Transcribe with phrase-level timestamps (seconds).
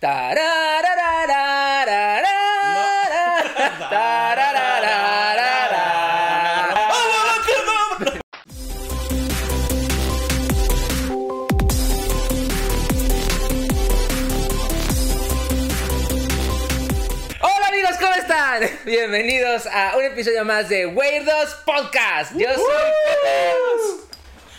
[18.86, 22.32] Bienvenidos a un episodio más de Weirdos Podcast.
[22.34, 22.64] Yo soy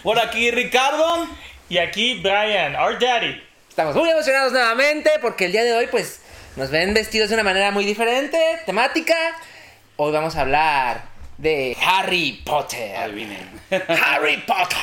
[0.04, 1.28] Por aquí Ricardo.
[1.68, 3.42] Y aquí Brian, our daddy.
[3.72, 6.20] Estamos muy emocionados nuevamente porque el día de hoy pues
[6.58, 9.16] nos ven vestidos de una manera muy diferente, temática.
[9.96, 11.04] Hoy vamos a hablar
[11.38, 12.98] de Harry Potter.
[12.98, 13.50] Adivinen.
[13.88, 14.78] Harry Potter.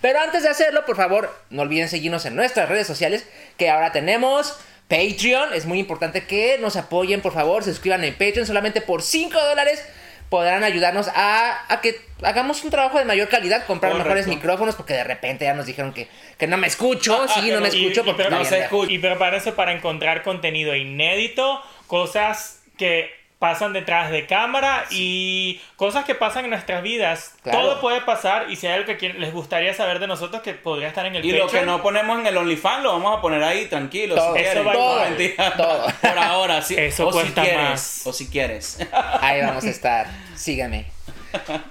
[0.00, 3.92] Pero antes de hacerlo, por favor, no olviden seguirnos en nuestras redes sociales, que ahora
[3.92, 5.54] tenemos Patreon.
[5.54, 8.44] Es muy importante que nos apoyen, por favor, se suscriban en Patreon.
[8.44, 9.84] Solamente por 5 dólares
[10.32, 14.08] podrán ayudarnos a, a que hagamos un trabajo de mayor calidad, comprar Correcto.
[14.08, 17.28] mejores micrófonos, porque de repente ya nos dijeron que, que no me escucho.
[17.28, 18.90] Sí, no me Y- escucho y, porque no se escucha.
[18.92, 23.10] y prepárense para encontrar contenido inédito, cosas que
[23.42, 27.34] pasan detrás de cámara y cosas que pasan en nuestras vidas.
[27.42, 27.58] Claro.
[27.58, 30.86] Todo puede pasar y si hay algo que les gustaría saber de nosotros que podría
[30.86, 33.42] estar en el Y lo que no ponemos en el OnlyFans lo vamos a poner
[33.42, 34.14] ahí tranquilo.
[34.14, 34.36] Todo.
[34.36, 35.04] si Eso va Todo.
[35.06, 35.56] Mentira.
[35.56, 35.86] Todo.
[36.00, 36.76] Por ahora, sí.
[36.78, 37.60] Eso o si cuesta quieres.
[37.60, 38.06] más.
[38.06, 38.78] O si quieres.
[39.20, 40.06] Ahí vamos a estar.
[40.36, 40.86] Síganme.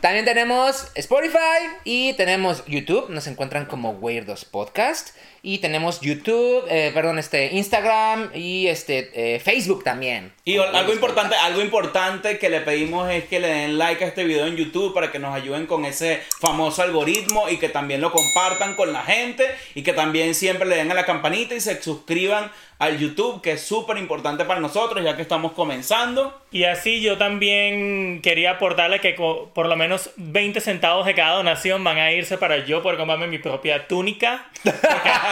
[0.02, 3.10] También tenemos Spotify y tenemos YouTube.
[3.12, 5.16] Nos encuentran como Weirdos Podcast.
[5.44, 10.32] Y tenemos YouTube, eh, perdón, este, Instagram y este, eh, Facebook también.
[10.46, 14.24] Y algo importante, algo importante que le pedimos es que le den like a este
[14.24, 18.12] video en YouTube para que nos ayuden con ese famoso algoritmo y que también lo
[18.12, 21.82] compartan con la gente y que también siempre le den a la campanita y se
[21.82, 26.42] suscriban al YouTube, que es súper importante para nosotros ya que estamos comenzando.
[26.52, 31.84] Y así yo también quería aportarle que por lo menos 20 centavos de cada donación
[31.84, 34.50] van a irse para yo poder comprarme mi propia túnica.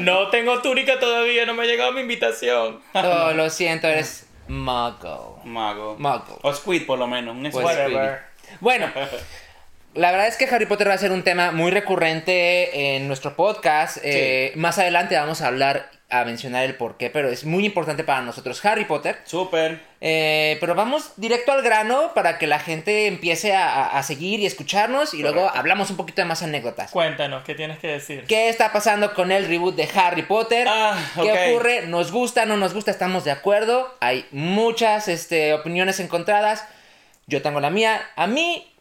[0.00, 2.80] No tengo túnica todavía, no me ha llegado mi invitación.
[2.94, 5.10] Oh, lo siento, eres Muggle.
[5.44, 5.96] Mago.
[5.98, 6.34] Muggle.
[6.42, 7.34] O Squid, por lo menos.
[7.36, 7.64] Un Pues, Squid.
[7.64, 8.20] Whatever.
[8.60, 8.90] Bueno,
[9.94, 13.36] la verdad es que Harry Potter va a ser un tema muy recurrente en nuestro
[13.36, 13.98] podcast.
[14.02, 18.04] Eh, más adelante vamos a hablar, a mencionar el por qué, pero es muy importante
[18.04, 19.18] para nosotros Harry Potter.
[19.24, 19.80] Súper.
[20.00, 25.14] Eh, pero vamos directo al grano para que la gente empiece a, seguir y escucharnos
[25.14, 26.90] y luego hablamos un poquito de más anécdotas.
[26.90, 28.24] Cuéntanos, ¿qué tienes que decir?
[28.26, 30.66] ¿Qué está pasando con el reboot de Harry Potter?
[30.68, 31.86] Ah, ¿Qué ocurre?
[31.86, 32.46] ¿Nos gusta?
[32.46, 32.90] ¿No nos gusta?
[32.90, 33.94] ¿Estamos de acuerdo?
[34.00, 36.66] Hay muchas este, opiniones encontradas.
[37.26, 38.00] Yo tengo la mía.
[38.16, 38.72] A mí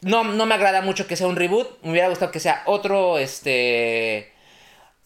[0.00, 1.82] no, no me agrada mucho que sea un reboot.
[1.82, 4.32] Me hubiera gustado que sea otro, este...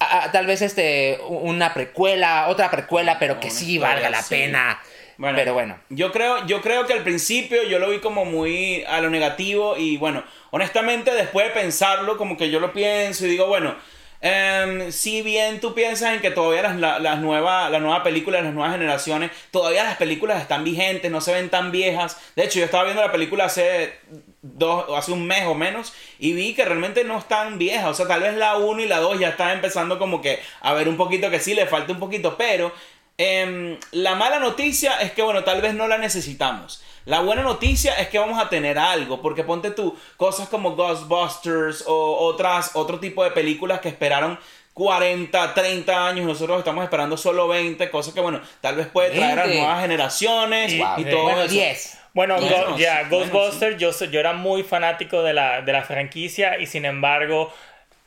[0.03, 4.35] a- a- tal vez este una precuela, otra precuela, pero que sí valga la sí.
[4.35, 4.81] pena.
[5.19, 5.79] Bueno, pero bueno.
[5.91, 9.77] Yo creo, yo creo que al principio yo lo vi como muy a lo negativo
[9.77, 13.77] y bueno, honestamente después de pensarlo, como que yo lo pienso y digo, bueno,
[14.23, 18.39] em, si bien tú piensas en que todavía las, la- las nuevas, la nueva película
[18.39, 22.17] de las nuevas generaciones, todavía las películas están vigentes, no se ven tan viejas.
[22.37, 23.95] De hecho, yo estaba viendo la película hace
[24.43, 27.87] dos, hace un mes o menos y vi que realmente no están viejas.
[27.91, 30.73] O sea, tal vez la 1 y la 2 ya están empezando como que a
[30.73, 32.73] ver un poquito que sí, le falta un poquito, pero
[33.19, 36.83] em, la mala noticia es que, bueno, tal vez no la necesitamos.
[37.05, 41.85] La buena noticia es que vamos a tener algo, porque ponte tú, cosas como Ghostbusters
[41.87, 44.39] o otras, otro tipo de películas que esperaron
[44.75, 49.39] 40, 30 años, nosotros estamos esperando solo 20, cosas que, bueno, tal vez puede traer
[49.39, 49.59] a 20.
[49.61, 50.89] nuevas generaciones y, Wow.
[50.99, 51.55] y todo bueno, eso.
[51.55, 51.99] 10.
[52.15, 52.37] Bueno,
[52.77, 56.85] ya, bueno, Ghostbusters, yo, yo era muy fanático de la, de la franquicia y sin
[56.85, 57.53] embargo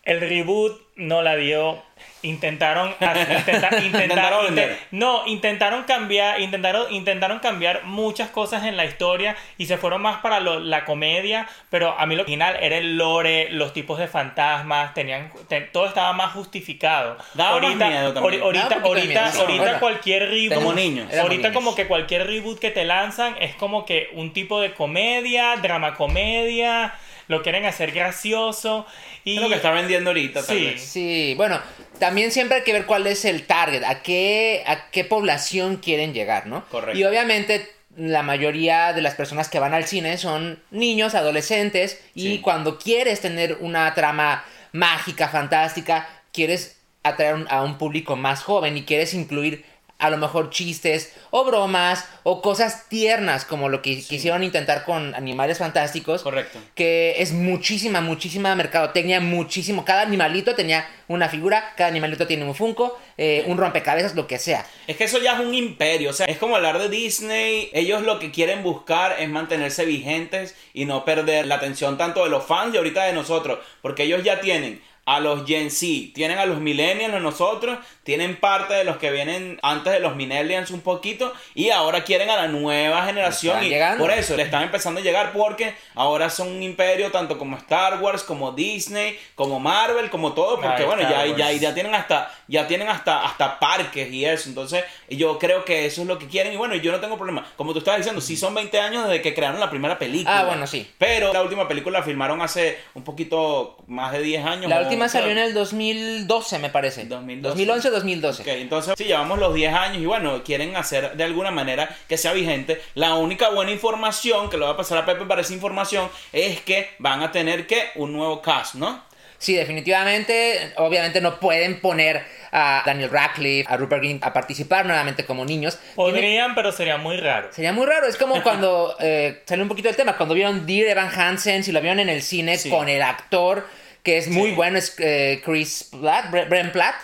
[0.06, 1.84] el reboot no la dio.
[2.22, 4.60] Intentaron, intenta- Intentaron
[4.92, 10.18] no, intentaron cambiar, intentaron, intentaron cambiar muchas cosas en la historia y se fueron más
[10.22, 14.08] para lo- la comedia, pero a mí lo original era el lore, los tipos de
[14.08, 17.16] fantasmas, tenían, te- todo estaba más justificado.
[17.36, 18.42] Daba más miedo también.
[18.42, 19.42] ori- ahorita, Daba ahorita, miedo.
[19.42, 21.14] ahorita Bueno, cualquier reboot, como niños.
[21.14, 21.54] Ahorita niños.
[21.54, 25.94] como que cualquier reboot que te lanzan es como que un tipo de comedia, drama
[25.94, 26.94] comedia,
[27.28, 28.86] lo quieren hacer gracioso
[29.24, 30.64] y Es lo que está vendiendo ahorita, tal Sí.
[30.66, 30.82] vez.
[30.82, 31.60] Sí, bueno,
[32.00, 36.14] también siempre hay que ver cuál es el target, a qué, a qué población quieren
[36.14, 36.66] llegar, ¿no?
[36.70, 36.98] Correcto.
[37.00, 42.22] Y obviamente la mayoría de las personas que van al cine son niños, adolescentes, y
[42.36, 42.40] Sí.
[42.42, 44.44] cuando quieres tener una trama
[44.74, 49.64] mágica, fantástica, quieres atraer a un público más joven y quieres incluir
[49.98, 55.16] a lo mejor chistes o bromas o cosas tiernas como lo que quisieron intentar con
[55.16, 56.24] Animales Fantásticos.
[56.24, 56.60] Correcto.
[56.74, 59.86] Que es muchísima, muchísima mercadotecnia, muchísimo.
[59.86, 64.40] Cada animalito tenía una figura, cada animalito tiene un Funko, eh, un rompecabezas, lo que
[64.40, 64.66] sea.
[64.88, 68.02] Es que eso ya es un imperio, o sea, es como hablar de Disney, ellos
[68.02, 72.46] lo que quieren buscar es mantenerse vigentes y no perder la atención tanto de los
[72.46, 76.46] fans y ahorita de nosotros, porque ellos ya tienen a los Gen Z, tienen a
[76.48, 80.82] los millennials, a nosotros, tienen parte de los que vienen antes de los millennials un
[80.82, 84.04] poquito y ahora quieren a la nueva generación Están y llegando.
[84.04, 88.02] por eso le están empezando a llegar porque ahora son un imperio tanto como Star
[88.02, 91.62] Wars, como Disney, como Marvel, como todo, porque Ay, bueno, Star ya, ya, Wars.
[91.62, 96.02] ya tienen hasta ya tienen hasta hasta parques y eso, entonces yo creo que eso
[96.02, 97.46] es lo que quieren y bueno, yo no tengo problema.
[97.58, 100.40] Como tú estabas diciendo, sí son 20 años desde que crearon la primera película.
[100.40, 100.90] Ah, bueno, sí.
[100.98, 104.70] Pero la última película la filmaron hace un poquito más de 10 años.
[104.70, 107.06] La última salió en el 2012, me parece.
[107.06, 107.50] 2012.
[107.50, 108.42] 2011 2012.
[108.42, 112.18] Ok, entonces sí, llevamos los 10 años y bueno, quieren hacer de alguna manera que
[112.18, 112.82] sea vigente.
[112.96, 116.62] La única buena información que le va a pasar a Pepe para esa información es
[116.62, 119.04] que van a tener que un nuevo cast, ¿no?
[119.38, 120.74] Sí, definitivamente.
[120.78, 125.78] Obviamente no pueden poner a Daniel Radcliffe, a Rupert Grint a participar nuevamente como niños.
[125.94, 127.50] Podrían, pero sería muy raro.
[127.52, 128.08] Sería muy raro.
[128.08, 130.16] Es como cuando eh, salió un poquito del tema.
[130.16, 132.70] Cuando vieron Dear Evan Hansen, si lo vieron en el cine Sí.
[132.70, 133.68] con el actor
[134.06, 134.56] que es muy Sí.
[134.56, 136.96] bueno, es eh, Chris Platt, Bre- Brent Platt.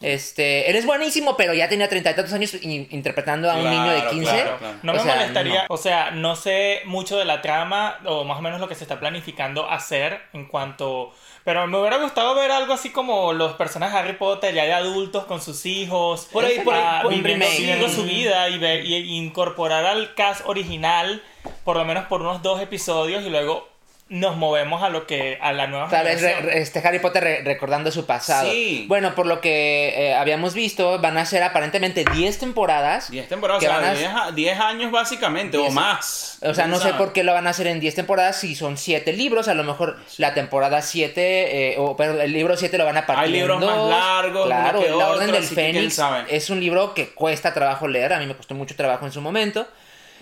[0.00, 3.62] Este, él es buenísimo, pero ya tenía treinta y tantos años in- interpretando a un
[3.62, 4.30] Claro, niño de 15.
[4.30, 4.78] claro, claro.
[4.84, 5.66] No O me sea, molestaría, no.
[5.74, 8.84] o sea, no sé mucho de la trama o más o menos lo que se
[8.84, 11.12] está planificando hacer en cuanto...
[11.44, 14.72] Pero me hubiera gustado ver algo así como los personajes de Harry Potter ya de
[14.74, 16.28] adultos con sus hijos.
[16.30, 17.56] Por ahí, por ahí, ah, por- remake.
[17.58, 21.22] viviendo su vida y, ver- y incorporar al cast original
[21.64, 23.67] por lo menos por unos dos episodios y luego
[24.10, 27.90] nos movemos a lo que a la nueva Tal vez este Harry Potter re- recordando
[27.90, 28.50] su pasado.
[28.50, 28.86] Sí.
[28.88, 33.10] Bueno, por lo que eh, habíamos visto, van a ser aparentemente 10 temporadas.
[33.10, 35.74] 10 temporadas, o que sea, van a- 10, a- 10 años básicamente, o 10.
[35.74, 36.38] más.
[36.42, 38.78] O sea, no sé por qué lo van a hacer en 10 temporadas si son
[38.78, 39.46] 7 libros.
[39.48, 43.24] A lo mejor la temporada 7, o pero el libro 7 lo van a partir
[43.24, 47.10] Hay libros en más largos, Claro, que La Orden del Fénix es un libro que
[47.10, 48.12] cuesta trabajo leer.
[48.14, 49.66] A mí me costó mucho trabajo en su momento.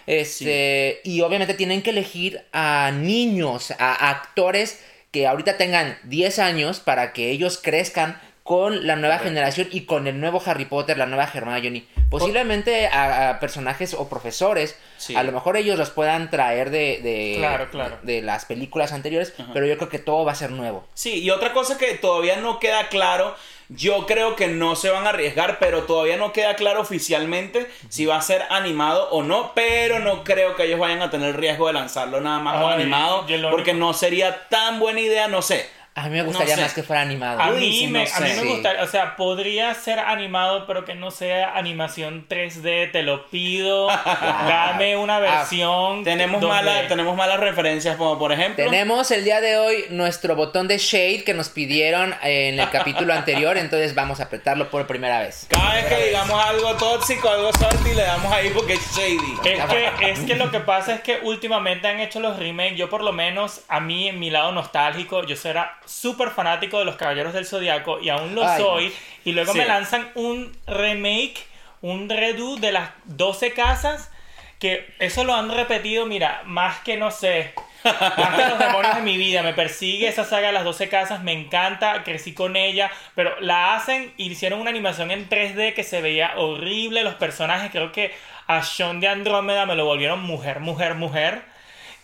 [0.07, 4.81] Este, Y obviamente tienen que elegir a niños, a actores
[5.11, 10.07] que ahorita tengan 10 años para que ellos crezcan con la nueva generación y con
[10.07, 11.85] el nuevo Harry Potter, la nueva Hermione.
[12.09, 15.17] Posiblemente a, a personajes o profesores, Sí.
[15.17, 17.99] a lo mejor ellos los puedan traer de, de, Claro, claro.
[18.03, 20.87] de las películas anteriores, pero yo creo que todo va a ser nuevo.
[20.95, 23.35] Sí, y otra cosa que todavía no queda claro,
[23.69, 28.07] yo creo que no se van a arriesgar, pero todavía no queda claro oficialmente si
[28.07, 31.67] va a ser animado o no, pero no creo que ellos vayan a tener riesgo
[31.67, 35.69] de lanzarlo nada más Ay, animado, porque no sería tan buena idea, no sé.
[35.99, 36.61] A mí me No gustaría sé.
[36.61, 37.41] más que fuera animado.
[37.41, 40.85] A mí, sí, me, no a mí me gustaría, o sea, podría ser animado, pero
[40.85, 43.89] que no sea animación 3D, te lo pido.
[44.47, 46.05] Dame una versión.
[46.05, 48.63] Tenemos, donde- mala- tenemos malas referencias, como por ejemplo...
[48.63, 53.15] Tenemos el día de hoy nuestro botón de shade que nos pidieron en el capítulo
[53.15, 55.47] anterior, entonces vamos a apretarlo por primera vez.
[55.49, 59.17] Cada vez que digamos algo tóxico, algo salty, le damos ahí porque es shady.
[59.47, 62.77] Es que, es que lo que pasa es que últimamente han hecho los remakes.
[62.77, 66.85] Yo, por lo menos, a mí, en mi lado nostálgico, yo era súper fanático de
[66.85, 68.93] los Caballeros del Zodiaco y aún lo Ay, soy.
[69.25, 69.59] Y luego Sí.
[69.59, 71.47] me lanzan un remake,
[71.81, 74.11] un redo de las 12 casas.
[74.59, 77.53] Que eso lo han repetido, mira, más que no sé.
[77.85, 79.43] Más que los demonios de mi vida.
[79.43, 81.23] Me persigue esa saga de las 12 casas.
[81.23, 82.03] Me encanta.
[82.05, 82.91] Crecí con ella.
[83.15, 87.05] Pero la hacen y hicieron una animación en 3D que se veía horrible.
[87.05, 88.15] Los personajes, creo que
[88.47, 91.43] a Sean de Andrómeda me lo volvieron mujer, mujer, mujer.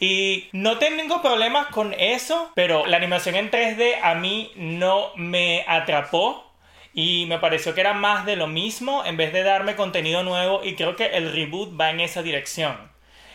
[0.02, 5.64] Y no tengo problemas con eso, pero la animación en 3D a mí no me
[5.68, 6.50] atrapó.
[6.92, 10.64] Y me pareció que era más de lo mismo en vez de darme contenido nuevo.
[10.64, 12.76] Y creo que el reboot va en esa dirección.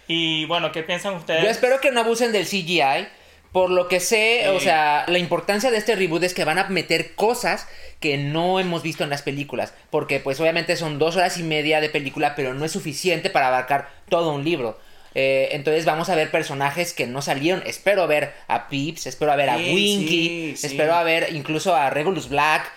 [0.09, 1.41] Y bueno, ¿qué piensan ustedes?
[1.41, 3.07] Yo espero que no abusen del CGI.
[3.53, 4.49] Por lo que sé, Sí.
[4.49, 7.65] o sea, la importancia de este reboot es que van a meter cosas
[8.01, 9.73] que no hemos visto en las películas.
[9.89, 13.47] Porque pues obviamente son dos horas y media de película, pero no es suficiente para
[13.47, 14.77] abarcar todo un libro.
[15.19, 17.63] Eh, entonces vamos a ver personajes que no salieron.
[17.65, 21.75] Espero ver a Pips, espero a ver a Sí, Winky, sí, espero a ver incluso
[21.75, 22.71] a Regulus Black.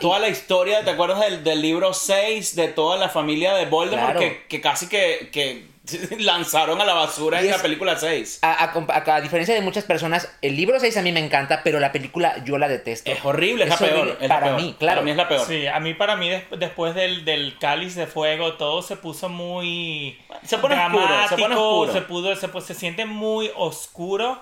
[0.00, 4.16] Toda la historia, ¿te acuerdas del, del libro 6 de toda la familia de Voldemort
[4.16, 4.20] Claro.
[4.20, 5.64] que, que casi que, que
[6.18, 8.40] lanzaron a la basura Y en es- la película 6?
[8.42, 11.60] A, a a- a diferencia de muchas personas, el libro 6 a mí me encanta,
[11.64, 13.10] pero la película yo la detesto.
[13.10, 14.18] Es horrible, es, la peor.
[14.20, 14.60] la para peor.
[14.60, 14.96] mí, claro.
[14.96, 15.46] Para mí es la peor.
[15.46, 19.28] Sí, a mí para mí des- después del, del cáliz de fuego todo se puso
[19.28, 21.92] muy Se pone oscuro, se pone oscuro.
[21.92, 24.40] se pudo, se, pues, se siente muy oscuro.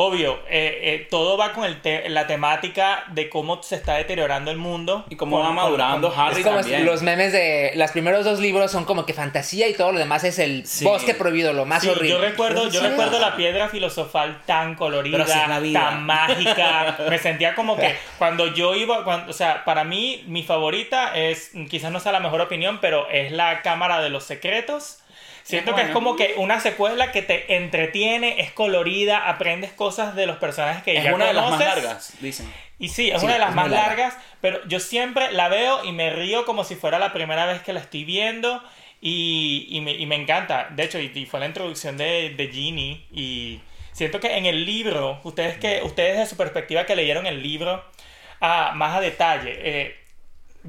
[0.00, 4.52] Obvio, eh, eh, todo va con el te- la temática de cómo se está deteriorando
[4.52, 5.04] el mundo.
[5.10, 6.86] Y cómo va madurando con- Harry Es como también.
[6.86, 10.22] los memes de los primeros dos libros son como que fantasía y todo lo demás
[10.22, 10.84] es el Sí.
[10.84, 12.10] bosque prohibido, lo más Sí, horrible.
[12.10, 15.80] yo recuerdo, yo recuerdo la piedra filosofal tan colorida, Pero así es la vida.
[15.80, 16.96] tan mágica.
[17.10, 21.50] Me sentía como que cuando yo iba, cuando, o sea, para mí mi favorita es,
[21.68, 24.98] quizás no sea la mejor opinión, pero es la Cámara de los Secretos.
[25.48, 30.26] Siento que es como que una secuela que te entretiene, es colorida, aprendes cosas de
[30.26, 32.52] los personajes que es ya una de las más largas, dicen.
[32.78, 33.88] Y sí, es Sí, una de las más larga.
[33.88, 37.62] largas, pero yo siempre la veo y me río como si fuera la primera vez
[37.62, 38.62] que la estoy viendo
[39.00, 40.68] y, y me, y me encanta.
[40.70, 43.60] De hecho, y, y fue la introducción de, de Ginny y
[43.92, 47.82] siento que en el libro, ustedes que ustedes de su perspectiva que leyeron el libro
[48.40, 49.96] ah, más a detalle, eh,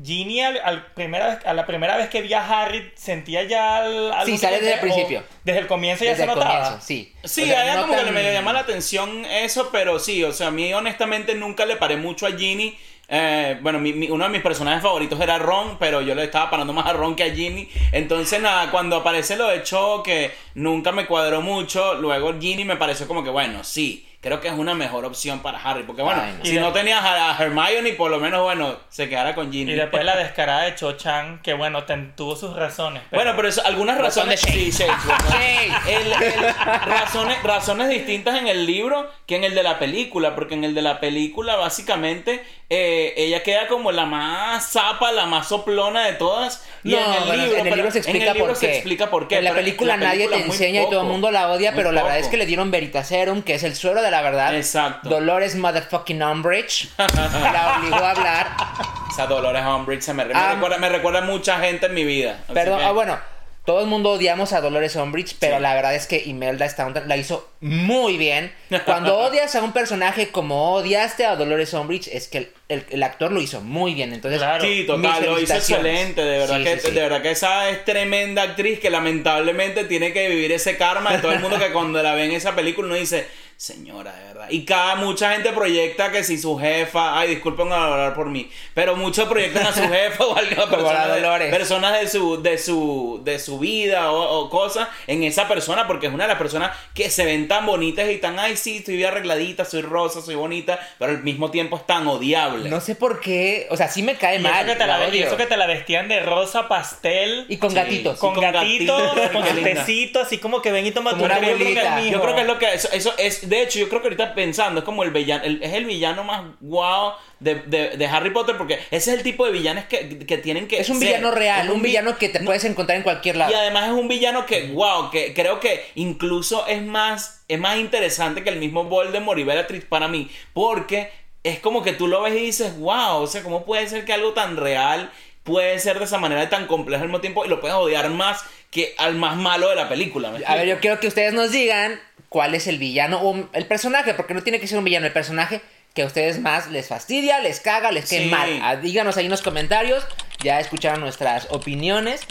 [0.04, 3.78] Ginny al, al primera vez- a la primera vez que vi a Harry sentía ya
[3.78, 5.24] al- algo Sí, sale desde el tenía- o principio.
[5.44, 6.56] Desde el comienzo ya Desde se el notaba.
[6.64, 7.14] comienzo, sí.
[7.24, 10.24] Sí, O sea, a ella no como que me llama la atención eso, pero sí,
[10.24, 12.78] o sea, a mí honestamente nunca le paré mucho a Ginny.
[13.12, 16.50] Eh, bueno, mi- mi- uno de mis personajes favoritos era Ron, pero yo le estaba
[16.52, 17.68] parando más a Ron que a Ginny.
[17.92, 22.76] Entonces, nada, cuando aparece lo de Cho, que nunca me cuadró mucho, luego Ginny me
[22.78, 25.84] pareció como que, bueno, sí, creo que es una mejor opción para Harry.
[25.84, 26.46] Porque, bueno, Ay, no.
[26.46, 29.72] si de- no tenías a, Hermione, por lo menos, bueno, se quedara con Ginny.
[29.72, 33.02] Y después la descarada de Cho Chang, que bueno, ten- tuvo sus razones.
[33.10, 34.42] pero- Bueno, pero eso, algunas Razón de razones.
[34.56, 34.84] Sí, sí,
[35.30, 35.96] Shade.
[35.96, 36.54] El- el-
[36.86, 40.74] razones, razones distintas en el libro que en el de la película, porque en el
[40.76, 46.14] de la película básicamente eh, ella queda como la más zapa, la más soplona de
[46.14, 46.64] todas.
[46.84, 48.58] Y No, en el bueno, libro, en el libro se explica en el libro por
[48.58, 48.74] se qué.
[48.76, 49.38] explica por qué.
[49.38, 51.74] En la película la nadie película te enseña y todo el poco, mundo la odia,
[51.74, 52.32] pero la verdad es poco.
[52.32, 54.56] que le dieron Veritaserum, que es el suero de la verdad.
[54.56, 55.10] Exacto.
[55.10, 58.48] Dolores Motherfucking Umbridge la obligó a hablar.
[59.12, 60.54] Esa Dolores Umbridge se me, me Ah.
[60.54, 62.40] recuerda, me recuerda a mucha gente en mi vida.
[62.54, 63.18] Perdón, que- ah, bueno,
[63.66, 65.62] todo el mundo odiamos a Dolores Umbridge, pero Sí.
[65.62, 68.52] la verdad es que Imelda Staunton la hizo muy bien.
[68.86, 73.04] Cuando odias a un personaje como odiaste a Dolores Umbridge, es que el, el- el
[73.04, 74.14] actor lo hizo muy bien.
[74.14, 74.64] Entonces, Claro.
[74.64, 76.94] Sí, total, lo hizo excelente, de verdad Sí, que sí, sí.
[76.94, 81.18] de verdad que esa es tremenda actriz que lamentablemente tiene que vivir ese karma de
[81.20, 83.28] todo el mundo que cuando la ve en esa película uno dice,
[83.70, 84.48] señora, de verdad.
[84.50, 88.96] Y cada mucha gente proyecta que si su jefa, ay, disculpen hablar por mí, pero
[88.96, 91.50] muchos proyectan a su jefa o a alguna Como la persona de, Dolores.
[91.54, 96.08] personas de su de su de su vida o, o cosas en esa persona porque
[96.08, 98.96] es una de las personas que se ven tan bonitas y tan, ay, sí, estoy
[98.96, 102.70] bien arregladita, soy rosa, soy bonita, pero al mismo tiempo es tan odiable.
[102.70, 104.54] No sé por qué, o sea, sí me cae Y mal.
[104.56, 105.28] eso, que te la, la y odio.
[105.28, 107.46] eso que te la vestían de rosa pastel.
[107.50, 107.76] Y con Sí.
[107.76, 108.18] gatitos.
[108.20, 112.22] con, con gatitos, gatitos, con su tecito, así como que ven y toma tu yo
[112.22, 114.80] creo que es lo que eso, eso es de hecho yo creo que ahorita pensando
[114.80, 118.58] es como el villano el- es el villano más guau de, de, de Harry Potter
[118.58, 121.08] porque ese es el tipo de villanos que, que tienen que Es un ser.
[121.08, 123.52] villano real, Es un, vi- villano que te puedes encontrar en cualquier lado.
[123.52, 127.78] y además es un villano que wow que creo que incluso es más es más
[127.78, 131.12] interesante que el mismo Voldemort y Bellatrix para mí porque
[131.44, 134.14] es como que tú lo ves y dices wow o sea cómo puede ser que
[134.14, 135.10] algo tan real
[135.44, 138.10] puede ser de esa manera y tan complejo al mismo tiempo y lo puedes odiar
[138.10, 141.34] más que al más malo de la película ¿me A ver, yo quiero que ustedes
[141.34, 144.84] nos digan cuál es el villano o el personaje, porque no tiene que ser un
[144.86, 145.62] villano, el personaje
[145.94, 148.26] que a ustedes más les fastidia, les caga, les Sí.
[148.30, 148.60] mal.
[148.62, 150.06] Ah, Díganos ahí en los comentarios,
[150.44, 152.22] ya escucharon nuestras opiniones.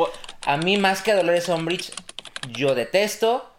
[0.47, 1.93] A mí más que a Dolores Umbridge,
[2.51, 3.53] yo detesto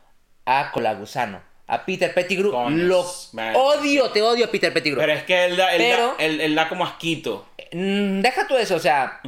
[0.46, 1.42] a Colagusano.
[1.68, 3.54] A Peter Pettigrew Coño, lo man.
[3.56, 5.00] odio, te odio Peter Pettigrew.
[5.00, 7.48] Pero es que él da, él Pero- da, él- él da como asquito.
[7.74, 9.20] Mm, deja tú eso, o sea.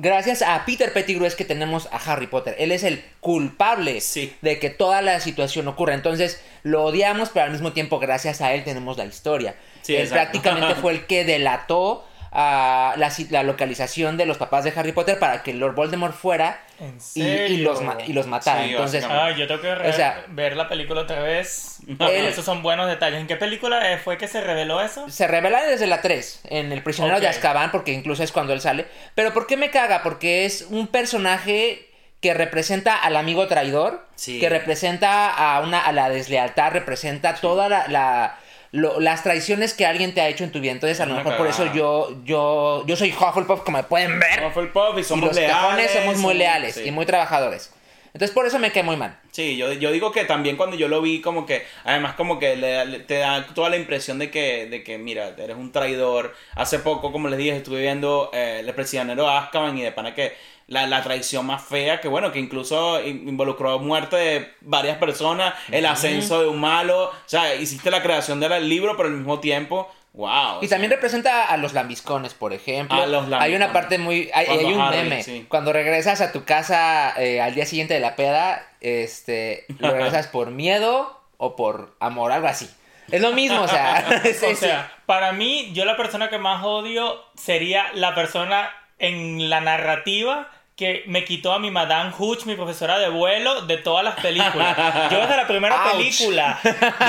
[0.00, 2.54] Gracias a Peter Pettigrew es que tenemos a Harry Potter.
[2.58, 4.32] Él es el culpable Sí.
[4.42, 5.94] de que toda la situación ocurra.
[5.94, 9.56] Entonces lo odiamos, pero al mismo tiempo gracias a él tenemos la historia.
[9.82, 10.40] Sí, él exacto.
[10.40, 12.07] prácticamente fue el que delató
[12.40, 16.96] a la, localización de los papás de Harry Potter para que Lord Voldemort fuera ¿En
[17.16, 18.62] y, y los, y los matara.
[18.62, 19.04] Sí, Entonces.
[19.10, 21.78] Ah, yo tengo que O sea- ver la película otra vez.
[21.98, 23.20] Él- Esos son buenos detalles.
[23.20, 25.08] ¿En qué película eh, fue que se reveló eso?
[25.10, 27.26] se revela desde la 3, en El prisionero de.
[27.26, 28.86] Azkaban, porque incluso es cuando él sale.
[29.16, 30.04] Pero ¿por qué me caga?
[30.04, 31.90] Porque es un personaje
[32.20, 34.38] que representa al amigo traidor, Sí.
[34.38, 38.38] que representa a una a la deslealtad, representa toda la, la-
[38.72, 40.72] lo- las traiciones que alguien te ha hecho en tu vida.
[40.72, 41.76] Entonces, a lo mejor por eso cagada.
[41.76, 44.44] yo yo yo soy Hufflepuff, como pueden ver.
[44.44, 45.90] Hufflepuff y y somos los leales.
[45.92, 46.82] somos muy leales sí.
[46.86, 47.72] y muy trabajadores.
[48.14, 49.16] Entonces, por eso me cae muy mal.
[49.30, 52.56] Sí, yo, yo digo que también cuando yo lo vi, como que, además, como que
[52.56, 56.34] le- le- te da toda la impresión de que, de que, mira, eres un traidor.
[56.56, 60.34] Hace poco, como les dije, estuve viendo eh, El prisionero Azkaban y de pana que
[60.68, 65.54] la, la traición más fea, que bueno, que incluso in- involucró muerte de varias personas,
[65.72, 67.04] el ascenso de un malo.
[67.06, 70.58] O sea, hiciste la creación del libro, pero al mismo tiempo, wow.
[70.62, 73.00] Y también representa a los lambiscones, por ejemplo.
[73.02, 73.56] A los hay lambiscones.
[73.56, 74.30] una parte muy...
[74.34, 75.22] Hay, hay un Harry, meme.
[75.22, 75.46] sí.
[75.48, 80.26] Cuando regresas a tu casa eh, al día siguiente de la peda, este, lo regresas
[80.32, 82.68] por miedo o por amor, algo así.
[83.10, 84.04] Es lo mismo, o sea...
[84.52, 89.60] o sea, para mí, yo la persona que más odio sería la persona en la
[89.60, 94.14] narrativa que me quitó a mi Madame Hooch, mi profesora de vuelo, de todas las
[94.20, 94.76] películas.
[95.10, 95.92] Yo desde la primera Ouch.
[95.92, 96.56] película,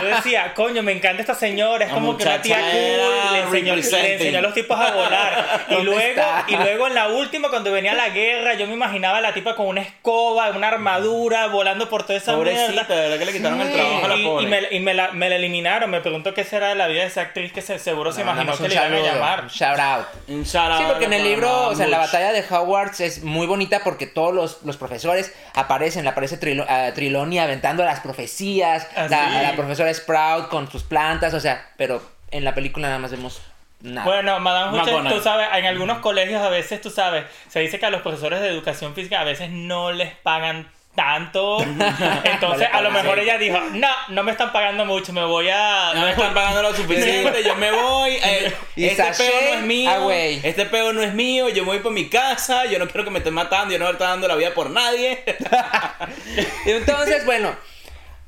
[0.01, 3.39] yo decía, coño, me encanta esta señora, es La como que una tía cool, le
[3.41, 5.65] enseñó, le enseñó a los tipos a volar.
[5.69, 6.45] Y ¿Dónde luego, está?
[6.47, 9.53] y luego en la última, cuando venía la guerra, yo me imaginaba a la tipa
[9.55, 12.95] con una escoba, una armadura, volando por toda esa Pobrecita, mierda.
[12.95, 13.73] de verdad que le quitaron el Sí.
[13.75, 14.43] trabajo a la Y, pobre.
[14.43, 15.91] y me, y me la, me la eliminaron.
[15.91, 18.31] Me pregunto qué será de la vida de esa actriz que se, seguro se Le
[18.31, 19.41] imaginó que le iban a llamar.
[19.43, 20.05] un shout out.
[20.27, 22.07] Un shout out Sí, porque en el libro, o sea, en la Much.
[22.07, 26.07] batalla de Hogwarts es muy bonita porque todos los, los profesores aparecen.
[26.07, 31.33] Aparece Trilo- ah, Trilonia aventando las profecías, Ah, la, la profesora Sprout con sus plantas,
[31.33, 32.01] o sea, pero
[32.31, 33.41] en la película nada más vemos
[33.81, 34.05] nada.
[34.05, 35.13] Bueno, Madame McGonagall.
[35.17, 38.39] tú sabes, en algunos colegios a veces, tú sabes, se dice que a los profesores
[38.39, 41.61] de educación física a veces no les pagan tanto.
[42.23, 45.91] Entonces, a lo mejor ella dijo, no, no me están pagando mucho, me voy a...
[45.93, 48.11] No me están pagando lo suficiente, yo me voy.
[48.23, 49.91] eh, Y este sachet peo no es mío.
[49.91, 50.41] away.
[50.43, 51.49] Este peo no es mío.
[51.49, 52.65] Yo me voy por mi casa.
[52.65, 53.71] Yo no quiero que me estén matando.
[53.71, 55.23] Yo no voy a estar dando la vida por nadie.
[56.65, 57.55] Entonces, bueno,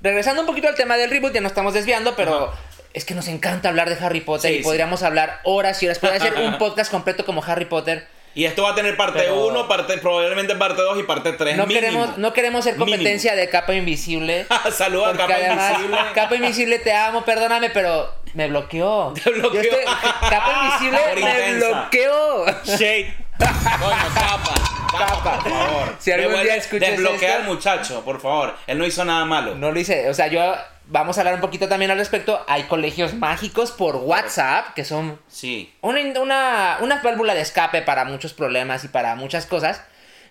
[0.01, 2.53] regresando un poquito al tema del reboot, ya nos estamos desviando, pero
[2.93, 5.99] es que nos encanta hablar de Harry Potter Sí, y podríamos hablar horas y horas.
[5.99, 8.07] Podría ser un podcast completo como Harry Potter.
[8.33, 11.57] Y esto va a tener parte Pero- 1, parte, probablemente parte 2 y parte 3.
[11.57, 14.45] No queremos, no queremos ser competencia de capa invisible.
[14.71, 15.97] Saludos a Porque Capa además, Invisible.
[16.15, 19.13] Capa Invisible, te amo, perdóname, pero me bloqueó.
[19.23, 19.61] Te bloqueó.
[19.61, 19.83] Yo estoy-
[20.29, 21.67] Capa Invisible me intensa.
[21.81, 22.45] bloqueó.
[22.63, 23.15] Shade.
[23.45, 24.53] Coño, capa.
[24.91, 25.95] Capa, por favor.
[25.99, 28.55] Si algún Devuelve- día escuchas Desbloquea esto- al muchacho, por favor.
[28.67, 29.55] Él no hizo nada malo.
[29.55, 30.53] No lo hice, o sea, yo
[30.87, 32.43] vamos a hablar un poquito también al respecto.
[32.47, 35.73] Hay colegios mágicos por WhatsApp que son Sí.
[35.81, 39.81] una, una, una válvula de escape para muchos problemas y para muchas cosas.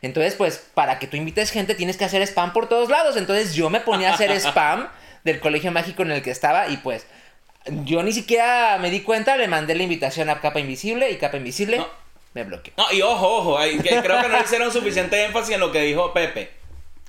[0.03, 3.17] Entonces, pues, para que tú invites gente tienes que hacer spam por todos lados.
[3.17, 4.89] Entonces yo me ponía a hacer spam
[5.25, 7.07] del colegio mágico en el que estaba y pues
[7.85, 11.37] yo ni siquiera me di cuenta, le mandé la invitación a Capa Invisible y Capa
[11.37, 11.87] Invisible No.
[12.35, 12.73] Me bloqueó.
[12.77, 16.13] No, y ojo, ojo, hay- creo que no hicieron suficiente énfasis en lo que dijo
[16.13, 16.51] Pepe.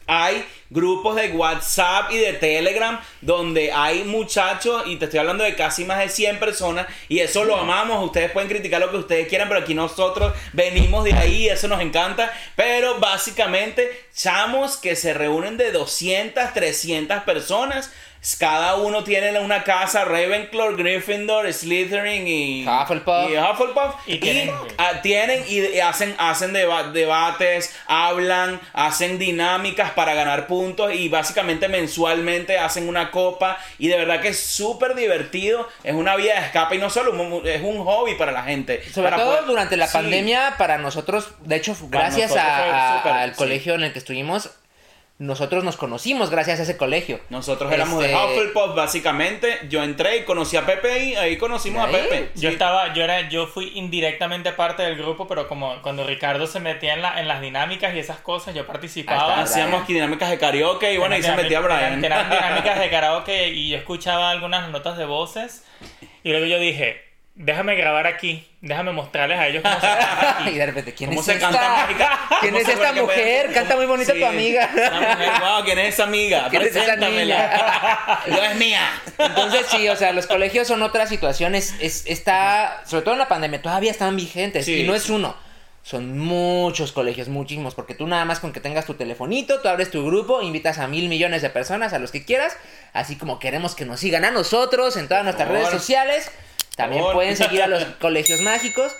[0.07, 5.55] Hay grupos de WhatsApp y de Telegram donde hay muchachos, y te estoy hablando de
[5.55, 8.03] casi más de 100 personas, y eso lo amamos.
[8.03, 11.79] Ustedes pueden criticar lo que ustedes quieran, pero aquí nosotros venimos de ahí, eso nos
[11.81, 12.33] encanta.
[12.57, 17.91] Pero básicamente, chamos que se reúnen de 200, 300 personas.
[18.37, 23.31] Cada uno tiene una casa, Ravenclaw, Gryffindor, Slytherin y Hufflepuff.
[23.31, 23.95] y Hufflepuff.
[24.07, 30.13] Y Y tienen- ah, tienen y y hacen, hacen deba- debates, hablan, hacen dinámicas para
[30.13, 35.67] ganar puntos y básicamente mensualmente hacen una copa y de verdad que es súper divertido,
[35.83, 38.83] es una vía de escape y no solo, un- es un hobby para la gente.
[38.93, 39.93] Sobre Para todo poder- durante la Sí.
[39.93, 43.37] pandemia, para nosotros, de hecho, gracias nosotros a- fue a- súper, al sí.
[43.37, 44.51] colegio en el que estuvimos,
[45.21, 47.19] nosotros nos conocimos gracias a ese colegio.
[47.29, 51.85] Nosotros éramos Este, de Hufflepuff básicamente, yo entré y conocí a Pepe y ahí conocimos
[51.87, 51.93] ¿Ahí?
[51.93, 52.29] a Pepe.
[52.33, 52.53] Yo Sí.
[52.53, 56.95] estaba, yo era, yo fui indirectamente parte del grupo, pero como cuando Ricardo se metía
[56.95, 59.19] en, la, en las dinámicas y esas cosas, yo participaba.
[59.29, 62.03] está, Hacíamos dinámicas de karaoke y bueno, ahí se Eran metía Brian.
[62.03, 65.63] Eran dinámicas de karaoke y yo escuchaba algunas notas de voces
[66.23, 70.47] y luego yo dije, déjame grabar aquí, déjame mostrarles a ellos cómo se canta y
[70.49, 70.57] aquí.
[70.57, 71.49] de repente, ¿quién ¿Cómo es se esta?
[71.49, 72.19] canta mágica?
[72.41, 73.53] ¿Quién ¿Cómo es se esta acuerda que mujer?
[73.53, 74.69] Canta muy bonito Sí, tu amiga.
[74.73, 76.47] mujer, wow, ¿quién es esa amiga?
[76.49, 78.21] ¿Quién es esa Preséntamela.
[78.27, 79.01] Yo es mía.
[79.17, 81.55] Entonces sí, o sea, los colegios son otra situación.
[81.55, 84.65] Es, es- está, sobre todo en la pandemia, todavía están vigentes.
[84.65, 84.81] Sí.
[84.81, 85.35] Y no es uno.
[85.83, 87.73] Son muchos colegios, muchísimos.
[87.73, 90.87] Porque tú nada más con que tengas tu telefonito, tú abres tu grupo, invitas a
[90.87, 92.55] mil millones de personas, a los que quieras.
[92.93, 95.63] Así como queremos que nos sigan a nosotros en todas nuestras favor.
[95.63, 96.31] redes sociales.
[96.75, 98.95] También pueden seguir a los colegios mágicos.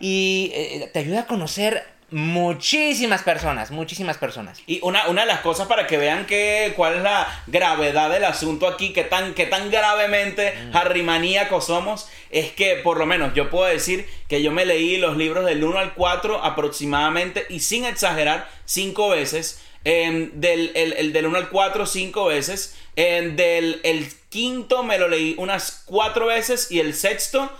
[0.00, 4.62] Y eh, te ayuda a conocer muchísimas personas, muchísimas personas.
[4.66, 8.24] Y una, una de las cosas para que vean que, cuál es la gravedad del
[8.24, 13.50] asunto aquí, que tan, que tan gravemente harrimaníacos somos, es que por lo menos yo
[13.50, 17.84] puedo decir que yo me leí los libros del 1 al 4 aproximadamente y sin
[17.84, 19.62] exagerar, cinco veces.
[19.88, 22.74] Em, del, el, el del 1 al 4 cinco veces.
[22.96, 27.50] em, del el quinto me lo leí unas cuatro veces y el sexto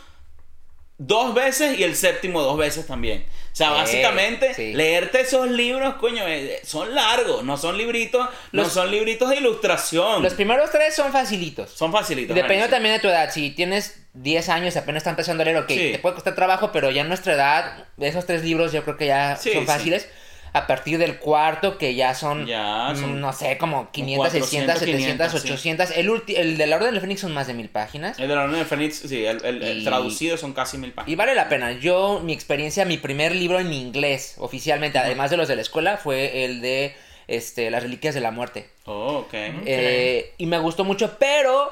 [0.98, 3.26] dos veces y el séptimo dos veces también.
[3.52, 4.72] O sea, Sí, básicamente, sí.
[4.72, 9.36] leerte esos libros, coño, eh, son largos, no son libritos, no Los- son libritos de
[9.36, 10.22] ilustración.
[10.22, 11.70] Los primeros tres son facilitos.
[11.70, 12.34] son facilitos.
[12.34, 15.58] Dependiendo también de tu edad, si tienes 10 años y apenas está empezando a leer,
[15.58, 15.92] ok, Sí.
[15.92, 19.06] te puede costar trabajo, pero ya en nuestra edad, esos tres libros yo creo que
[19.06, 19.66] ya Sí, son sí.
[19.66, 20.08] fáciles.
[20.56, 24.78] A partir del cuarto, que ya son, Ya, son mm, no sé, como 500, 600,
[24.78, 25.48] 400, 700, 500, sí.
[25.48, 25.90] 800.
[26.38, 28.18] El, de la Orden del Fénix son más de mil páginas.
[28.18, 30.90] El de la Orden de Fénix, sí, el, el- el Y- traducido son casi mil
[30.90, 31.16] Y páginas.
[31.18, 31.72] vale la pena.
[31.72, 35.96] Yo, mi experiencia, mi primer libro en inglés, oficialmente, además de los de la escuela,
[35.98, 36.94] fue el de
[37.28, 38.68] este, Las Reliquias de la Muerte.
[38.86, 39.34] Oh, ok.
[39.34, 41.70] Eh, y me gustó mucho, pero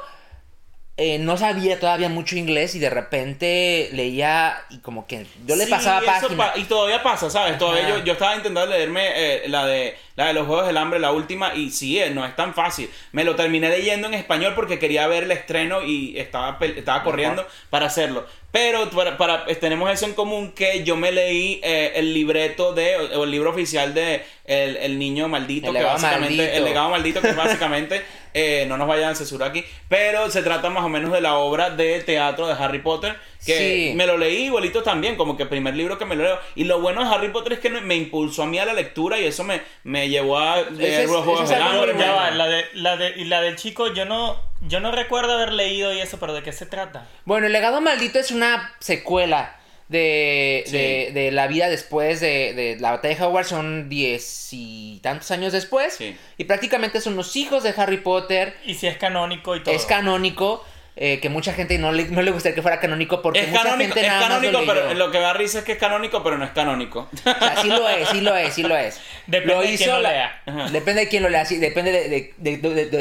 [0.96, 5.64] eh, no sabía todavía mucho inglés y de repente leía y como que yo le
[5.64, 6.37] Sí, pasaba página.
[6.37, 7.59] pa- y todavía pasa, ¿sabes?
[7.59, 11.00] Todavía yo, yo estaba intentando leerme eh, la, de, la de los Juegos del Hambre,
[11.00, 12.88] la última, y sí, eh, no es tan fácil.
[13.11, 17.44] Me lo terminé leyendo en español porque quería ver el estreno y estaba, estaba corriendo
[17.70, 18.24] para hacerlo.
[18.52, 22.72] Pero para, para- eh, tenemos eso en común que yo me leí eh, el libreto
[22.72, 26.57] de, o, el libro oficial de El, el Niño Maldito, El que básicamente, maldito.
[26.57, 30.68] el legado maldito, que básicamente, eh, no nos vayan a censurar aquí, pero se trata
[30.68, 33.16] más o menos de la obra de teatro de Harry Potter,
[33.46, 33.54] que
[33.90, 33.92] Sí.
[33.94, 36.38] me lo leí igualito también, como que el primer libro que me lo leo.
[36.56, 39.18] Y lo bueno de Harry Potter es que me impulsó a mí a la lectura
[39.18, 41.92] y eso me, me llevó a leer Juegos Hambre.
[41.92, 42.14] bueno.
[42.16, 45.52] va, la, de, la, de, y la del chico, yo no, yo no recuerdo haber
[45.52, 47.06] leído y eso, pero ¿de qué se trata?
[47.24, 49.56] Bueno, El legado maldito es una secuela
[49.88, 50.72] de, Sí.
[50.72, 55.30] de, de la vida después de, de la batalla de Hogwarts, son diez y tantos
[55.30, 55.94] años después.
[55.94, 56.16] Sí.
[56.38, 58.54] Y prácticamente son los hijos de Harry Potter.
[58.64, 59.74] Y si es canónico y todo.
[59.74, 60.64] Es canónico.
[60.96, 63.62] Eh, que mucha gente no le, no le gustaría que fuera canónico porque Es mucha
[63.64, 65.78] canónico, gente es nada más canónico lo pero lo que da risa es que es
[65.78, 67.09] canónico, pero no es canónico.
[67.12, 69.00] O sea, sí lo es, sí lo es, sí lo es.
[69.26, 70.42] Depende lo de quién lo lea.
[70.70, 72.35] Depende de quién lo lea, sí, depende de,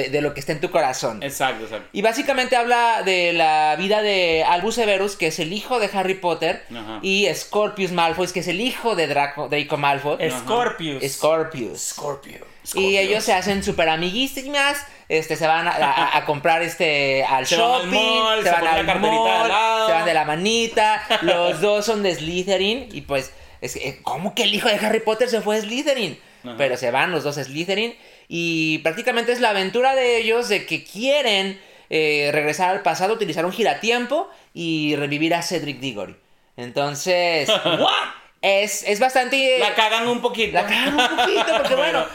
[0.09, 1.21] de- lo que esté en tu corazón.
[1.21, 1.87] exacto, exacto.
[1.91, 6.15] Y básicamente habla de la vida de Albus Severus, que es el hijo de Harry
[6.15, 6.99] Potter, Ajá.
[7.01, 10.17] y Scorpius Malfoy, que es el hijo de Draco, Draco Malfoy.
[10.31, 11.03] Scorpius.
[11.11, 11.79] Scorpius.
[11.89, 12.45] Scorpio.
[12.75, 14.77] Y ellos se hacen súper amiguísimas,
[15.17, 18.43] este, se van a, a- a comprar este, al Se van al shopping, mall, se
[18.45, 22.03] se van la al carterita de mall, se van de la manita, los dos son
[22.03, 25.57] de Slytherin, y pues, es que, ¿cómo que el hijo de Harry Potter se fue
[25.57, 26.19] a Slytherin?
[26.43, 26.55] Ajá.
[26.57, 27.95] Pero se van los dos a Slytherin,
[28.27, 33.45] y prácticamente es la aventura de ellos de que quieren eh, regresar al pasado, utilizar
[33.45, 36.15] un giratiempo y revivir a Cedric Diggory.
[36.57, 37.49] Entonces,
[38.41, 39.57] es, es bastante...
[39.59, 40.53] La cagan un poquito.
[40.53, 42.05] La cagan un poquito, porque bueno,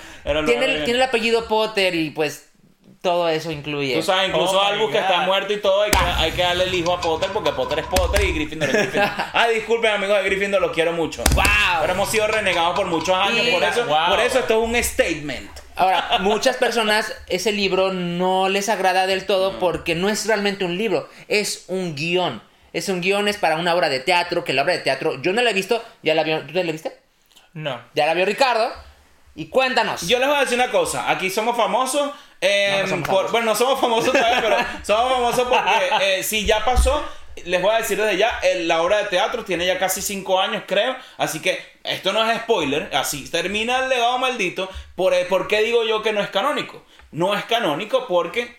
[0.47, 2.48] tiene, tiene el apellido Potter y pues
[3.03, 3.95] todo eso incluye.
[3.97, 6.65] Tú sabes, incluso Oh Albus que está muerto y todo, hay que, hay que darle
[6.65, 9.09] el hijo a Potter porque Potter es Potter y Gryffindor es Gryffindor.
[9.33, 11.23] ah, disculpen amigos de Gryffindor, los quiero mucho.
[11.35, 11.45] ¡Wow!
[11.81, 14.09] Pero hemos sido renegados por muchos años, Y- por eso, Wow.
[14.09, 15.51] por eso esto es un statement.
[15.77, 20.77] Ahora, muchas personas ese libro no les agrada del todo porque no es realmente un
[20.77, 22.43] libro, es un guion.
[22.73, 25.33] Es un guion, es para una obra de teatro, que la obra de teatro yo
[25.33, 26.99] no la he visto, ya la vio, ¿tú la viste?
[27.55, 27.81] No.
[27.95, 28.71] Ya la vio Ricardo.
[29.37, 30.03] Y cuéntanos.
[30.09, 33.17] Yo les voy a decir una cosa, aquí somos famosos, eh, No, no somos por-
[33.17, 33.33] famosos.
[33.33, 37.05] bueno, no somos famosos todavía, pero somos famosos porque eh, si ya pasó,
[37.45, 40.63] les voy a decir desde ya, la obra de teatro tiene ya casi 5 años,
[40.67, 45.47] creo, así que esto no es spoiler, así termina el legado maldito, por, eh, ¿por
[45.49, 46.85] qué digo yo que no es canónico?
[47.13, 48.57] No es canónico porque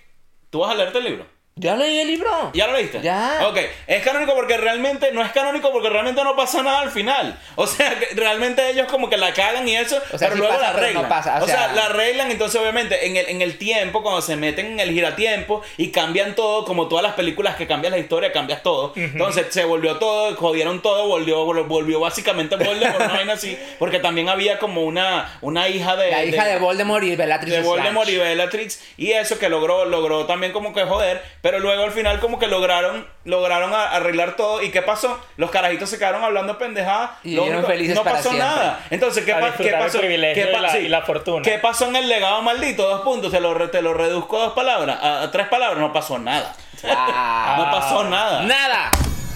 [0.50, 1.26] tú vas a leerte el libro.
[1.60, 2.52] Ya leí el libro.
[2.54, 3.02] ¿Ya lo leíste?
[3.02, 3.46] Ya.
[3.50, 7.38] Ok, es canónico porque realmente, no es canónico porque realmente no pasa nada al final.
[7.56, 10.38] O sea, que realmente ellos como que la cagan y eso, O sea, pero sí
[10.40, 11.10] luego pasa, la no arreglan.
[11.10, 14.22] pasa, o o sea, sea- la arreglan, entonces obviamente en el, en el tiempo, cuando
[14.22, 18.00] se meten en el giratiempo y cambian todo, como todas las películas que cambian la
[18.00, 18.94] historia, cambias todo.
[18.96, 24.30] Entonces se volvió todo, jodieron todo, volvió, volvió básicamente Voldemort, una vaina así, porque también
[24.30, 26.10] había como una, una hija de...
[26.10, 28.16] La hija de, Voldemort y Bellatrix de Voldemort y.
[28.16, 32.38] Bellatrix y eso que logró logró también como que joder pero luego al final como
[32.38, 34.62] que lograron lograron a- arreglar todo.
[34.62, 38.18] Y qué pasó los carajitos se quedaron hablando pendejadas Y Lo vivieron felices no para
[38.18, 38.48] pasó siempre.
[38.48, 38.80] nada.
[38.92, 40.78] Entonces qué, pa- qué pasó ¿Qué y pa- la- sí.
[40.80, 41.42] y la fortuna.
[41.42, 43.32] qué pasó en el legado maldito dos puntos.
[43.32, 45.80] Te lo te lo reduzco a dos palabras a, a tres palabras.
[45.80, 46.54] No pasó nada.
[46.88, 48.44] Ah, no pasó nada.
[48.44, 48.92] Nada.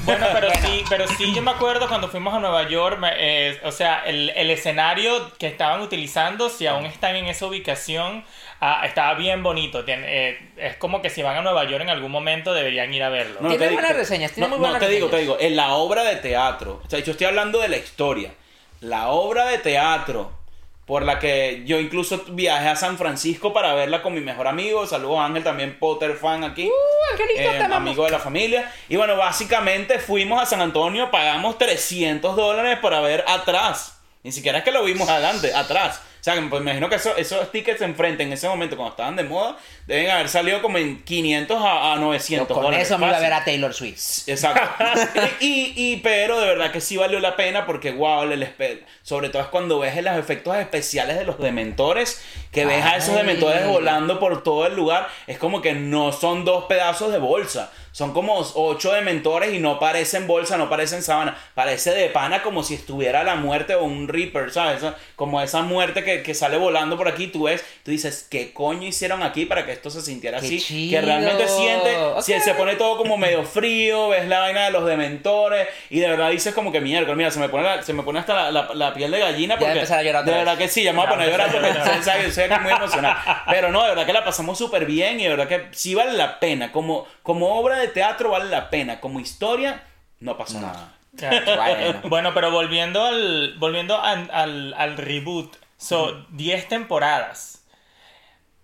[0.05, 3.61] Bueno, pero sí, pero sí yo me acuerdo cuando fuimos a Nueva York, me- eh,
[3.63, 8.25] o sea, el, el escenario que estaban utilizando, si aún están en esa ubicación,
[8.65, 9.83] ah, estaba bien bonito.
[9.85, 13.03] Tien- eh, es como que si van a Nueva York en algún momento deberían ir
[13.03, 13.39] a verlo.
[13.41, 15.37] No, Tiene te buenas digo- reseñas, tiene no, muy buenas no, te digo, te digo,
[15.39, 18.31] en la obra de teatro, o sea, yo estoy hablando de la historia,
[18.81, 20.31] la obra de teatro
[20.85, 24.85] por la que yo incluso viajé a San Francisco para verla con mi mejor amigo,
[24.85, 28.97] saludos a Ángel, también Potter fan aquí, Uh, Angelito, eh, amigo de la familia, y
[28.97, 34.63] bueno, básicamente fuimos a San Antonio, pagamos 300 dólares para ver atrás, ni siquiera es
[34.65, 36.01] que lo vimos adelante, atrás.
[36.23, 39.17] O sea, pues, me imagino que eso- esos tickets enfrente en ese momento, cuando estaban
[39.17, 42.87] de moda, deben haber salido como en 500 a, a 900 Yo con dólares.
[42.87, 44.29] eso me iba a ver a Taylor Swift.
[44.29, 44.61] Exacto.
[45.41, 48.47] y, y, pero de verdad que sí valió la pena porque, wow, el
[49.01, 53.09] sobre todo es cuando ves los efectos especiales de los dementores, que ves a esos
[53.09, 53.17] Ay.
[53.17, 57.69] dementores volando por todo el lugar, es como que no son dos pedazos de bolsa.
[57.93, 61.37] Son como ocho dementores y no parecen bolsa, no parecen sábana.
[61.53, 64.81] Parece de pana como si estuviera la muerte o un Reaper, ¿sabes?
[65.15, 67.27] Como esa muerte que, que sale volando por aquí.
[67.27, 70.59] Tú ves, tú dices, ¿qué coño hicieron aquí para que esto se sintiera Qué así?
[70.59, 70.99] chido.
[70.99, 72.41] Que realmente siente, si Ok.
[72.41, 76.31] se pone todo como medio frío, ves la vaina de los dementores y de verdad
[76.31, 78.73] dices como que mierda, mira, se me pone, la- se me pone hasta la, la-
[78.73, 80.39] la piel de gallina Ya porque empezar a llorar de vez.
[80.39, 81.67] verdad que sí, ya me voy a Ya poner a llorar porque
[82.25, 83.15] yo soy muy emocionado.
[83.51, 86.13] Pero no, de verdad que la pasamos súper bien y de verdad que sí vale
[86.13, 86.71] la pena.
[86.71, 88.99] Como, como obra de teatro vale la pena.
[88.99, 89.83] Como historia,
[90.19, 90.93] no pasó nada.
[91.13, 92.01] Bueno.
[92.05, 97.63] Bueno, pero volviendo al volviendo al, al, al reboot, son 10 temporadas.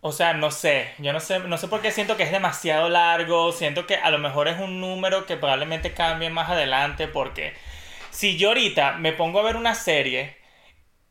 [0.01, 2.87] O sea, no sé, yo no sé, no sé por qué siento que es demasiado
[2.87, 7.53] largo, siento que a lo mejor es un número que probablemente cambie más adelante porque
[8.09, 10.37] si yo ahorita me pongo a ver una serie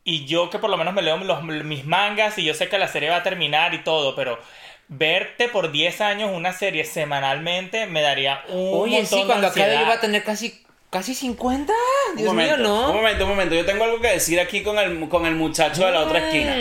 [0.03, 2.79] y yo que por lo menos me leo los, mis mangas y yo sé que
[2.79, 4.39] la serie va a terminar y todo, pero
[4.89, 9.59] verte por 10 años una serie semanalmente me daría un Oye, montón sí, cuando de
[9.61, 11.71] yo iba a tener casi, casi 50.
[12.11, 12.93] Un Dios momento, mío, Un ¿no?
[12.93, 13.55] momento, un momento.
[13.55, 16.23] Yo tengo algo que decir aquí con el, con el muchacho de la otra Mm.
[16.23, 16.55] esquina.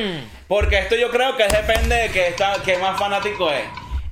[0.47, 3.65] Porque esto yo creo que depende de que, está, que más fanático es.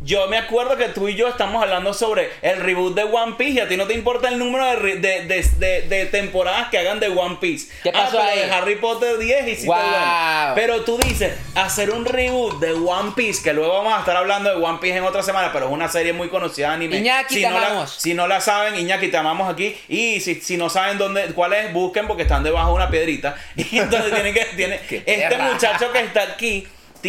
[0.07, 3.55] Yo me acuerdo que tú y yo estamos hablando sobre el reboot de One Piece
[3.55, 7.09] y a ti no te importa el número de, de, de, temporadas que hagan de
[7.09, 7.73] One Piece.
[7.83, 8.51] ¿Qué pasó ah, pero ahí?
[8.51, 10.55] Harry Potter 10 y sí Wow.
[10.55, 14.49] Pero tú dices, hacer un reboot de One Piece, que luego vamos a estar hablando
[14.49, 16.99] de One Piece en otra semana, pero es una serie muy conocida de anime.
[16.99, 17.97] Iñaki, si te no la, amamos.
[17.99, 19.77] si no la saben, Iñaki, te amamos aquí.
[19.89, 23.35] Y si, si no saben dónde, cuál es, busquen porque están debajo de una piedrita.
[23.57, 26.65] Y entonces tienen que, tiene, Qué este muchacho que está aquí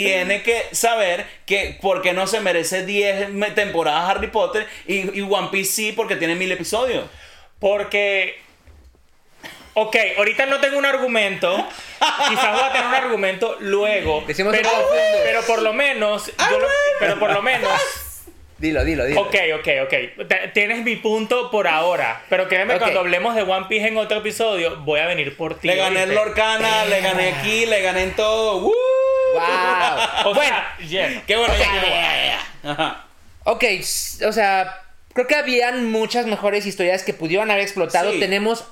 [0.06, 5.22] tiene que saber que porque no se merece 10 me- temporadas Harry Potter y, y
[5.22, 7.06] One Piece sí porque tiene mil episodios.
[7.60, 8.40] Porque.
[9.74, 11.56] Ok, ahorita no tengo un argumento.
[12.30, 14.24] Quizás voy a tener un argumento luego.
[14.26, 14.70] Decimos pero,
[15.24, 16.32] pero por lo menos.
[16.50, 16.68] yo lo-
[17.00, 17.70] pero por lo menos.
[18.58, 19.22] Dilo, dilo, dilo.
[19.22, 20.28] Ok, ok, ok.
[20.28, 22.24] T- Tienes mi punto por ahora.
[22.28, 25.68] Pero créeme, cuando hablemos de One Piece en otro episodio, voy a venir por ti.
[25.68, 26.16] Le gané en.
[26.16, 28.58] Lorcana, le gané aquí, le gané en todo.
[28.58, 28.74] ¡Woo!
[29.40, 30.32] Wow.
[30.32, 31.24] O sea, yeah.
[31.26, 31.54] Qué bueno.
[32.64, 33.06] Ajá.
[33.44, 33.64] Ok,
[34.28, 34.82] o sea,
[35.14, 38.12] creo que habían muchas mejores historias que pudieron haber explotado.
[38.12, 38.20] Sí.
[38.20, 38.66] Tenemos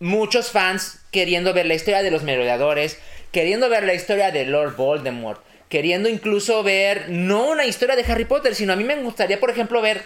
[0.00, 2.98] muchos fans queriendo ver la historia de los merodeadores,
[3.32, 8.24] queriendo ver la historia de Lord Voldemort, queriendo incluso ver no una historia de Harry
[8.26, 10.02] Potter, sino a mí me gustaría, por ejemplo, ver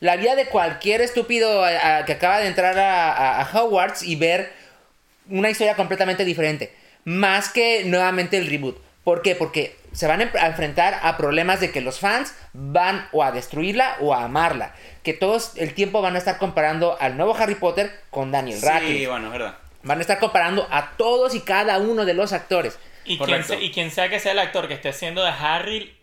[0.00, 4.02] la vida de cualquier estúpido a- a- que acaba de entrar a, a- a Hogwarts
[4.02, 4.50] y ver
[5.28, 6.72] una historia completamente diferente.
[7.04, 8.76] Más que nuevamente el reboot.
[9.08, 9.34] ¿Por qué?
[9.34, 13.96] Porque se van a enfrentar a problemas de que los fans van o a destruirla
[14.00, 14.74] o a amarla.
[15.02, 18.66] Que todos el tiempo van a estar comparando al nuevo Harry Potter con Daniel Sí,
[18.66, 19.08] Radcliffe.
[19.08, 19.56] bueno, es verdad.
[19.82, 22.78] Van a estar comparando a todos y cada uno de los actores.
[23.06, 23.42] Y quien,
[23.86, 25.96] y sea que sea el actor que esté haciendo de Harry,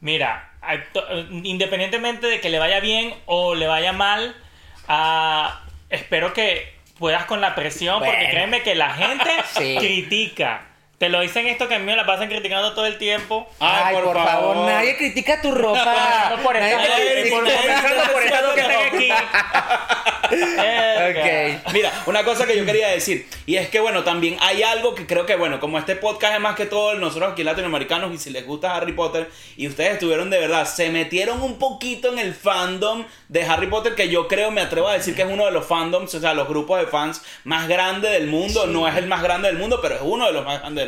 [0.00, 1.06] mira, acto-
[1.44, 4.34] independientemente de que le vaya bien o le vaya mal,
[4.88, 8.30] ah, espero que puedas con la presión, porque Bueno.
[8.30, 9.76] créeme que la gente Sí.
[9.78, 10.64] critica.
[10.98, 13.48] Te lo dicen esto que a mí me la pasan criticando todo el tiempo.
[13.60, 14.56] Ay, por favor.
[14.66, 16.30] nadie critica tu ropa.
[16.36, 17.36] No, por Nadie te Ay, critica.
[17.36, 19.08] por- por dos que están aquí.
[20.30, 21.60] Verga.
[21.64, 21.72] Ok.
[21.72, 25.06] Mira, una cosa que yo quería decir, y es que bueno, también hay algo que
[25.06, 28.30] creo que bueno, como este podcast es más que todo nosotros aquí latinoamericanos y si
[28.30, 32.34] les gusta Harry Potter y ustedes estuvieron de verdad, se metieron un poquito en el
[32.34, 35.52] fandom de Harry Potter que yo creo, me atrevo a decir que es uno de
[35.52, 39.06] los fandoms, o sea, los grupos de fans más grandes del mundo, no es el
[39.06, 40.87] más grande del mundo, pero es uno de los más grandes del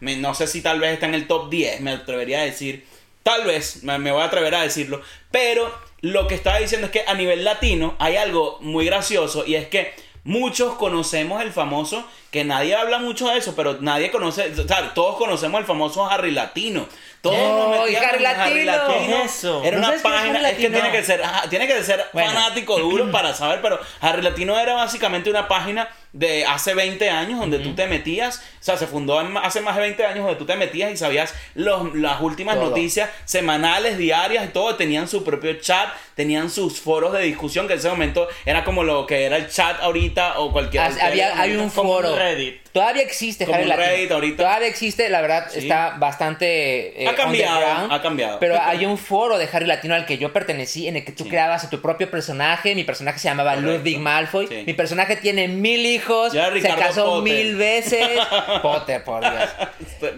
[0.00, 2.86] Me- no sé si tal vez está en el top 10, me atrevería a decir.
[3.22, 5.02] Tal vez, me, me voy a atrever a decirlo.
[5.30, 9.56] Pero lo que estaba diciendo es que a nivel latino hay algo muy gracioso y
[9.56, 9.92] es que
[10.24, 14.92] muchos conocemos el famoso, que nadie habla mucho de eso, pero nadie conoce, o sea,
[14.94, 16.86] todos conocemos el famoso Harry Latino.
[17.22, 18.72] Todos nos ¡Oh, metíamos Harry Latino!
[18.88, 19.62] ¿Qué es eso?
[19.64, 20.78] Era ¿No una es página, Harry es que Latino?
[20.80, 22.30] tiene que ser, tiene que ser Bueno.
[22.32, 27.38] fanático duro para saber, pero Harry Latino era básicamente una página de hace 20 años
[27.38, 30.38] donde tú te metías, o sea, se fundó en- hace más de 20 años donde
[30.38, 32.70] tú te metías y sabías los, las últimas Todo.
[32.70, 37.74] noticias semanales, diarias y todo, tenían su propio chat, tenían sus foros de discusión que
[37.74, 41.40] en ese momento era como lo que era el chat ahorita o cualquier Has- había,
[41.40, 42.16] hay un como un foro.
[42.16, 42.60] Reddit.
[42.72, 43.86] Todavía existe Como Harry un Latino.
[43.88, 44.36] Reddit ahorita.
[44.44, 45.58] Todavía existe, la verdad, Sí.
[45.60, 47.02] está bastante.
[47.02, 48.38] eh, Ha cambiado, ha cambiado.
[48.38, 51.24] Pero hay un foro de Harry Latino al que yo pertenecí, en el que tú
[51.24, 51.30] Sí.
[51.30, 52.74] creabas a tu propio personaje.
[52.76, 53.78] Mi personaje se llamaba Correcto.
[53.78, 54.46] Ludwig Malfoy.
[54.46, 54.62] Sí.
[54.66, 55.99] Mi personaje tiene mil hijos.
[56.32, 57.22] Ya se casó Potter.
[57.32, 58.08] mil veces.
[58.62, 59.50] Potter, por Dios.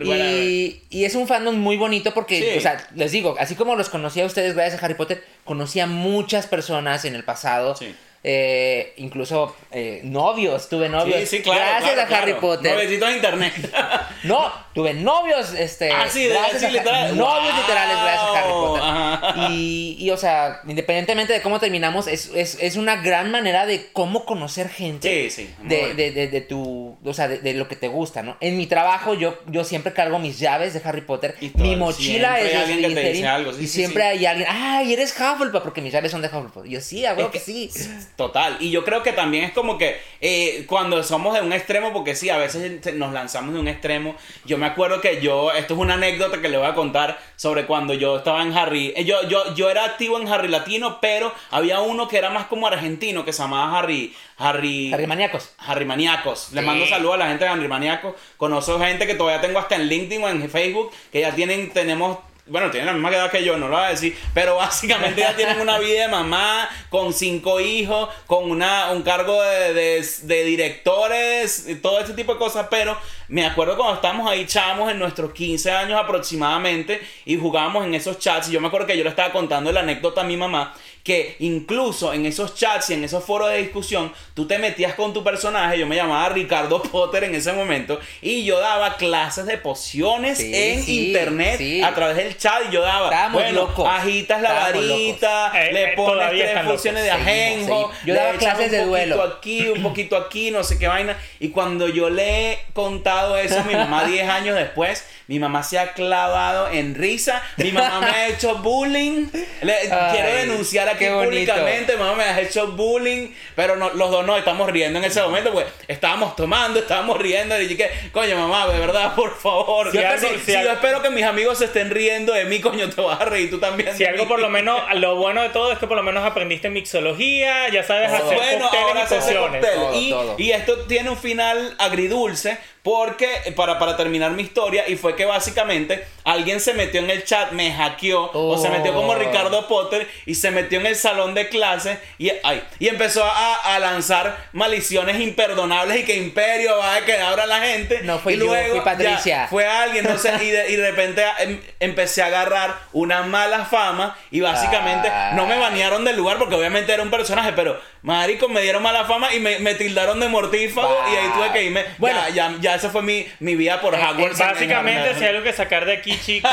[0.05, 2.59] Y, y es un fandom muy bonito porque, Sí.
[2.59, 5.81] o sea, les digo, así como los conocí a ustedes gracias a Harry Potter, conocí
[5.81, 7.75] a muchas personas en el pasado.
[7.77, 7.95] Sí.
[8.25, 11.21] Eh, incluso eh, novios, tuve novios.
[11.29, 11.61] Sí, sí, claro.
[11.61, 12.41] gracias claro, a Harry claro.
[12.41, 12.73] Potter.
[12.75, 13.53] Noviecitos de internet.
[14.25, 15.91] No, tuve novios, este.
[15.91, 17.17] Ah, sí, gracias a- literal.
[17.17, 17.61] Novios Wow.
[17.61, 18.83] literales gracias a Harry Potter.
[18.85, 19.35] Ajá.
[19.51, 23.91] Y, y, o sea, independientemente de cómo terminamos, es, es, es una gran manera de
[23.93, 25.29] cómo conocer gente.
[25.29, 25.95] Sí, sí, De, bueno.
[25.97, 26.97] de, de, de tu.
[27.05, 28.37] O sea, de, lo que te gusta, ¿no?
[28.41, 31.35] En mi trabajo, yo, yo siempre cargo mis llaves de Harry Potter.
[31.41, 34.49] Y todo- Mi mochila es de Slytherin, sí, y siempre hay alguien.
[34.49, 35.63] ¡Ay, eres Hufflepuff!
[35.65, 36.65] Porque mis llaves son de Hufflepuff.
[36.67, 37.69] Y yo, sí, huevo que, sí.
[38.23, 41.93] Total, y yo creo que también es como que eh, cuando somos de un extremo,
[41.93, 44.15] porque sí, a veces nos lanzamos de un extremo.
[44.45, 47.67] Yo me acuerdo que yo, esto es una anécdota que le voy a contar sobre
[47.67, 48.93] cuando yo estaba en Harry.
[48.97, 52.47] eh, Yo, yo, yo era activo en Harry Latino, pero había uno que era más
[52.47, 54.15] como argentino, que se llamaba Harry.
[54.39, 54.93] Harry.
[54.93, 55.53] Harry Maníacos.
[55.59, 56.53] Harry Maníacos.
[56.53, 56.67] Les Sí.
[56.67, 58.15] mando saludos a la gente de Harry Maníacos.
[58.37, 62.19] Conozco gente que todavía tengo hasta en LinkedIn o en Facebook, que ya tienen, tenemos.
[62.45, 65.37] Bueno, tienen la misma edad que yo, no lo voy a decir, pero básicamente ya
[65.37, 71.69] tienen una vida de mamá, con cinco hijos, con una, un cargo de, de, directores,
[71.81, 75.71] todo este tipo de cosas, pero me acuerdo cuando estábamos ahí, chavos, en nuestros 15
[75.71, 79.31] años aproximadamente, y jugábamos en esos chats, y yo me acuerdo que yo le estaba
[79.31, 83.51] contando la anécdota a mi mamá, que incluso en esos chats y en esos foros
[83.51, 87.53] de discusión, tú te metías con tu personaje, yo me llamaba Ricardo Potter en ese
[87.53, 91.83] momento, y yo daba clases de pociones Sí, en sí, internet sí.
[91.83, 93.89] a través del chat, y yo daba, Estábamos bueno, locos.
[93.89, 95.59] agitas la Estábamos varita, locos.
[95.61, 97.93] Eh, le eh, pones todavía tres están pociones de ajenjo.
[98.05, 99.23] Yo le daba echas clases un de poquito duelo.
[99.23, 103.59] aquí, un poquito aquí, no sé qué vaina, y cuando yo le he contado eso
[103.61, 108.01] a mi mamá 10 años después, mi mamá se ha clavado en risa, mi mamá
[108.01, 109.27] me ha hecho bullying,
[109.63, 109.75] Le-
[110.13, 114.71] quiero denunciar aquí públicamente, mamá me ha hecho bullying, pero no, los dos no estamos
[114.71, 119.15] riendo en ese momento, pues estábamos tomando, estábamos riendo, y dije, coño mamá, de verdad,
[119.15, 122.33] por favor, Si Yo- algo- si- si yo espero que mis amigos se estén riendo
[122.33, 123.97] de mí, coño, te vas a reír tú también.
[123.97, 124.29] Si algo mí.
[124.29, 127.83] por lo menos, lo bueno de todo es que por lo menos aprendiste mixología, ya
[127.83, 128.17] sabes Todo.
[128.27, 129.33] hacer Bueno, ahora y hace.
[129.35, 130.35] Todo, y, todo.
[130.39, 135.25] y esto tiene un final agridulce porque, para, para terminar mi historia, y fue que
[135.25, 139.15] básicamente alguien se metió en el chat, me hackeó, o se metió como Oh.
[139.15, 143.75] Ricardo Potter, y se metió en el salón de clases, y, ay, y empezó a,
[143.75, 148.01] a lanzar maldiciones imperdonables y que Imperio va a quedar ahora la gente.
[148.05, 149.47] No fui y yo, luego fui ya Patricia.
[149.49, 153.65] fue alguien, no sé, y de, y de repente em- empecé a agarrar una mala
[153.65, 155.33] fama y básicamente Ah.
[155.35, 159.05] no me banearon del lugar porque obviamente era un personaje, pero marico, me dieron mala
[159.05, 161.85] fama y me, me tildaron de mortífago y ahí tuve que irme.
[161.99, 162.21] Bueno.
[162.29, 164.41] Ya, ya, ya esa fue mi, mi vida por Eh, eh, Hogwarts.
[164.41, 166.53] en- en Básicamente, si hay algo que sacar de aquí, chicos,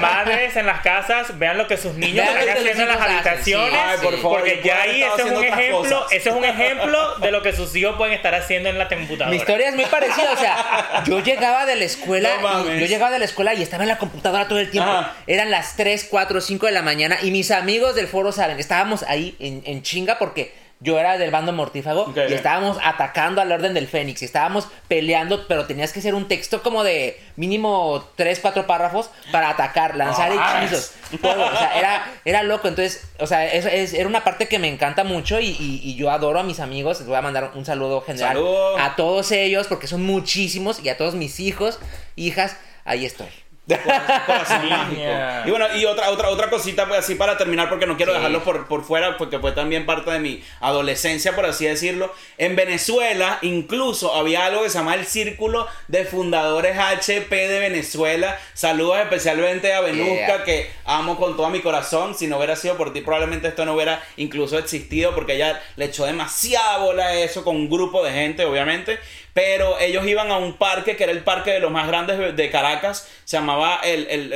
[0.00, 2.88] madres en las casas, vean lo que sus niños Vean lo están que haciendo en
[2.88, 3.70] los las hacen, habitaciones.
[3.72, 3.80] sí.
[3.86, 6.12] Ay, por favor, porque ya ahí ese es un haciendo otras ejemplo, cosas.
[6.12, 9.30] ese es un ejemplo de lo que sus hijos pueden estar haciendo en la computadora.
[9.30, 12.76] Mi historia es muy parecida, o sea, yo llegaba de la escuela, No mames.
[12.76, 14.90] y yo llegaba de la escuela y estaba en la computadora todo el tiempo.
[14.90, 15.14] Ajá.
[15.26, 19.02] Eran las 3, 4, 5 de la mañana y mis amigos del foro saben, estábamos
[19.04, 23.72] ahí en, en chinga porque yo era del bando mortífago y estábamos atacando al orden
[23.74, 28.38] del Fénix y estábamos peleando, pero tenías que hacer un texto como de mínimo 3,
[28.40, 33.46] 4 párrafos para atacar, lanzar hechizos, todo, o sea, era, era loco, entonces, o sea,
[33.46, 36.42] eso es- era una parte que me encanta mucho y, y- y yo adoro a
[36.42, 38.36] mis amigos, les voy a mandar un saludo general
[38.78, 41.78] a todos ellos, porque son muchísimos, y a todos mis hijos,
[42.16, 43.28] hijas, ahí estoy.
[43.66, 45.00] Corazón mágico.
[45.46, 48.18] Y bueno, y otra, otra, otra cosita, pues así para terminar, porque no quiero Sí.
[48.18, 52.12] dejarlo por, por fuera, porque fue también parte de mi adolescencia, por así decirlo.
[52.36, 58.38] En Venezuela, incluso había algo que se llama el Círculo de Fundadores HP de Venezuela.
[58.52, 60.44] Saludos especialmente a Benusca, Yeah.
[60.44, 62.14] que amo con todo mi corazón.
[62.14, 65.86] Si no hubiera sido por ti, probablemente esto no hubiera incluso existido, porque ella le
[65.86, 68.98] echó demasiada bola a eso con un grupo de gente, obviamente.
[69.34, 72.50] Pero ellos iban a un parque que era el parque de los más grandes de-
[72.50, 74.32] Caracas, se llamaba el,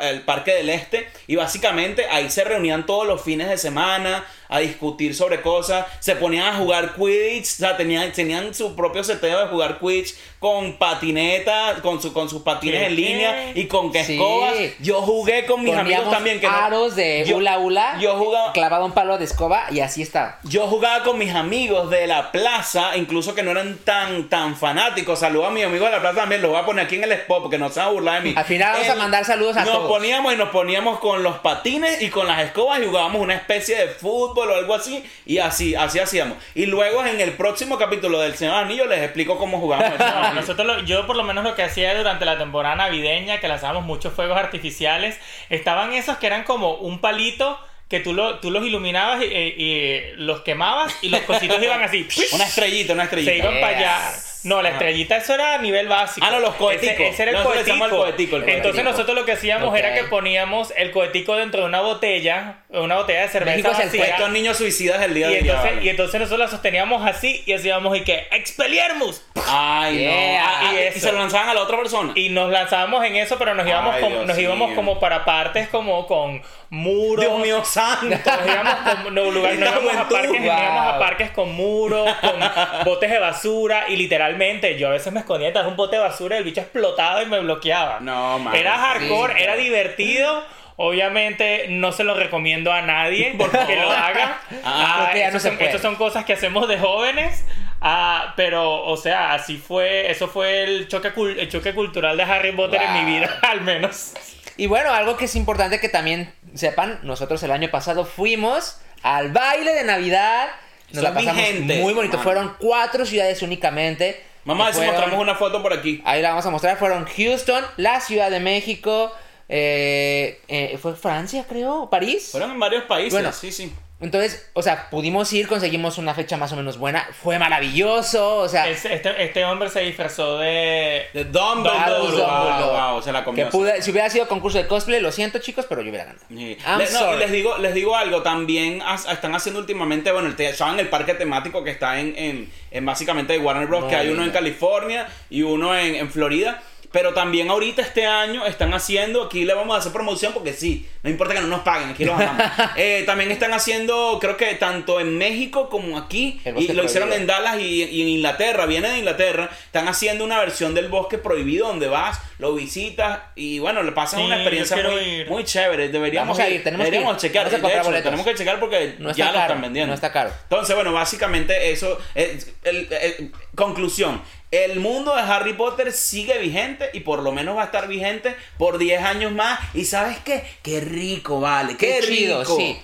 [0.00, 4.58] el Parque del Este, y básicamente ahí se reunían todos los fines de semana a
[4.60, 9.40] discutir sobre cosas, se ponían a jugar Quidditch, o sea, tenían, tenían su propio seteo
[9.40, 12.86] de jugar Quidditch con patineta, con, su, con sus patines ¿Qué?
[12.86, 14.14] en línea y con que Sí.
[14.14, 14.54] escobas.
[14.80, 16.40] Yo jugué con mis amigos también.
[16.40, 19.80] Que no- aros de yo- hula hula, Yo jugaba, clavado un palo de escoba, y
[19.80, 20.38] así está.
[20.44, 25.18] yo jugaba con mis amigos de la plaza, incluso que no eran tan, tan fanáticos.
[25.18, 27.12] Saludos a mis amigos de la plaza también, los voy a poner aquí en el
[27.12, 28.34] spot porque no se van a burlar de mí.
[28.36, 29.88] Al final vamos a mandar saludos a nos todos.
[29.88, 33.76] poníamos y nos poníamos con los patines y con las escobas y jugábamos una especie
[33.76, 35.02] de fútbol o algo así.
[35.26, 36.38] Y así, así hacíamos.
[36.54, 39.90] Y luego en el próximo capítulo del Señor Anillo les explico cómo jugamos.
[39.92, 43.40] el Señor nosotros lo- yo por lo menos lo que hacía durante la temporada navideña,
[43.40, 45.18] que lanzábamos muchos fuegos artificiales,
[45.50, 49.54] estaban esos que eran como un palito que tú, lo, tú los iluminabas y, y-
[49.64, 52.06] y los quemabas y los cositos iban así.
[52.32, 53.32] Una estrellita, una estrellita.
[53.32, 54.10] se iban para allá.
[54.44, 56.24] No, la estrellita eso era a nivel básico.
[56.26, 56.92] Ah, no, los coheticos.
[56.94, 58.36] Ese, ese era el cohetico.
[58.36, 58.82] el el Entonces cohetico.
[58.84, 63.22] nosotros lo que hacíamos era que poníamos el cohetico dentro de una botella, una botella
[63.22, 64.04] de cerveza México el vacía.
[64.06, 65.52] Estos niños suicidas del día Y día.
[65.54, 69.22] entonces, y entonces nosotros la sosteníamos así y hacíamos y que ¡Expeliermus!
[69.46, 70.10] Ay, Yeah.
[70.10, 70.46] no.
[70.46, 72.12] Ah, Y y, se lo lanzaban a la otra persona.
[72.14, 74.76] Y nos lanzábamos en eso, pero nos íbamos, Ay, como, Dios nos íbamos mío.
[74.76, 77.24] como para partes como con muros.
[77.24, 78.06] Dios mío santo.
[78.06, 82.08] Nos íbamos, con, no, lugar- nos íbamos a parques, nos íbamos a parques con muros,
[82.20, 85.96] con botes de basura y literalmente yo a veces me escondía detrás de un bote
[85.96, 88.00] de basura y el bicho explotaba y me bloqueaba.
[88.00, 88.54] No, man.
[88.54, 90.44] Era hardcore, Sí, era divertido.
[90.80, 93.32] Obviamente no se lo recomiendo a nadie
[93.66, 94.40] que lo haga.
[94.64, 95.70] Ah, porque ya estos no se son, puede.
[95.70, 97.44] estos son cosas que hacemos de jóvenes.
[97.80, 100.08] Ah, pero, o sea, así fue.
[100.10, 103.60] Eso fue el choque, cul- el choque cultural de Harry Potter en mi vida, al
[103.62, 104.12] menos.
[104.58, 109.30] Y bueno, algo que es importante que también sepan, nosotros el año pasado fuimos al
[109.30, 110.48] baile de Navidad.
[110.88, 112.00] Nos Eso la pasamos muy bonito.
[112.00, 112.22] hermano.
[112.22, 114.20] Fueron cuatro ciudades únicamente.
[114.44, 116.02] Mamá, si mostramos una foto por aquí.
[116.04, 116.76] Ahí la vamos a mostrar.
[116.76, 119.12] Fueron Houston, la Ciudad de México,
[119.48, 122.30] eh, eh, fue Francia, creo, París.
[122.32, 123.12] Fueron en varios países.
[123.12, 123.32] Bueno.
[123.32, 123.72] sí, sí.
[124.00, 127.08] Entonces, o sea, pudimos ir, conseguimos una fecha más o menos buena.
[127.20, 131.06] Fue maravilloso, o sea, Es- Este, este hombre se disfrazó de.
[131.12, 131.78] De Dumbledore.
[131.78, 132.92] Albus Wow, Dumbledore.
[132.92, 133.44] wow, se la comió.
[133.46, 136.24] que pude, si hubiera sido concurso de cosplay, lo siento chicos, pero yo hubiera ganado.
[136.28, 136.56] Sí.
[136.92, 141.14] No, les digo, les digo algo, también están haciendo últimamente, bueno, el saben el parque
[141.14, 143.86] temático que está en, en, en básicamente Warner Bros.
[143.86, 144.30] Que hay uno en.
[144.30, 146.62] California y uno en, en Florida.
[146.90, 150.86] Pero también ahorita este año están haciendo, aquí le vamos a hacer promoción porque sí,
[151.02, 152.42] no importa que no nos paguen, aquí amamos.
[152.76, 157.26] Eh, también están haciendo, creo que tanto en México como aquí, y lo hicieron en
[157.26, 161.66] Dallas y, y en Inglaterra, viene de Inglaterra, están haciendo una versión del bosque prohibido
[161.68, 165.88] donde vas, lo visitas y bueno, le pasas Sí, una experiencia muy, muy chévere.
[165.88, 167.30] Deberíamos Vamos a ir, tenemos que deberíamos ir.
[167.30, 167.44] checar.
[167.44, 168.04] Vamos a de comprar hecho, boletos.
[168.10, 169.88] tenemos que checar porque No ya lo están vendiendo.
[169.88, 170.30] no está caro.
[170.44, 171.98] Entonces, bueno, básicamente eso.
[172.14, 174.22] es el- el- conclusión.
[174.50, 178.34] El mundo de Harry Potter sigue vigente y por lo menos va a estar vigente
[178.56, 179.58] por 10 años más.
[179.74, 180.42] Y ¿sabes qué?
[180.62, 181.76] Qué rico, vale.
[181.76, 182.56] Qué, Qué chido, rico.
[182.56, 182.78] sí.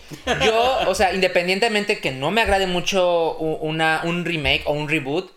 [0.45, 5.31] Yo, o sea, independientemente que no me agrade mucho una, un remake o un reboot,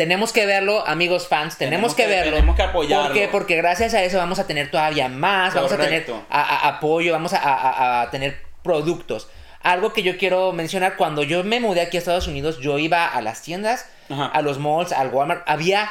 [0.00, 2.36] tenemos que verlo, amigos fans, tenemos, Tenemos que, que- verlo.
[2.36, 3.04] tenemos que apoyarlo.
[3.08, 3.28] ¿Por qué?
[3.28, 7.12] Porque gracias a eso vamos a tener todavía más, vamos a tener a- a- apoyo,
[7.12, 9.28] vamos a, a- a tener productos.
[9.62, 13.06] Algo que yo quiero mencionar, cuando yo me mudé aquí a Estados Unidos, yo iba
[13.08, 14.24] a las tiendas, Ajá.
[14.24, 15.90] a los malls, al Walmart, había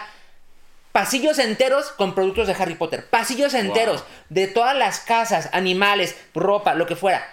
[0.91, 3.05] pasillos enteros con productos de Harry Potter.
[3.11, 7.23] Pasillos enteros de todas las casas, animales, ropa, lo que fuera.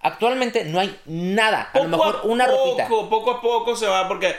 [0.00, 1.70] Actualmente no hay nada.
[1.72, 2.88] A lo mejor una poco, ropita.
[2.88, 4.34] Poco a poco se va porque.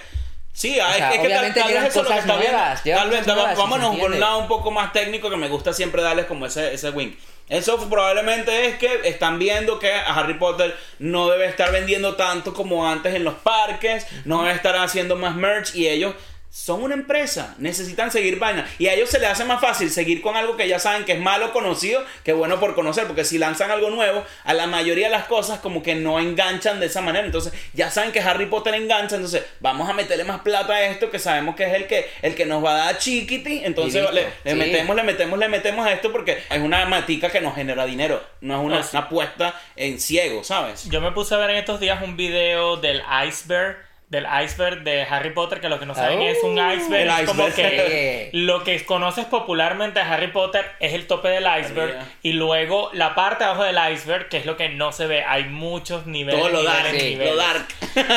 [0.55, 2.51] Sí, O es, sea, es que tal, obviamente tal vez eso lo que está bien.
[2.53, 5.73] nuevas, Tal vez, nuevas, vámonos por un lado un poco más técnico que me gusta
[5.73, 7.17] siempre darles como ese, ese wink.
[7.49, 12.53] Eso probablemente es que están viendo que a Harry Potter no debe estar vendiendo tanto
[12.53, 16.15] como antes en los parques, no debe estar haciendo más merch y ellos
[16.57, 18.65] son una empresa, necesitan seguir vaina.
[18.79, 21.11] Y a ellos se les hace más fácil seguir con algo que ya saben que
[21.11, 25.07] es malo conocido que bueno por conocer, porque si lanzan algo nuevo, a la mayoría
[25.07, 27.25] de las cosas como que no enganchan de esa manera.
[27.25, 31.11] Entonces ya saben que Harry Potter engancha, entonces vamos a meterle más plata a esto
[31.11, 33.61] que sabemos que es el que, el que nos va a dar chiquiti.
[33.65, 34.55] Entonces le, le Sí.
[34.57, 38.23] metemos, le metemos, le metemos a esto porque es una matica que nos genera dinero,
[38.39, 38.89] no es una, Oh, sí.
[38.93, 40.85] una apuesta en ciego, ¿sabes?
[40.89, 43.84] Yo me puse a ver en estos días un video del iceberg.
[44.07, 47.01] Del iceberg de Harry Potter, que lo que no saben Oh, es un iceberg.
[47.01, 47.71] el es como iceberg.
[47.71, 51.89] que lo que conoces popularmente de Harry Potter es el tope del iceberg.
[51.89, 52.05] Arriba.
[52.21, 55.23] Y luego la parte de abajo del iceberg, que es lo que no se ve.
[55.23, 56.39] Hay muchos niveles.
[56.39, 57.33] Todo lo niveles, dark, sí, niveles.
[57.33, 57.67] lo dark.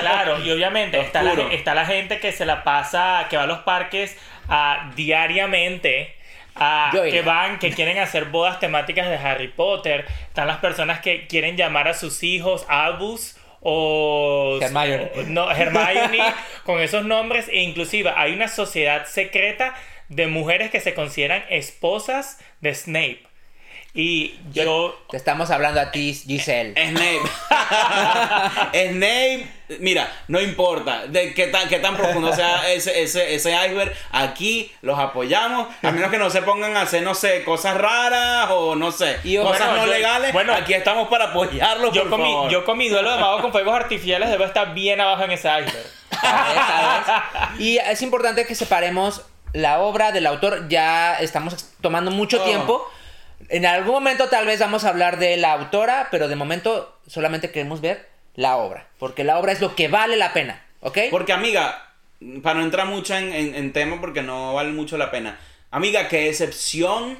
[0.02, 1.50] Claro, y obviamente está la, Oscuro.
[1.52, 4.14] está la gente que se la pasa, que va a los parques
[4.50, 6.14] ah, diariamente.
[6.54, 10.04] ah, que van, que quieren hacer bodas temáticas de Harry Potter.
[10.26, 15.10] Están las personas que quieren llamar a sus hijos Albus o Hermione.
[15.16, 16.18] o- no, Hermione
[16.64, 19.74] con esos nombres e inclusive hay una sociedad secreta
[20.08, 23.22] de mujeres que se consideran esposas de Snape.
[24.00, 26.72] Y yo Te estamos hablando a ti, Giselle.
[26.72, 27.20] Snape.
[28.92, 29.48] Snape,
[29.80, 34.70] mira, no importa de qué tan, qué tan profundo sea ese, ese, ese iceberg, aquí
[34.82, 38.76] los apoyamos, a menos que no se pongan a hacer, no sé, cosas raras o
[38.76, 42.10] no sé, Y, cosas bueno, no yo- legales, bueno, aquí estamos para apoyarlos, yo por
[42.10, 45.24] con, mi, yo con mi duelo de mago con fuegos artificiales debo estar bien abajo
[45.24, 45.86] en ese iceberg.
[47.58, 49.22] Y es importante que separemos
[49.52, 50.68] la obra del autor.
[50.68, 52.44] Ya estamos tomando mucho Oh.
[52.44, 52.90] tiempo.
[53.48, 57.50] En algún momento tal vez vamos a hablar de la autora, pero de momento solamente
[57.50, 58.86] queremos ver la obra.
[58.98, 60.62] Porque la obra es lo que vale la pena.
[60.80, 60.98] ¿Ok?
[61.10, 61.92] Porque amiga,
[62.42, 65.38] para no entrar mucho en, en- en tema porque no vale mucho la pena.
[65.70, 67.16] Amiga, qué excepción.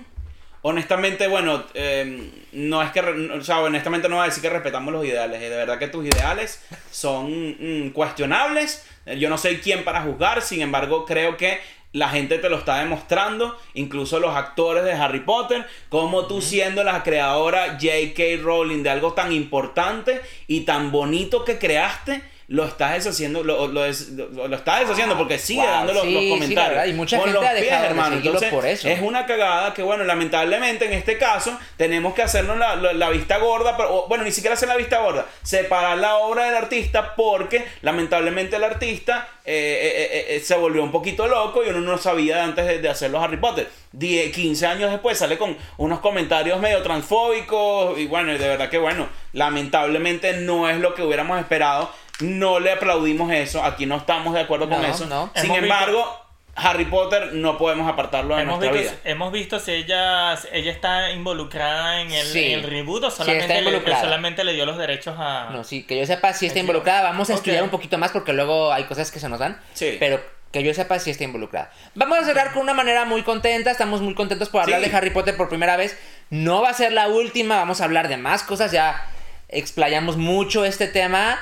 [0.62, 4.92] Honestamente, bueno, eh, no es que, o sea, honestamente no voy a decir que respetamos
[4.92, 5.40] los ideales.
[5.40, 8.84] eh, De verdad que tus ideales son mm, cuestionables.
[9.18, 11.60] Yo no soy quien para juzgar, sin embargo, creo que
[11.92, 16.84] la gente te lo está demostrando, incluso los actores de Harry Potter, como tú siendo
[16.84, 18.42] la creadora J.K.
[18.42, 23.82] Rowling de algo tan importante y tan bonito que creaste, lo estás deshaciendo, lo, lo,
[23.82, 26.88] des- lo- lo estás deshaciendo porque sigue Wow, dando los, sí, los comentarios.
[26.88, 28.16] y mucha Con gente los ha de hermano.
[28.16, 28.88] Entonces, por eso.
[28.88, 33.10] Es una cagada que, bueno, lamentablemente en este caso tenemos que hacernos la, la- la
[33.10, 37.14] vista gorda, pero bueno, ni siquiera hacer la vista gorda, separar la obra del artista
[37.16, 41.98] porque lamentablemente el artista eh, eh, eh, se volvió un poquito loco y uno no
[41.98, 43.68] sabía antes de, de hacer los Harry Potter.
[43.92, 48.78] 10, 15 años después sale con unos comentarios medio transfóbicos y bueno, de verdad que
[48.78, 51.90] bueno, lamentablemente no es lo que hubiéramos esperado.
[52.20, 55.06] No le aplaudimos eso, aquí no estamos de acuerdo con No, eso.
[55.06, 55.30] no.
[55.34, 56.24] Sin Hemos visto- embargo,
[56.56, 59.10] Harry Potter no podemos apartarlo de Hemos nuestra visto, vida.
[59.12, 62.46] hemos visto si ella, si ella está involucrada en el, Sí.
[62.52, 64.00] en el reboot o está solamente, le, involucrada.
[64.00, 65.50] solamente le dio los derechos a...
[65.52, 66.72] No, sí, que yo sepa si está Entiendo.
[66.72, 67.02] involucrada.
[67.10, 67.38] Vamos a Ok.
[67.38, 69.60] estudiar un poquito más porque luego hay cosas que se nos dan.
[69.74, 69.96] Sí.
[70.00, 71.70] Pero que yo sepa si está involucrada.
[71.94, 73.70] Vamos a cerrar con una manera muy contenta.
[73.70, 74.90] Estamos muy contentos por hablar Sí.
[74.90, 75.96] de Harry Potter por primera vez.
[76.30, 77.56] No va a ser la última.
[77.58, 78.72] Vamos a hablar de más cosas.
[78.72, 79.00] Ya
[79.48, 81.38] explayamos mucho este tema.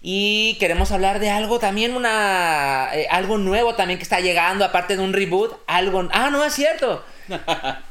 [0.00, 4.96] Y queremos hablar de algo también, una eh, algo nuevo también que está llegando, aparte
[4.96, 5.58] de un reboot.
[5.66, 6.08] Algo.
[6.12, 7.04] Ah, no es cierto.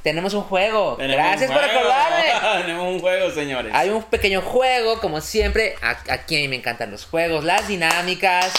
[0.03, 0.95] Tenemos un juego.
[0.95, 1.79] Tenemos Gracias un por juego.
[1.79, 2.61] acordarme.
[2.63, 3.73] Tenemos un juego, señores.
[3.75, 5.75] Hay un pequeño juego, como siempre.
[5.81, 8.53] A- Aquí a mí me encantan los juegos, las dinámicas.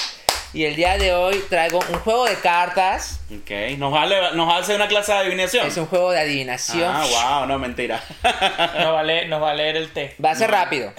[0.54, 3.20] Y el día de hoy traigo un juego de cartas.
[3.30, 5.66] Ok, nos, vale, nos hace una clase de adivinación.
[5.66, 6.90] Es un juego de adivinación.
[6.94, 8.02] Ah, wow, no, mentira.
[8.22, 8.32] Nos
[8.94, 10.14] va, a leer, nos va a leer el té.
[10.24, 10.92] Va a ser rápido.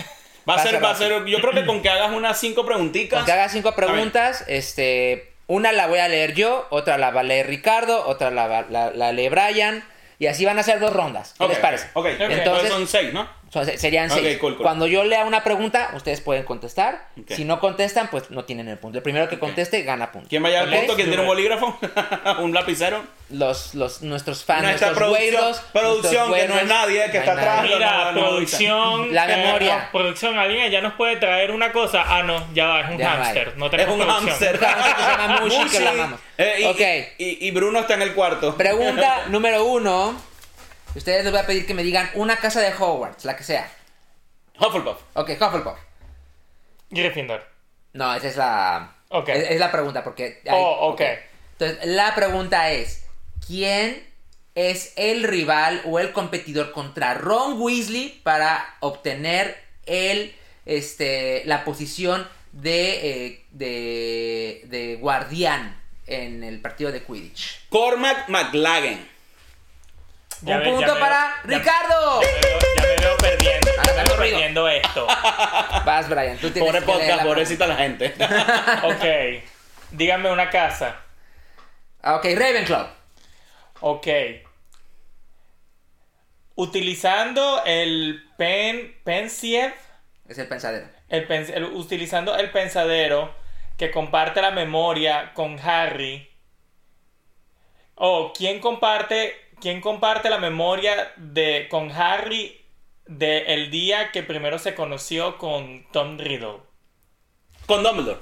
[0.50, 3.20] Va a ser, va a ser, yo creo que con que hagas unas cinco preguntitas.
[3.20, 7.22] Con que haga cinco preguntas, este, una la voy a leer yo, otra la va
[7.22, 9.84] a leer Ricardo, otra la, la, la lee Brian.
[10.22, 11.34] Y así van a ser dos rondas.
[11.38, 11.88] ¿Qué Ok, les parece?
[11.94, 13.30] Ok, Entonces- entonces son seis, ¿no?
[13.52, 14.38] Son- serían Ok, seis.
[14.38, 14.64] cool, cool.
[14.64, 17.08] Cuando yo lea una pregunta, ustedes pueden contestar.
[17.20, 17.32] Ok.
[17.32, 18.98] Si no contestan, pues no tienen el punto.
[19.00, 20.28] El primero que conteste gana punto.
[20.30, 20.96] ¿Quién vaya al punto?
[20.96, 21.78] ¿Quién tiene un bolígrafo?
[22.40, 23.02] ¿Un lapicero?
[23.32, 27.18] los, los, nuestros fans, Nuestra nuestros producción, güeros, producción, nuestros que no es nadie, que
[27.20, 27.62] está atrás.
[27.62, 29.14] Mira, no, no, producción...
[29.14, 29.78] La eh, memoria.
[29.78, 32.04] no, producción, alguien allá nos puede traer una cosa.
[32.08, 33.24] Ah, no, ya va, es un Ya va.
[33.26, 33.56] hámster.
[33.58, 34.30] No Es tenemos un producción.
[34.30, 34.56] hámster.
[34.56, 36.20] Un hámster que se llama Mushi, que lo amamos.
[36.40, 36.74] Eh,
[37.20, 38.58] y, y, y Bruno está en el cuarto.
[38.58, 40.29] Pregunta número uno.
[40.96, 43.70] Ustedes les voy a pedir que me digan una casa de Hogwarts, la que sea.
[44.60, 45.02] Hufflepuff.
[45.14, 45.78] Ok, Hufflepuff.
[46.90, 47.46] Gryffindor.
[47.94, 48.96] No, esa es la.
[49.10, 49.30] Ok.
[49.30, 50.42] Es, es la pregunta, porque.
[50.46, 51.02] hay- Oh, ok.
[51.58, 53.06] Entonces, la pregunta es:
[53.46, 54.06] ¿Quién
[54.56, 60.36] es el rival o el competidor contra Ron Weasley para obtener el,
[60.66, 67.68] este, la posición de, eh, de, de guardián en el partido de Quidditch?
[67.70, 69.08] Cormac McLagan.
[70.42, 72.22] Ya Un ve- punto para ya- Ricardo.
[72.22, 73.68] Ya me veo, ya me veo perdiendo.
[73.78, 74.36] Ah, ya me veo está corrido.
[74.38, 75.08] perdiendo esto.
[75.86, 78.14] Vas, Brian, tú tienes Pobre que leer podcast, la pobrecita la gente.
[78.84, 79.44] Ok.
[79.92, 80.96] Díganme una casa.
[82.02, 82.88] Ah, Ok, Ravenclaw.
[83.82, 84.08] Ok.
[86.56, 89.74] Utilizando el pen, pensieve,
[90.28, 90.88] Es el pensadero.
[91.08, 93.34] el pens- el- utilizando el pensadero
[93.78, 96.30] que comparte la memoria con Harry.
[97.96, 102.60] Oh, ¿quién comparte, quién comparte la memoria de, con Harry
[103.06, 106.58] de el día que primero se conoció con Tom Riddle?
[107.66, 108.20] Con Dumbledore.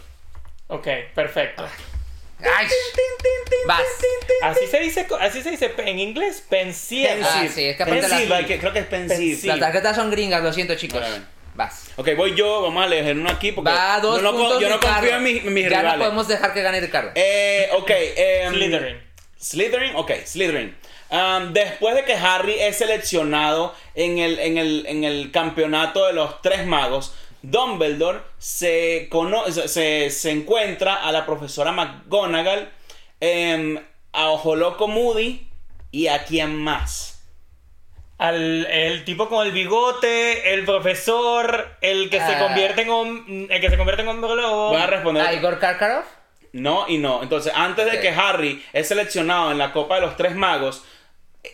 [0.68, 1.66] Ok, perfecto.
[2.40, 2.68] ¡Ay!
[3.68, 3.82] Vas.
[4.44, 7.22] Así se dice, así se dice en inglés, pensieve.
[7.24, 8.86] Ah, sí, es que aparte Pensive, la- que- creo que es.
[8.86, 9.48] Pensive.
[9.48, 11.02] Las tarjetas son gringas, lo siento, chicos.
[11.56, 11.90] Vas.
[11.96, 14.70] Ok, voy yo, vamos a leer uno aquí porque Va, dos yo no, puntos, yo
[14.70, 14.98] no Ricardo.
[15.00, 15.94] confío en mis, en mis Ya rivales.
[15.94, 17.12] no podemos dejar que gane Ricardo.
[17.16, 17.90] Eh, ok.
[18.16, 19.02] em, Slytherin.
[19.40, 20.78] Slytherin, ok, Slytherin.
[21.10, 26.14] Um, después de que Harry es seleccionado en el, en, el, en el campeonato de
[26.14, 32.70] los tres magos, Dumbledore se, cono- se, se- encuentra a la profesora McGonagall,
[33.22, 33.80] em,
[34.12, 35.47] a Ojo Loco Moody
[35.91, 37.14] y a quién más.
[38.18, 42.39] Al, el tipo con el bigote, el profesor, el que se Ah.
[42.47, 44.70] convierte en el que se convierte en hombre lobo.
[44.70, 45.26] Voy a responder.
[45.26, 46.05] ¿A Igor Karkaroff?
[46.51, 47.22] No y no.
[47.22, 50.84] Entonces, antes de que Harry es seleccionado en la Copa de los Tres Magos,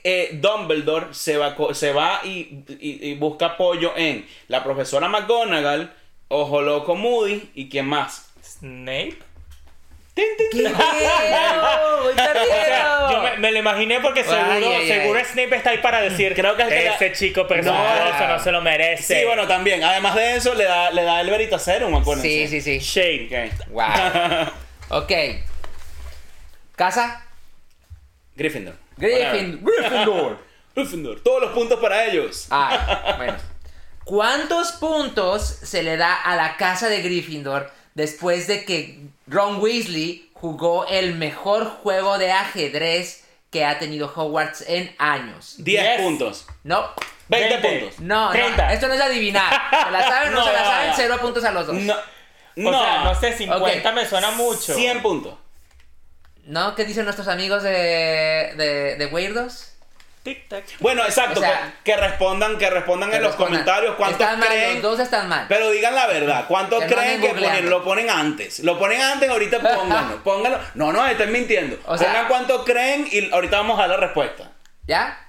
[0.04, 5.94] eh, Dumbledore se va, se va y, y- y busca apoyo en la profesora McGonagall,
[6.30, 8.30] Ojo Loco Moody y quién más.
[8.44, 9.18] Snape.
[10.16, 10.74] Tin, tin, ¡Qué tin.
[13.12, 14.88] yo me, me lo imaginé porque seguro, Ay, ay, ay.
[14.88, 18.52] seguro Snape está ahí para decir Creo que es que ese la- chico no, se
[18.52, 19.20] lo merece.
[19.22, 19.84] Sí, bueno, también.
[19.84, 22.48] Además de eso, le da, le da el Veritaserum, acuérdense.
[22.48, 22.80] Sí, sí, sí.
[22.80, 23.52] Shade.
[23.52, 23.68] Ok.
[23.70, 23.84] Wow.
[25.04, 25.12] Ok.
[26.76, 27.26] ¿Casa?
[28.36, 28.76] Gryffindor.
[28.98, 29.64] Griffin.
[29.64, 30.38] Gryffindor.
[30.76, 31.20] Gryffindor.
[31.22, 32.48] Todos los puntos para ellos.
[32.50, 32.78] Ay,
[33.18, 33.38] bueno.
[34.04, 40.30] ¿Cuántos puntos se le da a la casa de Gryffindor después de que Ron Weasley
[40.34, 45.56] jugó el mejor juego de ajedrez que ha tenido Hogwarts en años.
[45.60, 46.02] 10 Yes.
[46.02, 46.48] puntos.
[46.64, 46.90] No,
[47.30, 47.80] 20, 20.
[47.80, 48.00] puntos.
[48.00, 48.74] no, no, 30.
[48.74, 49.62] esto no es adivinar.
[49.86, 50.90] ¿Se la saben o no, No, se la no, saben?
[50.90, 50.94] no.
[50.98, 51.76] Cero puntos a los dos.
[51.76, 51.94] No.
[51.94, 51.98] O
[52.56, 52.72] No.
[52.84, 53.96] sea, no sé, 50 Ok.
[53.96, 54.74] me suena mucho.
[54.74, 55.36] 100 puntos.
[56.46, 56.76] ¿No?
[56.76, 59.70] ¿Qué dicen nuestros amigos de, de, de Weirdos?
[60.24, 60.64] Tic tac.
[60.80, 63.52] Bueno, exacto, O sea, que, que respondan, que respondan en los respondan.
[63.64, 64.74] comentarios cuántos Están mal, creen.
[64.76, 65.46] los dos están mal.
[65.50, 67.70] Pero digan la verdad, ¿cuánto Que no creen que ponen?
[67.70, 68.60] Lo ponen antes.
[68.60, 70.18] Lo ponen antes, ahorita pónganlo.
[70.24, 70.60] Pónganlo.
[70.76, 71.78] No, no, estén mintiendo.
[71.86, 74.50] O sea- Pongan cuánto creen y ahorita vamos a dar la respuesta.
[74.88, 75.23] ¿Ya?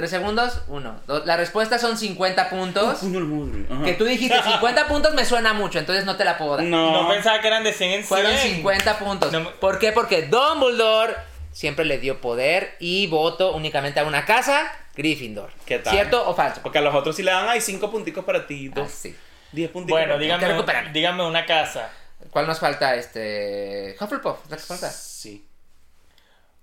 [0.00, 0.62] ¿Tres segundos?
[0.68, 0.98] Uno.
[1.06, 1.26] Dos.
[1.26, 3.00] La respuesta son 50 puntos.
[3.00, 3.66] Puño el madre.
[3.70, 3.84] Ajá.
[3.84, 6.64] Que tú dijiste 50 puntos me suena mucho, entonces no te la puedo dar.
[6.64, 7.02] No.
[7.02, 8.06] No pensaba que eran de 100 en 100.
[8.08, 9.30] Fueron 50 puntos.
[9.30, 9.92] No ¿Por qué?
[9.92, 11.14] Porque Dumbledore
[11.52, 15.50] siempre le dio poder y voto únicamente a una casa, Gryffindor.
[15.66, 15.92] ¿Qué tal?
[15.92, 16.62] ¿Cierto o falso?
[16.62, 19.14] Porque a los otros sí le dan, hay 5 punticos para ti, Ah, 2, sí.
[19.52, 19.98] 10 puntitos.
[19.98, 20.24] Bueno, para ti.
[20.24, 21.90] dígame, dígame una casa.
[22.30, 22.94] ¿Cuál nos falta?
[22.94, 23.96] Este.
[24.00, 24.88] Hufflepuff, ¿la que falta?
[24.88, 25.46] Sí.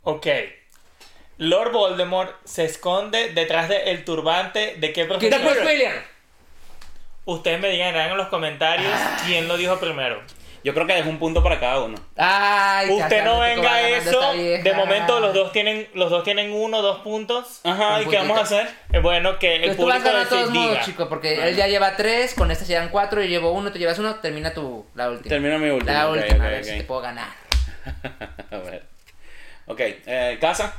[0.02, 0.26] Ok.
[1.38, 5.64] Lord Voldemort se esconde detrás del turbante de qué ¿Quién profesor.
[5.64, 5.94] fue William?
[7.26, 9.18] Ustedes me digan en los comentarios Ah.
[9.26, 10.22] quién lo dijo primero.
[10.64, 11.98] Yo creo que es un punto para cada uno.
[12.18, 14.34] Ay, Usted no venga a eso.
[14.34, 17.62] De momento los dos tienen los dos tienen uno, dos puntos.
[17.64, 18.68] Ajá, Un ¿y qué vamos a hacer?
[18.92, 20.84] Eh, Bueno, que el tú vas público de todos deci- modos, diga.
[20.84, 23.78] chico, porque él ya lleva tres, con esta se llevan cuatro, yo llevo uno, tú
[23.78, 25.30] llevas uno, termina tu, la última.
[25.30, 25.92] Termina mi última.
[25.94, 27.30] La última, ok, a ver si te puedo ganar.
[28.52, 28.84] a ver.
[29.68, 30.74] Ok, eh, casa.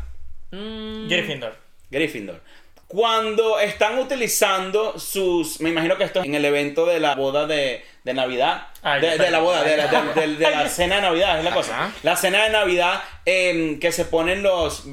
[0.51, 1.57] Mm, Gryffindor.
[1.91, 2.41] Gryffindor.
[2.87, 5.61] Cuando están utilizando sus.
[5.61, 8.69] Me imagino que esto es en el evento de la boda de, de Navidad.
[8.81, 10.15] Ay, de, la boda, de, la- perdón.
[10.15, 11.75] de- de- de la cena de Navidad, es la cosa.
[11.85, 11.95] Ajá.
[12.03, 14.85] La cena de Navidad, em, que se ponen los,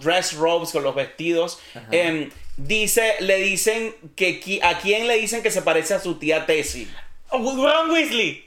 [0.00, 1.60] dress robes con los vestidos.
[1.90, 4.60] em, dice, le dicen que.
[4.62, 6.88] ¿A quién le dicen que se parece a su tía Tessie?
[7.30, 8.43] Oh, Ron Weasley.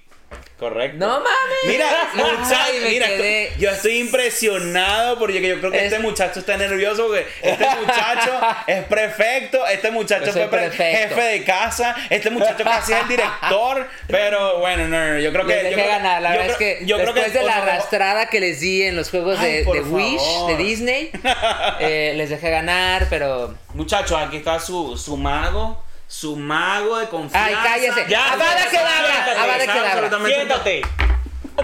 [0.57, 0.97] Correcto.
[0.97, 1.27] No mames.
[1.67, 1.85] Mira,
[2.15, 7.05] muchacho, mira, quedé- yo estoy impresionado porque yo creo que Es- este muchacho está nervioso
[7.07, 11.15] porque este muchacho es prefecto, este muchacho fue pre- prefecto.
[11.15, 15.45] jefe de casa, este muchacho casi es el director, pero bueno, no, no, yo creo
[15.45, 17.31] que Les yo dejé creo- ganar, la yo verdad creo- es que yo creo después
[17.33, 21.11] que de la arrastrada que les di en los juegos Ay, de, Wish, de Disney,
[21.79, 23.53] eh, les dejé ganar, pero...
[23.75, 27.47] Muchachos, aquí está su, su mago, su mago de confianza.
[27.47, 28.05] Ay, cállese.
[28.07, 29.91] Ya, Kedavra, siéntate, Avada sabe Kedavra.
[29.91, 30.81] absolutamente Siéntate.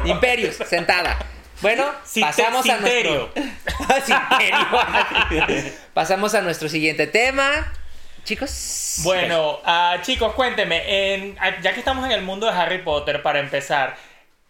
[0.06, 1.18] Imperius, sentada.
[1.62, 3.32] Bueno, Cite- pasamos a nuestro...
[5.94, 7.72] Pasamos a nuestro siguiente tema.
[8.24, 9.02] Chicos.
[9.04, 13.22] Bueno, ah, chicos, cuénteme, en- ah, ya que estamos en el mundo de Harry Potter,
[13.22, 13.98] para empezar,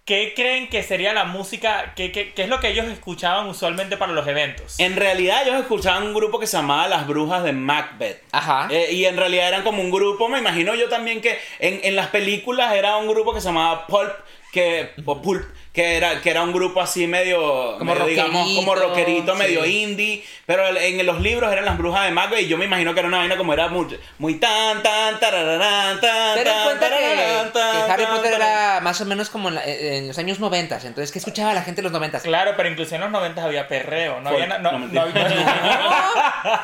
[0.06, 1.94] ¿qué creen que sería la música?
[1.96, 4.80] ¿Qué, qué, qué es lo que ellos escuchaban usualmente para los eventos?
[4.80, 8.22] En realidad ellos escuchaban un grupo que se llamaba Las Brujas de Macbeth.
[8.32, 8.68] Ajá.
[8.70, 11.96] Eh, y en realidad eran como un grupo, me imagino yo también que en, en
[11.96, 14.14] las películas era un grupo que se llamaba Pulp,
[14.52, 18.76] que, o Pulp, que era, que era un grupo así medio, Como medio, digamos, como
[18.76, 19.82] rockerito, rockerito, medio sí.
[19.82, 23.00] indie, pero en los libros eran las brujas de Macbeth y yo me imagino que
[23.00, 23.88] era una vaina como era muy,
[24.20, 28.32] muy tan, tan, tarararán, tan, en tan, cuenta que, tarararán, que tan, Harry tan, Potter
[28.34, 28.42] tan.
[28.42, 30.76] era más o menos como en, la- en los años 90.
[30.76, 32.20] Entonces, ¿qué escuchaba la gente en los 90?
[32.20, 34.60] Claro, pero incluso en los 90 había perreo, no Fue- había...
[34.60, 36.62] No, no, no, había-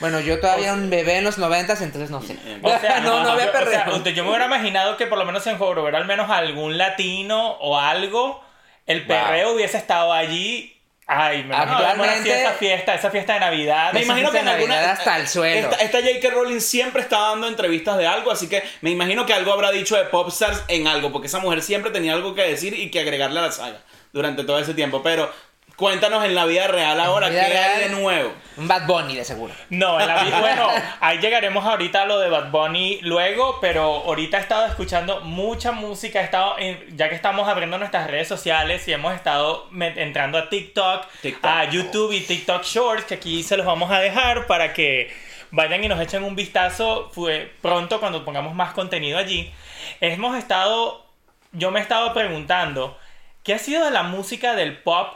[0.00, 2.36] Bueno, yo todavía era un bebé en los 90, entonces no sé.
[2.62, 3.60] O sea, no, no había yo,
[3.94, 6.76] o sea, yo me hubiera imaginado que por lo menos en Hogwarts al menos algún
[6.76, 8.44] latino o algo,
[8.86, 9.08] el Wow.
[9.08, 10.72] perreo hubiese estado allí.
[11.08, 13.92] Ay, me imagino esa fiesta, esa fiesta de Navidad.
[13.92, 14.90] Me imagino que en alguna.
[14.92, 15.70] Hasta el suelo.
[15.70, 16.30] Esta, esta J.K.
[16.30, 19.96] Rowling siempre está dando entrevistas de algo, así que me imagino que algo habrá dicho
[19.96, 23.38] de Popstars en algo, porque esa mujer siempre tenía algo que decir y que agregarle
[23.38, 23.82] a la saga
[24.12, 25.00] durante todo ese tiempo.
[25.04, 25.30] Pero
[25.76, 28.32] cuéntanos en la vida real ahora, vida ¿qué hay de nuevo?
[28.56, 29.52] Un Bad Bunny, de seguro.
[29.68, 30.68] No, en la vi- bueno,
[31.00, 35.72] ahí llegaremos ahorita a lo de Bad Bunny luego, pero ahorita he estado escuchando mucha
[35.72, 40.38] música, he estado en- ya que estamos abriendo nuestras redes sociales y hemos estado entrando
[40.38, 41.44] a TikTok, TikTok.
[41.50, 45.14] a YouTube y TikTok Shorts, que aquí se los vamos a dejar para que
[45.50, 49.52] vayan y nos echen un vistazo fue pronto cuando pongamos más contenido allí.
[50.00, 51.04] Hemos estado,
[51.52, 52.98] yo me he estado preguntando,
[53.44, 55.12] ¿qué ha sido de la música del pop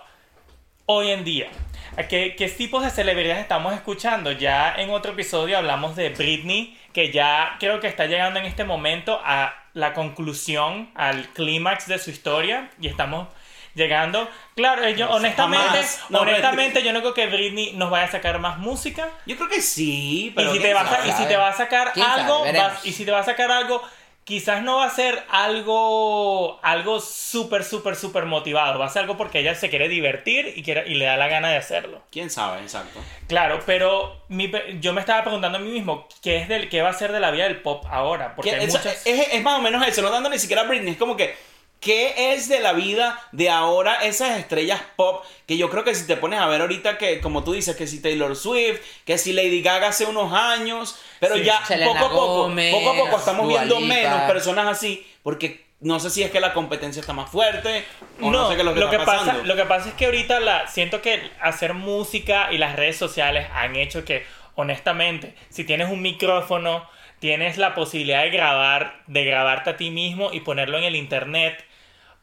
[0.92, 1.48] hoy en día?
[1.96, 4.32] ¿A ¿Qué, ¿Qué tipos de celebridades estamos escuchando?
[4.32, 8.64] Ya en otro episodio hablamos de Britney, que ya creo que está llegando en este
[8.64, 13.28] momento a la conclusión, al clímax de su historia, y estamos
[13.74, 14.28] llegando.
[14.56, 15.78] Claro, yo honestamente.
[16.08, 19.08] No, honestamente yo no creo que Britney nos vaya a sacar más música.
[19.26, 20.52] Yo creo que sí, Y pero.
[20.52, 23.12] si, te va a, y si te va a sacar algo, vas- y si te
[23.12, 23.80] va a sacar algo,
[24.24, 28.78] quizás no va a ser algo algo súper, súper, súper motivado.
[28.78, 31.28] Va a ser algo porque ella se quiere divertir y, quiere, y le da la
[31.28, 32.00] gana de hacerlo.
[32.10, 32.60] ¿Quién sabe?
[32.60, 33.00] Exacto.
[33.28, 34.50] Claro, pero mi
[34.80, 37.20] yo me estaba preguntando a mí mismo, ¿qué, es del, qué va a ser de
[37.20, 38.34] la vida del pop ahora?
[38.36, 39.06] Porque Que hay eso- muchas...
[39.06, 41.34] es, es más o menos eso, no dando ni siquiera a Britney, es como que
[41.80, 45.24] ¿Qué es de la vida de ahora esas estrellas pop?
[45.46, 47.86] Que yo creo que si te pones a ver ahorita que, como tú dices, que
[47.86, 51.44] si Taylor Swift, que si Lady Gaga hace unos años, pero Sí.
[51.44, 53.94] ya Selena poco a poco, Gomez, poco a poco estamos Dua viendo Lipa.
[53.94, 57.86] menos personas así, porque no sé si es que la competencia está más fuerte
[58.20, 59.88] o no, No, sé qué es lo que lo, está que pasa, lo que pasa
[59.88, 64.26] es que ahorita la, siento que hacer música y las redes sociales han hecho que,
[64.54, 66.86] honestamente, si tienes un micrófono,
[67.20, 71.64] tienes la posibilidad de grabar, de grabarte a ti mismo y ponerlo en el internet,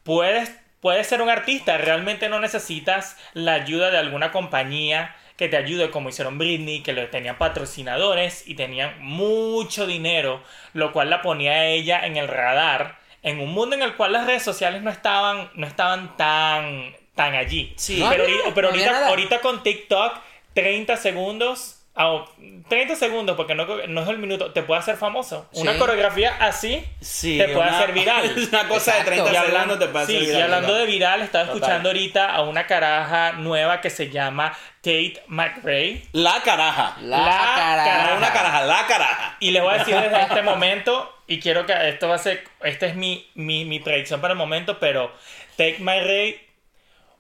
[0.08, 0.50] puedes,
[0.80, 1.78] puedes ser un artista.
[1.78, 6.94] Realmente no necesitas la ayuda de alguna compañía que te ayude, como hicieron Britney, que
[6.94, 10.42] le tenían patrocinadores y tenían mucho dinero,
[10.74, 14.14] lo cual la ponía a ella en el radar, en un mundo en el cual
[14.14, 17.74] las redes sociales no estaban, no estaban tan, tan allí.
[17.76, 18.00] Sí.
[18.00, 18.24] No pero,
[18.56, 19.08] pero no ahorita, nada.
[19.10, 20.20] ahorita con TikTok,
[20.54, 21.77] 30 segundos.
[21.98, 22.26] Ah,
[22.70, 25.48] 30 segundos, porque no, no es el minuto, te puede hacer famoso.
[25.54, 28.34] Una coreografía así Sí, te puede una- hacer viral.
[28.52, 29.06] Una cosa de Exacto.
[29.06, 31.58] 30 Y segundos hablando, te puede sí, hacer y hablando de viral, estaba Total.
[31.62, 36.04] escuchando ahorita a una caraja nueva que se llama Tate McRae.
[36.14, 36.96] La caraja.
[37.02, 38.08] La, La cara.
[38.12, 39.38] No una caraja, la caraja.
[39.40, 42.44] Y les voy a decir desde este momento, y quiero que esto va a ser,
[42.64, 45.12] esta es mi, mi, mi predicción para el momento, pero
[45.52, 46.47] Tate McRae,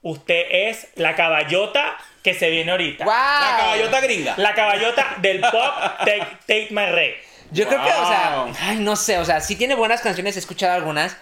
[0.01, 3.05] usted es la caballota que se viene ahorita.
[3.05, 3.13] ¡Wow!
[3.13, 4.33] La caballota gringa.
[4.37, 7.15] La caballota del pop Tate, Tate McRae.
[7.51, 10.39] Yo creo que, o sea, ay, no sé, o sea, sí tiene buenas canciones, he
[10.39, 11.15] escuchado algunas,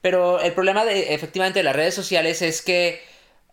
[0.00, 3.02] pero el problema de, efectivamente, de las redes sociales es que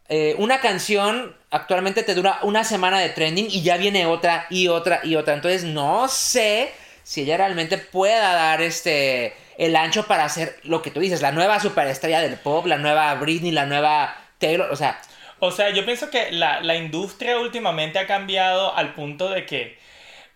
[0.07, 4.67] eh, una canción actualmente te dura una semana de trending y ya viene otra y
[4.67, 5.33] otra y otra.
[5.33, 6.71] Entonces, no sé
[7.03, 11.31] si ella realmente pueda dar este el ancho para hacer lo que tú dices, la
[11.31, 14.99] nueva superestrella del pop, la nueva Britney, la nueva Taylor, o sea,
[15.39, 19.79] O sea, yo pienso que la, la industria últimamente ha cambiado al punto de que,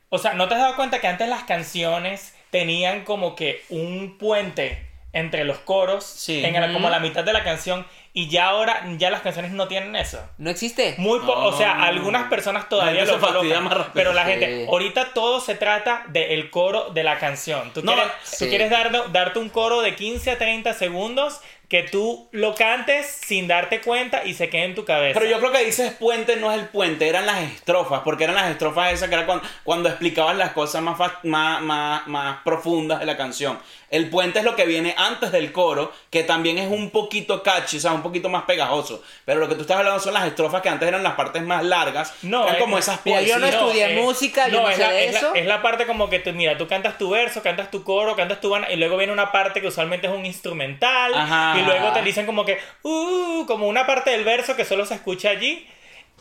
[0.09, 4.17] o sea, ¿no te has dado cuenta que antes las canciones tenían como que un
[4.17, 4.83] puente
[5.13, 6.43] entre los coros, Sí.
[6.43, 9.67] en la- como la mitad de la canción, y ya ahora, ya las canciones no
[9.67, 10.19] tienen eso?
[10.37, 10.95] no existe.
[10.97, 11.83] Muy po- o sea, No.
[11.85, 13.91] algunas personas todavía lo colocan, más rápido.
[13.93, 14.31] pero la Sí.
[14.31, 17.71] gente, ahorita todo se trata del coro de la canción.
[17.73, 18.43] Tú No, quieres, sí.
[18.45, 21.41] tú quieres dar- darte un coro de 15 a 30 segundos
[21.75, 25.19] que tú lo cantes sin darte cuenta y se quede en tu cabeza.
[25.19, 28.37] Pero yo creo que dices puente, no es el puente, eran las estrofas, porque eran
[28.37, 33.01] las estrofas esas que era cuando, cuando explicaban las cosas más, más, más, más profundas
[33.01, 33.59] de la canción.
[33.89, 37.77] El puente es lo que viene antes del coro, que también es un poquito catchy,
[37.77, 39.01] o sea, un poquito más pegajoso.
[39.25, 41.63] Pero lo que tú estás hablando son las estrofas que antes eran las partes más
[41.63, 44.75] largas, No, eran es- como esas mira, yo no estudié es- música, yo no es
[44.77, 45.35] sé la, de es la- eso.
[45.35, 48.41] es la parte como que tú, mira, tú cantas tu verso, cantas tu coro, cantas
[48.41, 51.59] tu banda, y luego viene una parte que usualmente es un instrumental, Ajá.
[51.59, 54.95] y luego te dicen como que, uh, como una parte del verso que solo se
[54.95, 55.67] escucha allí,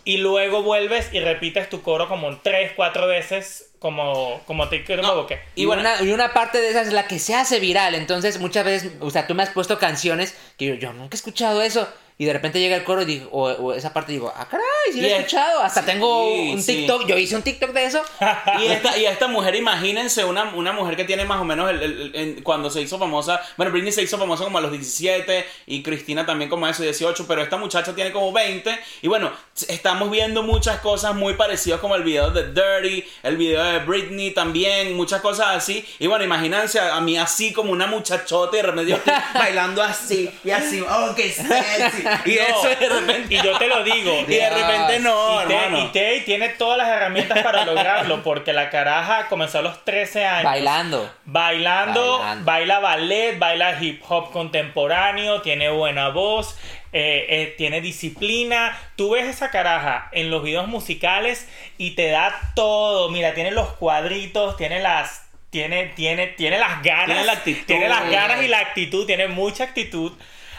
[0.04, 5.02] y luego vuelves y repites tu coro como tres, cuatro veces, como, como te como
[5.02, 5.34] No, que...
[5.54, 7.94] Y, Y bueno- una, y una parte de esas es la que se hace viral.
[7.94, 11.16] Entonces, muchas veces, o sea, tú me has puesto canciones que yo, yo nunca he
[11.16, 11.88] escuchado eso.
[12.16, 14.64] Y de repente llega el coro y digo, o, o esa parte digo, ah, caray,
[14.92, 15.60] sí lo he es- escuchado.
[15.60, 16.76] Hasta sí, tengo un sí.
[16.76, 17.06] TikTok.
[17.06, 18.02] Yo hice un TikTok de eso.
[18.60, 21.82] Y esta, y esta mujer, imagínense, una, una mujer que tiene más o menos el,
[21.82, 23.40] el- el- en- cuando se hizo famosa.
[23.56, 26.84] Bueno, Britney se hizo famosa como a los 17 y Cristina también como a eso
[26.84, 28.78] 18, pero esta muchacha tiene como 20.
[29.02, 29.32] Y bueno,
[29.68, 34.30] estamos viendo muchas cosas muy parecidas como el video de Dirty, el video de Britney
[34.30, 35.84] también, muchas cosas así.
[35.98, 39.14] Y bueno, imagínense a, a mí así como una muchachota y de repente yo estoy
[39.34, 42.03] bailando así y así, oh, qué sexy.
[42.24, 43.34] Y No, eso de repente.
[43.34, 44.12] Y yo te lo digo.
[44.28, 45.90] Y de repente no, Y Tay- hermano.
[45.94, 50.44] y tiene todas las herramientas para lograrlo, porque la caraja comenzó a los 13 años.
[50.44, 51.14] Bailando.
[51.24, 52.44] Bailando, Bailando.
[52.44, 56.56] baila ballet, baila hip hop contemporáneo, tiene buena voz,
[56.92, 58.78] eh, eh, tiene disciplina.
[58.96, 61.48] Tú ves esa caraja en los videos musicales
[61.78, 63.10] y te da todo.
[63.10, 65.22] Mira, tiene los cuadritos, tiene las.
[65.50, 67.06] Tiene, tiene, tiene las ganas.
[67.06, 67.64] Tiene la actitud.
[67.66, 69.06] Tiene las ganas y la actitud.
[69.06, 70.12] Tiene mucha actitud.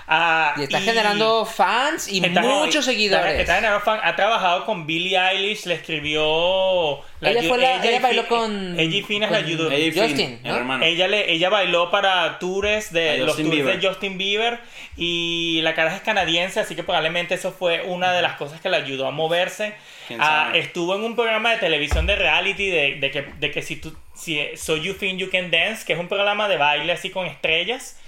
[0.07, 3.39] Ah, Y está generando fans y Está- muchos seguidores.
[3.39, 3.99] está generando fan.
[4.03, 7.01] Ha trabajado con Billie Eilish, le escribió.
[7.21, 9.71] la Ella fue la- y ella bailó con- Ella y Finas la ayudó.
[9.71, 10.57] Ella y Justin, el ¿no?
[10.57, 10.85] hermano.
[10.85, 13.79] Ella, le, ella bailó para tours de los Justin tours Bieber.
[13.81, 14.59] de Justin Bieber
[14.95, 18.69] y la cara es canadiense, así que probablemente eso fue una de las cosas que
[18.69, 19.73] le ayudó a moverse.
[20.07, 23.61] ¿Quién Ah, estuvo en un programa de televisión de reality de, de que, de que
[23.63, 26.93] si tú, si So You Think You Can Dance, que es un programa de baile
[26.93, 27.99] así con estrellas.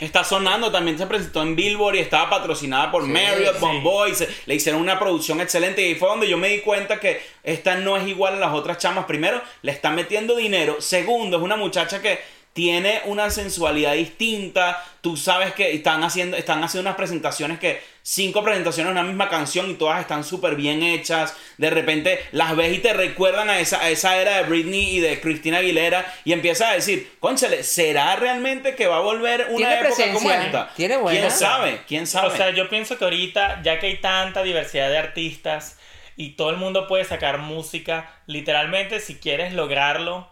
[0.00, 3.60] Está sonando, también se presentó en Billboard y estaba patrocinada por Sí, Marriott, sí.
[3.60, 6.98] Bomboy, se- le hicieron una producción excelente y ahí fue donde yo me di cuenta
[7.00, 9.04] que esta no es igual a las otras chamas.
[9.04, 10.80] Primero, le están metiendo dinero.
[10.80, 12.18] Segundo, es una muchacha que
[12.54, 14.82] tiene una sensualidad distinta.
[15.00, 19.28] Tú sabes que están haciendo, están haciendo unas presentaciones que cinco presentaciones de una misma
[19.28, 21.36] canción y todas están súper bien hechas.
[21.58, 25.00] De repente las ves y te recuerdan a esa, a esa era de Britney y
[25.00, 29.68] de Cristina Aguilera y empiezas a decir, conchale, ¿será realmente que va a volver una
[29.68, 30.72] Tiene época como esta?
[30.76, 31.18] tiene buena.
[31.18, 31.80] ¿Quién sabe?
[31.88, 32.28] ¿Quién sabe?
[32.28, 35.76] O sea, yo pienso que ahorita, ya que hay tanta diversidad de artistas
[36.16, 40.30] y todo el mundo puede sacar música, literalmente si quieres lograrlo,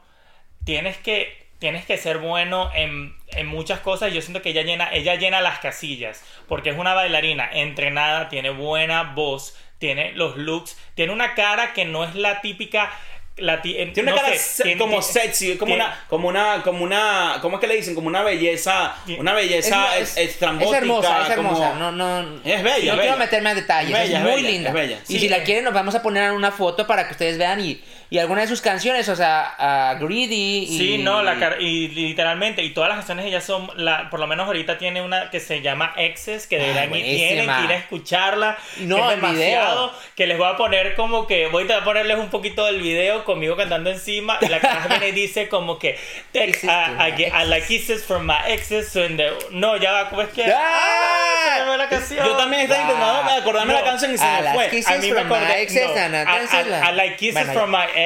[0.65, 4.13] tienes que, tienes que ser bueno en, en muchas cosas.
[4.13, 8.51] Yo siento que ella llena, ella llena las casillas, porque es una bailarina entrenada, tiene
[8.51, 12.91] buena voz, tiene los looks, tiene una cara que no es la típica...
[13.37, 16.05] La ti- Tiene una no cara sé, se- tiene- como tiene- sexy, como tiene- una,
[16.09, 17.95] como una, como una, ¿cómo es que le dicen?
[17.95, 20.77] Como una belleza, una belleza Es- es, estrambótica.
[20.77, 21.69] Es hermosa, es hermosa.
[21.71, 23.01] como- No, no, Es bella, No bella.
[23.01, 23.91] quiero meterme a detalles.
[23.97, 24.69] Es bella, es muy bella, linda.
[24.69, 24.99] es bella.
[25.09, 25.19] Y Sí.
[25.21, 27.81] si la quieren, nos vamos a poner una foto para que ustedes vean y,
[28.13, 30.65] y alguna de sus canciones, o sea, a Greedy.
[30.69, 30.79] Y...
[30.79, 34.47] Sí, no, la y literalmente, y todas las canciones ellas son, la, por lo menos
[34.47, 37.17] ahorita tiene una que se llama Exes, que Ah, ir, buenísima.
[37.17, 39.33] tienen que ir a escucharla, No, que es el video.
[39.39, 43.25] demasiado, que les voy a poner como que, voy a ponerles un poquito del video
[43.25, 45.99] conmigo cantando encima, y la cara viene y dice como que,
[46.33, 49.91] "Text, Kisses I, I I like kisses from my exes, so in the- no, ya
[49.93, 50.45] va, ¿cómo es que?
[50.55, 51.65] ¡Ah!
[51.67, 52.27] fue la canción.
[52.27, 54.67] Yo también estaba Ah, intentando acordarme no, la canción y se me fue.
[54.67, 55.67] a mí me acordé,
[56.11, 58.02] no, I- like kisses from my exes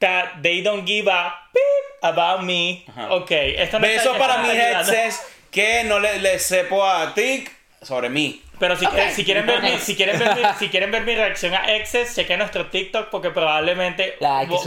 [0.00, 2.84] that they don't give a beep about me.
[2.88, 3.12] Ajá.
[3.14, 7.50] Ok, esto no Besos está- para mis exes que no le, le sepo a Tic
[7.82, 8.42] sobre mí.
[8.58, 11.52] Pero si, eh, quieren ver mi, si quieren ver mi, si quieren ver mi reacción
[11.54, 14.16] a exes, chequen nuestro TikTok porque probablemente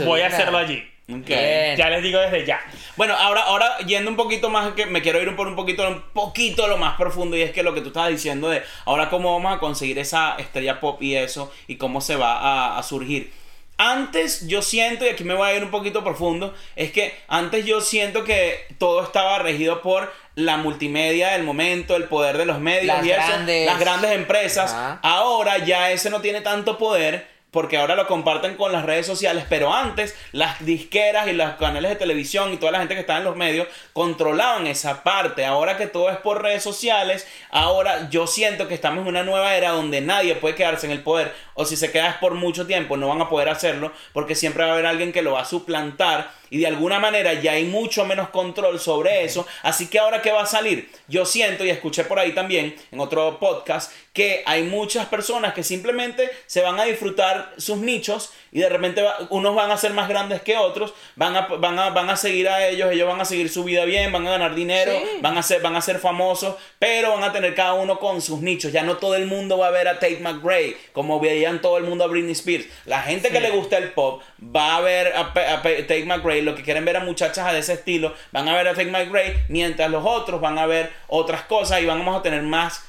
[0.04, 0.86] voy a hacerlo allí.
[1.08, 1.24] Ok.
[1.24, 1.76] Bien.
[1.76, 2.60] Ya les digo desde ya.
[2.96, 6.02] Bueno, ahora, ahora yendo un poquito más, que me quiero ir por un poquito, un
[6.12, 9.32] poquito lo más profundo y es que lo que tú estabas diciendo de ahora cómo
[9.32, 13.32] vamos a conseguir esa estrella pop y eso y cómo se va a, a surgir.
[13.78, 17.64] Antes yo siento, y aquí me voy a ir un poquito profundo, es que antes
[17.66, 22.58] yo siento que todo estaba regido por la multimedia del momento, el poder de los
[22.58, 24.72] medios Las y eso, grandes- las grandes empresas.
[24.72, 25.00] Ajá.
[25.02, 29.46] Ahora ya ese no tiene tanto poder porque ahora lo comparten con las redes sociales,
[29.48, 33.18] pero antes las disqueras y los canales de televisión y toda la gente que estaba
[33.18, 35.46] en los medios controlaban esa parte.
[35.46, 39.56] Ahora que todo es por redes sociales, ahora yo siento que estamos en una nueva
[39.56, 42.66] era donde nadie puede quedarse en el poder o si se queda es por mucho
[42.66, 45.40] tiempo no van a poder hacerlo porque siempre va a haber alguien que lo va
[45.40, 49.46] a suplantar y de alguna manera ya hay mucho menos control sobre eso.
[49.62, 50.90] Así que ahora qué va a salir?
[51.08, 55.62] Yo siento y escuché por ahí también en otro podcast que hay muchas personas que
[55.62, 59.92] simplemente se van a disfrutar sus nichos y de repente va- unos van a ser
[59.92, 63.20] más grandes que otros, van a, van, a, van a seguir a ellos, ellos van
[63.20, 65.18] a seguir su vida bien, van a ganar dinero, Sí.
[65.20, 68.40] van, a ser, van a ser famosos, pero van a tener cada uno con sus
[68.40, 68.72] nichos.
[68.72, 71.84] Ya no todo el mundo va a ver a Tate McRae como veían todo el
[71.84, 72.66] mundo a Britney Spears.
[72.84, 74.22] La gente que le gusta el pop
[74.54, 78.14] va a ver a, Tate McRae, lo que quieren ver a muchachas de ese estilo,
[78.32, 81.86] van a ver a Tate McRae, mientras los otros van a ver otras cosas y
[81.86, 82.84] vamos a tener más,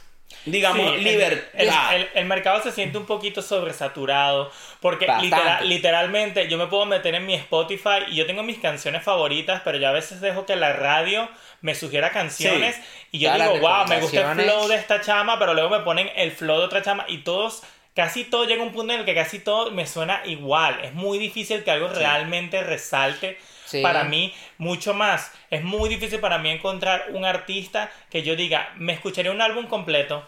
[0.46, 1.50] digamos, Sí, libertad.
[1.54, 1.70] El,
[2.02, 7.16] el- el mercado se siente un poquito sobresaturado porque literal- literalmente yo me puedo meter
[7.16, 10.56] en mi Spotify y yo tengo mis canciones favoritas, pero yo a veces dejo que
[10.56, 11.28] la radio
[11.62, 12.82] me sugiera canciones Sí.
[13.14, 15.80] y yo Todas digo, wow, me gusta el flow de esta chama, pero luego me
[15.80, 17.64] ponen el flow de otra chama y todos...
[17.96, 20.80] Casi todo llega a un punto en el que casi todo me suena igual.
[20.84, 23.40] Es muy difícil que algo realmente resalte
[23.82, 25.32] Para mí mucho más.
[25.50, 29.68] Es muy difícil para mí encontrar un artista que yo diga, me escucharé un álbum
[29.68, 30.28] completo.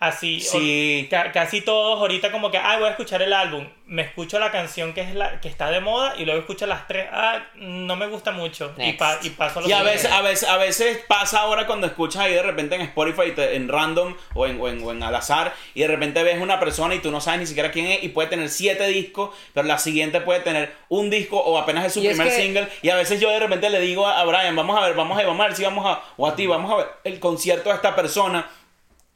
[0.00, 1.06] Así, Sí.
[1.06, 3.66] o- ca- casi todos ahorita como que, ay, voy a escuchar el álbum.
[3.84, 6.86] Me escucho la canción que es la que está de moda y luego escucho las
[6.86, 8.72] tres, ah, no me gusta mucho.
[8.76, 11.66] Y, pa- y paso a lo Y a veces, a, veces, a veces pasa ahora
[11.66, 14.92] cuando escuchas ahí de repente en Spotify, te- en random o en, o, en, o
[14.92, 17.72] en al azar, y de repente ves una persona y tú no sabes ni siquiera
[17.72, 21.58] quién es, y puede tener siete discos, pero la siguiente puede tener un disco o
[21.58, 22.68] apenas es su Y es primer que- single.
[22.82, 25.18] Y a veces yo de repente le digo a Brian, vamos a ver, vamos a
[25.18, 27.70] ver, vamos a ver si vamos a, o a ti, vamos a ver el concierto
[27.70, 28.48] de esta persona.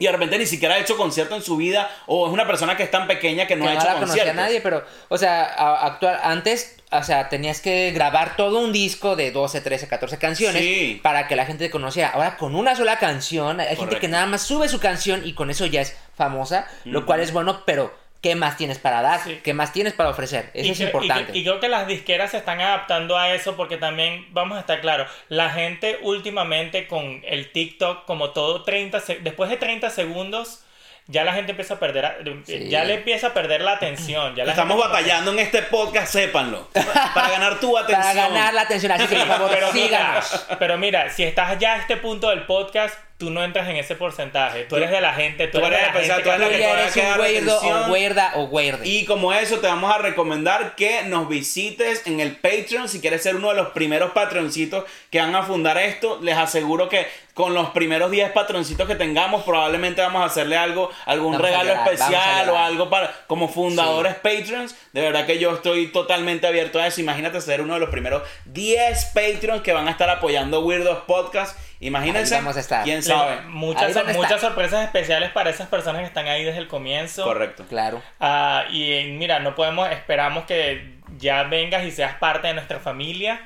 [0.03, 2.77] Y de repente ni siquiera ha hecho concierto en su vida, o es una persona
[2.77, 4.35] que es tan pequeña que no que ha no hecho la conocía conciertos.
[4.45, 9.15] nadie, pero, o sea, a- actual, antes, o sea, tenías que grabar todo un disco
[9.15, 10.99] de 12, 13, 14 canciones Sí.
[11.05, 12.09] para que la gente te conociera.
[12.11, 15.51] Ahora, con una sola canción, hay gente que nada más sube su canción y con
[15.51, 19.21] eso ya es famosa, lo cual es bueno, pero ¿qué más tienes para dar?
[19.23, 19.41] Sí.
[19.43, 20.51] ¿Qué más tienes para ofrecer?
[20.55, 21.37] Eso Y es importante.
[21.37, 24.81] Y, creo que las disqueras se están adaptando a eso porque también, vamos a estar
[24.81, 30.65] claros, la gente últimamente con el TikTok, como todo 30, se- después de 30 segundos,
[31.09, 32.17] ya la gente empieza a perder, a-
[32.47, 32.69] Sí.
[32.69, 34.37] ya le empieza a perder la atención.
[34.37, 36.69] Ya la Estamos gente- batallando en este podcast, sépanlo.
[37.15, 38.01] Para ganar tu atención.
[38.03, 40.33] para ganar la atención, así que por favor, Pero síganos.
[40.49, 43.77] mira, pero mira, si estás ya a este punto del podcast, tú no entras en
[43.77, 44.65] ese porcentaje.
[44.65, 47.15] Tú eres de la gente, tú, tú eres de la gente tú eres que eres
[47.15, 48.89] un weirdo o weirda o weirde.
[48.89, 52.89] Y como eso, te vamos a recomendar que nos visites en el Patreon.
[52.89, 56.89] Si quieres ser uno de los primeros patroncitos que van a fundar esto, les aseguro
[56.89, 61.47] que con los primeros 10 patroncitos que tengamos, probablemente vamos a hacerle algo, algún Vamos
[61.47, 64.75] regalo especial o algo para como fundadores Patreons.
[64.93, 67.01] De verdad que yo estoy totalmente abierto a eso.
[67.01, 71.57] Imagínate ser uno de los primeros 10 Patreons que van a estar apoyando Weirdos Podcast.
[71.87, 72.35] Imagínense.
[72.37, 72.85] Vamos a estar.
[72.85, 73.41] ¿Quién Le- sabe?
[73.49, 77.25] Muchas, sorpresas especiales para esas personas que están ahí desde el comienzo.
[77.25, 77.65] Correcto.
[77.69, 78.03] Claro.
[78.21, 83.41] Ah, y mira, no podemos, esperamos que ya vengas y seas parte de nuestra familia.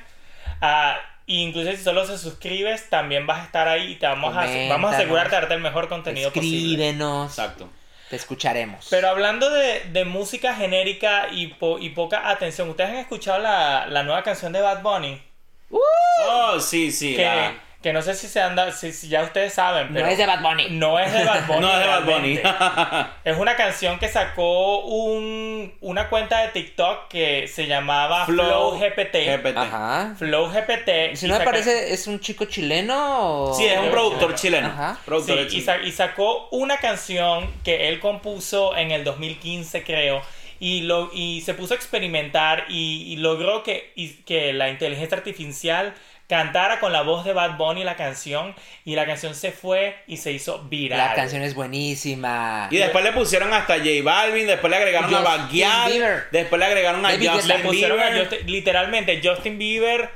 [1.25, 4.45] Y incluso si solo se suscribes, también vas a estar ahí y te vamos a,
[4.69, 6.57] vamos a asegurarte de darte el mejor contenido posible.
[6.57, 7.31] Escríbenos.
[7.31, 7.69] Exacto.
[8.09, 8.87] Te escucharemos.
[8.89, 13.87] Pero hablando de, de música genérica y, po- y poca atención, ¿ustedes han escuchado la,
[13.87, 15.21] la nueva canción de Bad Bunny?
[15.69, 17.15] Oh, sí, sí.
[17.17, 20.07] Que, la- que no sé si se anda, si, si ya ustedes saben, no pero
[20.07, 20.67] es de Bad Bunny.
[20.71, 21.61] no es de Bad Bunny.
[21.61, 22.39] No es de Bad Bunny.
[23.23, 29.15] Es una canción que sacó un, una cuenta de TikTok que se llamaba Flow, GPT.
[29.37, 29.57] GPT.
[29.57, 30.15] Ajá.
[30.17, 31.15] Flow GPT.
[31.15, 33.53] Si no me saca- parece, ¿es un chico chileno o...?
[33.53, 34.67] Sí, es un productor yo- chileno.
[34.67, 34.97] Ajá.
[35.05, 35.65] Productor Sí, y, chileno.
[35.65, 40.21] sa- y sacó una canción que él compuso en el 2015, creo.
[40.59, 45.15] Y, lo, y se puso a experimentar y, y logró que, y- que la inteligencia
[45.17, 45.93] artificial
[46.27, 48.53] cantara con la voz de Bad Bunny la canción.
[48.85, 50.97] Y la canción se fue y se hizo viral.
[50.99, 52.67] La canción es buenísima.
[52.71, 56.23] Y después le pusieron hasta J Balvin, después le agregaron a Bieber.
[56.31, 57.11] después le agregaron a.
[57.11, 58.27] Justin Le pusieron a Bieber.
[58.29, 60.09] Justin- literalmente Justin Bieber.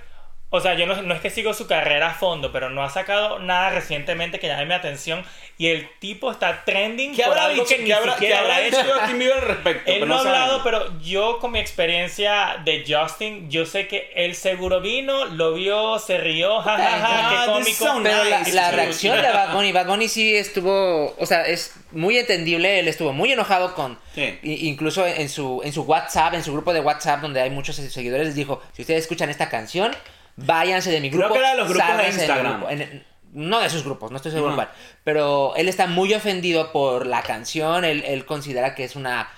[0.53, 2.89] O sea, yo no, no es que sigo su carrera a fondo, pero no ha
[2.89, 5.23] sacado nada recientemente que llame mi atención.
[5.57, 8.35] Y el tipo está trending ¿Qué por habrá algo dicho, que ni ¿qué habrá, siquiera
[8.35, 8.83] qué habrá ha hecho.
[8.99, 9.91] Justin Bieber al respecto?
[9.91, 14.35] Él no ha hablado, pero yo con mi experiencia de Justin, yo sé que él
[14.35, 18.01] seguro vino, lo vio, se rió, jajaja, Ah, qué cómico.
[18.03, 18.51] Pero la, Nice.
[18.53, 18.75] la Sí.
[18.75, 23.13] reacción de Bad Bunny, Bad Bunny sí estuvo, o sea, es muy entendible, él estuvo
[23.13, 24.37] muy enojado con, Sí.
[24.43, 28.25] incluso en su, en su WhatsApp, en su grupo de WhatsApp donde hay muchos seguidores,
[28.27, 29.95] les dijo, si ustedes escuchan esta canción,
[30.35, 31.33] váyanse de mi Creo grupo.
[31.35, 32.57] que era de los grupos de Instagram.
[32.57, 32.69] grupo".
[32.69, 34.69] En- no de sus grupos, no estoy seguro cuál,
[35.05, 39.29] pero él está muy ofendido por la canción, él, él considera que es una,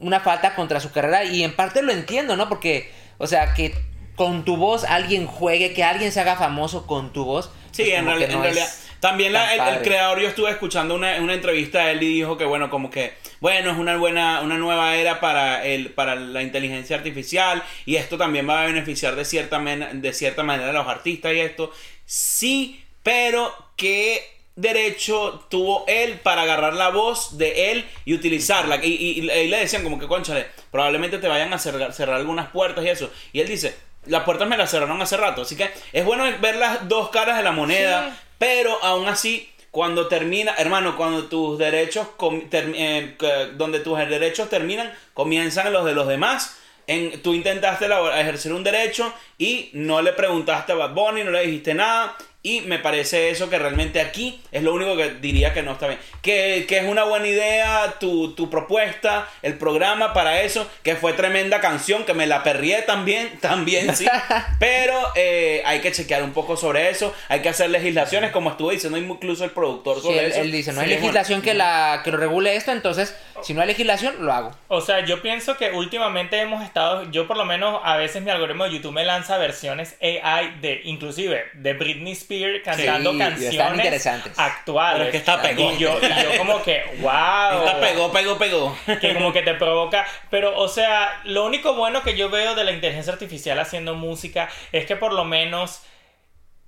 [0.00, 2.48] una falta contra su carrera y en parte lo entiendo, ¿no?
[2.48, 3.72] Porque, o sea, que
[4.16, 7.50] con tu voz alguien juegue, que alguien se haga famoso con tu voz.
[7.70, 8.64] Sí, pues en, no realidad.
[8.64, 12.06] es También la- el, el creador, yo estuve escuchando una, una entrevista a él y
[12.14, 16.14] dijo que, bueno, como que, bueno, es una buena, una nueva era para, el, para
[16.16, 20.70] la inteligencia artificial y esto también va a beneficiar de cierta, men- de cierta manera
[20.70, 21.72] a los artistas y esto.
[22.04, 24.22] Sí, pero ¿qué
[24.56, 28.76] derecho tuvo él para agarrar la voz de él y utilizarla?
[28.84, 32.48] Y, y- y le decían como que, conchale, probablemente te vayan a cerrar, cerrar algunas
[32.48, 33.10] puertas y eso.
[33.32, 33.76] Y él dice,
[34.06, 35.42] las puertas me las cerraron hace rato.
[35.42, 38.25] Así que es bueno ver las dos caras de la moneda, Sí.
[38.38, 39.50] Pero aún así...
[39.72, 42.06] Cuando termina, hermano, cuando tus derechos,
[42.50, 43.14] eh,
[43.58, 46.56] donde tus derechos terminan, comienzan los de los demás.
[46.86, 47.86] En, tú intentaste
[48.18, 52.16] ejercer un derecho y no le preguntaste a Bad Bunny, no le dijiste nada.
[52.46, 55.88] Y me parece eso que realmente aquí es lo único que diría que no está
[55.88, 55.98] bien.
[56.22, 61.12] Que, que es una buena idea tu, tu propuesta, el programa para eso, que fue
[61.12, 64.06] tremenda canción, que me la perrié también, también sí.
[64.60, 68.70] Pero eh, hay que chequear un poco sobre eso, hay que hacer legislaciones, como estuvo
[68.70, 70.40] diciendo incluso el productor Sí, sobre él, eso.
[70.42, 73.60] él dice, no hay Sí, legislación que, la, que lo regule esto, entonces, si no
[73.60, 74.52] hay legislación, lo hago.
[74.68, 78.30] O sea, yo pienso que últimamente hemos estado, yo por lo menos a veces mi
[78.30, 84.06] algoritmo de YouTube me lanza versiones AI de, inclusive, de Britney Spears cantando Sí, canciones
[84.36, 84.92] actuales.
[84.94, 85.72] Pero es que está pegó.
[85.72, 87.64] Y yo, y yo como que, wow.
[87.64, 88.78] Esta pegó, pegó, pegó.
[89.00, 90.06] que como que te provoca.
[90.30, 94.48] Pero, o sea, lo único bueno que yo veo de la inteligencia artificial haciendo música
[94.72, 95.82] es que por lo menos.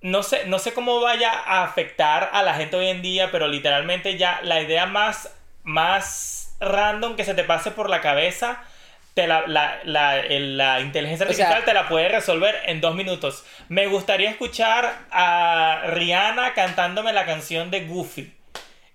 [0.01, 3.49] No sé, no sé cómo vaya a afectar a la gente hoy en día, pero
[3.49, 8.63] literalmente ya la idea más, más random que se te pase por la cabeza,
[9.19, 12.81] te la, la, la, el- la inteligencia O sea- artificial te la puede resolver en
[12.81, 13.45] dos minutos.
[13.69, 18.33] Me gustaría escuchar a Rihanna cantándome la canción de Goofy.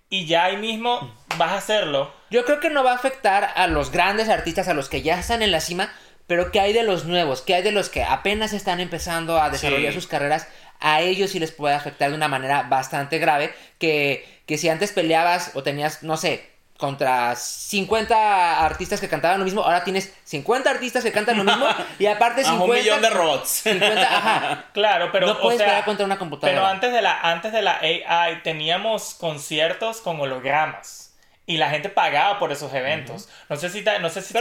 [0.10, 2.14] Y ya ahí mismo vas a hacerlo.
[2.30, 5.20] Yo creo que no va a afectar a los grandes artistas, a los que ya
[5.20, 5.92] están en la cima,
[6.26, 9.50] pero que hay de los nuevos, que hay de los que apenas están empezando a
[9.50, 10.00] desarrollar Sí.
[10.00, 10.48] sus carreras,
[10.80, 14.94] a ellos sí les puede afectar de una manera bastante grave, que, que si antes
[14.94, 16.50] peleabas o tenías, no sé,
[16.84, 21.66] contra 50 artistas que cantaban lo mismo, ahora tienes 50 artistas que cantan lo mismo
[21.98, 22.66] y aparte A 50...
[22.66, 23.48] un millón de robots.
[23.64, 24.66] 50, ajá.
[24.74, 26.54] Claro, pero no o puedes sea, pelear contra una computadora.
[26.54, 31.03] Pero antes de la antes de la AI teníamos conciertos con hologramas.
[31.46, 33.28] Y la gente pagaba por esos eventos.
[33.50, 34.40] No sé si te, no sé si te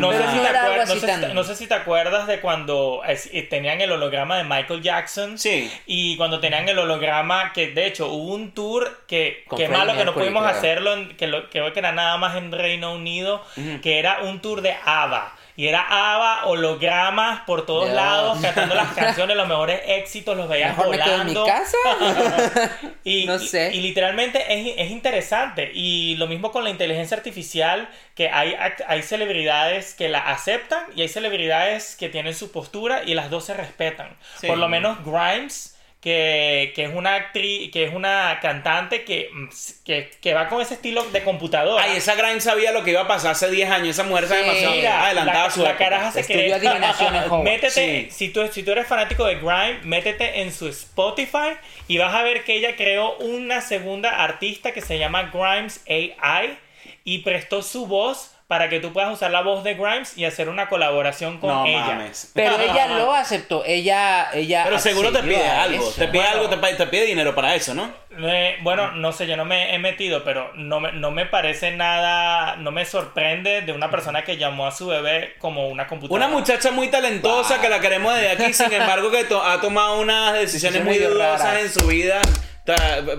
[0.00, 0.88] no sé si te acuerdas-
[1.34, 5.38] no sé si te- acuerdas de cuando es- tenían el holograma de Michael Jackson.
[5.38, 5.70] Sí.
[5.86, 9.92] Y cuando tenían el holograma, que de hecho hubo un tour que, Con que malo
[9.92, 13.44] que no pudimos hacerlo, en- que lo, que era nada más en Reino Unido,
[13.82, 15.35] que era un tour de ABBA.
[15.56, 17.96] Y era ABBA, hologramas por todos Dios.
[17.96, 21.46] lados, cantando las canciones, los mejores éxitos, los veías Mejor me quedo en mi volando.
[21.46, 22.70] casa.
[23.04, 23.70] Y, No sé.
[23.72, 25.70] y literalmente es, es interesante.
[25.72, 28.54] Y lo mismo con la inteligencia artificial, que hay,
[28.86, 33.44] hay celebridades que la aceptan y hay celebridades que tienen su postura y las dos
[33.46, 34.16] se respetan.
[34.40, 34.46] Sí.
[34.48, 35.75] Por lo menos Grimes,
[36.06, 39.48] que, que es una actriz, que es una cantante que, mm,
[39.84, 41.82] que, que va con ese estilo de computadora.
[41.82, 43.88] Ay, esa gran sabía lo que iba a pasar hace 10 años.
[43.88, 44.42] Esa mujer está Sí.
[44.42, 45.84] demasiado Mira, adelantada la, a su la época.
[45.84, 46.78] caraja se Estudió cree.
[47.42, 48.08] métete, Sí.
[48.12, 51.56] si, tú, si tú eres fanático de Grime, métete en su Spotify
[51.88, 56.56] y vas a ver que ella creó una segunda artista que se llama Grimes AI
[57.02, 60.48] y prestó su voz para que tú puedas usar la voz de Grimes y hacer
[60.48, 61.80] una colaboración con No ella.
[61.80, 62.30] mames.
[62.32, 63.64] Pero ella lo aceptó.
[63.66, 64.62] Ella, ella.
[64.64, 65.88] Pero seguro te pide algo.
[65.88, 65.98] eso.
[65.98, 66.46] Te pide Bueno.
[66.46, 67.92] algo, te, pide dinero para eso, ¿no?
[68.18, 71.72] Eh, bueno, no sé, yo no me he metido, pero no me, no me parece
[71.72, 76.26] nada, no me sorprende de una persona que llamó a su bebé como una computadora.
[76.26, 79.98] Una muchacha muy talentosa que la queremos desde aquí, sin embargo, que to- ha tomado
[80.00, 81.62] unas decisiones muy dudosas raras.
[81.62, 82.20] en su vida.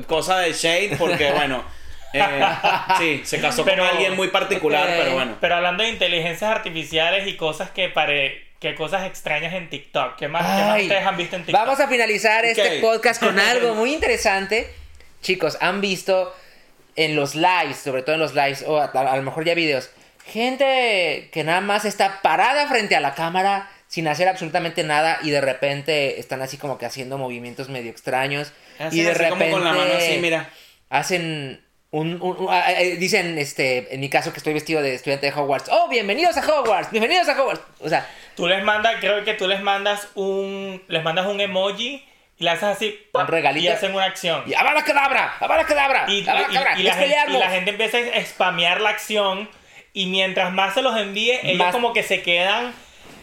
[0.08, 1.64] cosa de Shade, porque bueno.
[2.14, 2.42] Eh,
[2.98, 4.94] sí, se casó Pero- con alguien muy particular, ok.
[4.98, 5.38] pero bueno.
[5.42, 10.16] Pero hablando de inteligencias artificiales y cosas que pare que cosas extrañas en TikTok.
[10.16, 11.62] ¿Qué más, qué más ustedes han visto en TikTok?
[11.64, 14.68] Vamos a finalizar este podcast con algo muy interesante.
[15.22, 16.34] Chicos, han visto
[16.96, 19.92] en los lives, sobre todo en los lives, o a, a lo mejor ya videos,
[20.26, 25.30] gente que nada más está parada frente a la cámara sin hacer absolutamente nada y
[25.30, 28.52] de repente están así como que haciendo movimientos medio extraños.
[28.80, 30.50] Así, y de así como repente con la mano así, mira.
[30.90, 34.94] hacen un, un- un- ah, eh, dicen este en mi caso que estoy vestido de
[34.96, 38.98] estudiante de Hogwarts oh bienvenidos a Hogwarts bienvenidos a Hogwarts o sea Tú les mandas,
[39.00, 42.06] creo que tú les mandas un, les mandas un emoji
[42.38, 43.30] y le haces así Un ¡pap!
[43.32, 43.66] regalito.
[43.66, 44.44] y hacen una acción.
[44.46, 45.34] y ¡Avada cadabra!
[45.40, 46.06] ¡Avada cadabra!
[46.08, 49.50] Y, y- y la gente, y la gente empieza a spamear la acción
[49.94, 52.74] y mientras más se los envíe, ellos Más- como que se quedan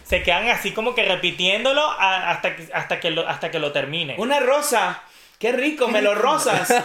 [0.04, 3.70] se quedan así como que repitiéndolo a- hasta que hasta que lo, hasta que lo
[3.70, 4.16] termine.
[4.18, 5.00] Una rosa.
[5.38, 6.74] Qué rico, me lo rosas.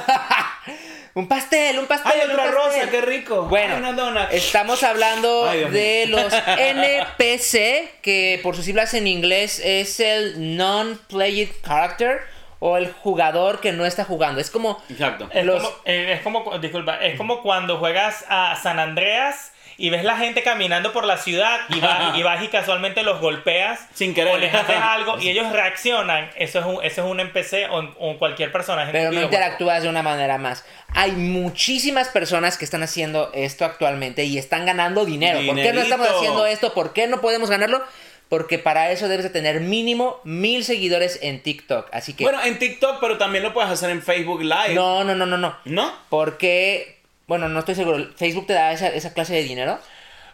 [1.16, 2.12] Un pastel, un pastel.
[2.14, 2.62] Ay, un otra pastel.
[2.82, 3.43] rosa, qué rico.
[3.43, 4.24] Bueno, Ay, una dona.
[4.32, 11.49] estamos hablando Ay, de los NPC, que por sus siglas en inglés es el Non-Played
[11.66, 12.22] Character
[12.60, 14.39] o el jugador que no está jugando.
[14.41, 15.30] Es como Exacto.
[15.34, 19.89] Es, como, eh, es como, cu- disculpa, es como cuando juegas a San Andreas y
[19.91, 23.80] ves la gente caminando por la ciudad y vas, y, vas y casualmente los golpeas
[23.93, 24.34] Sin querer.
[24.34, 26.30] o les haces algo y ellos reaccionan.
[26.36, 28.91] Eso es un, eso es un NPC o, o cualquier personaje.
[28.91, 30.66] pero no interactúas de una manera más.
[30.93, 35.39] Hay muchísimas personas que están haciendo esto actualmente y están ganando dinero.
[35.45, 36.73] ¿Por qué no estamos haciendo esto?
[36.73, 37.81] ¿Por qué no podemos ganarlo?
[38.27, 41.87] Porque para eso debes de tener mínimo mil seguidores en TikTok.
[41.91, 42.23] Así que...
[42.23, 44.75] Bueno, en TikTok, pero también lo puedes hacer en Facebook Live.
[44.75, 45.57] no, no, no, no, no.
[45.65, 45.93] ¿No?
[46.09, 48.07] Porque, bueno, no estoy seguro.
[48.15, 49.79] ¿Facebook te da esa, esa clase de dinero?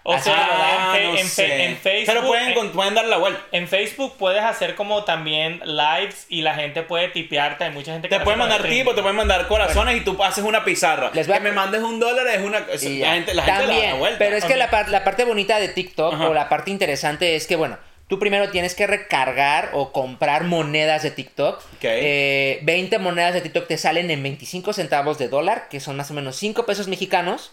[0.07, 1.63] O Así sea, en, fe- no en fe- sé.
[1.65, 2.05] en Facebook.
[2.13, 3.41] Pero pueden, en- con- pueden dar la vuelta.
[3.51, 7.63] en Facebook puedes hacer como también lives y la gente puede tipearte.
[7.63, 10.43] Hay mucha gente que Te pueden mandar tipos, te pueden mandar corazones y tú haces
[10.43, 11.09] una pizarra.
[11.15, 12.59] Les voy a- Que me mandes un dólar es una.
[12.83, 14.19] Y la gente, la gente le da También, la vuelta.
[14.19, 16.29] pero es que la, par- la parte bonita de TikTok Ajá.
[16.29, 21.01] o la parte interesante es que, bueno, tú primero tienes que recargar o comprar monedas
[21.01, 21.63] de TikTok.
[21.81, 26.11] Eh, 20 monedas de TikTok te salen en 25 centavos de dólar, que son más
[26.11, 27.51] o menos 5 pesos mexicanos.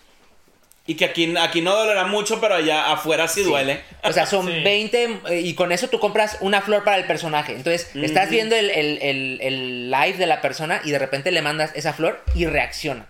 [0.84, 3.80] Y que aquí, aquí no dolerá mucho, pero allá afuera sí, duele.
[4.02, 4.62] O sea, son Sí.
[4.64, 7.52] 20 eh, y con eso tú compras una flor para el personaje.
[7.54, 11.40] Entonces, estás viendo el, el- el- el live de la persona y de repente le
[11.40, 13.06] mandas esa flor y reacciona.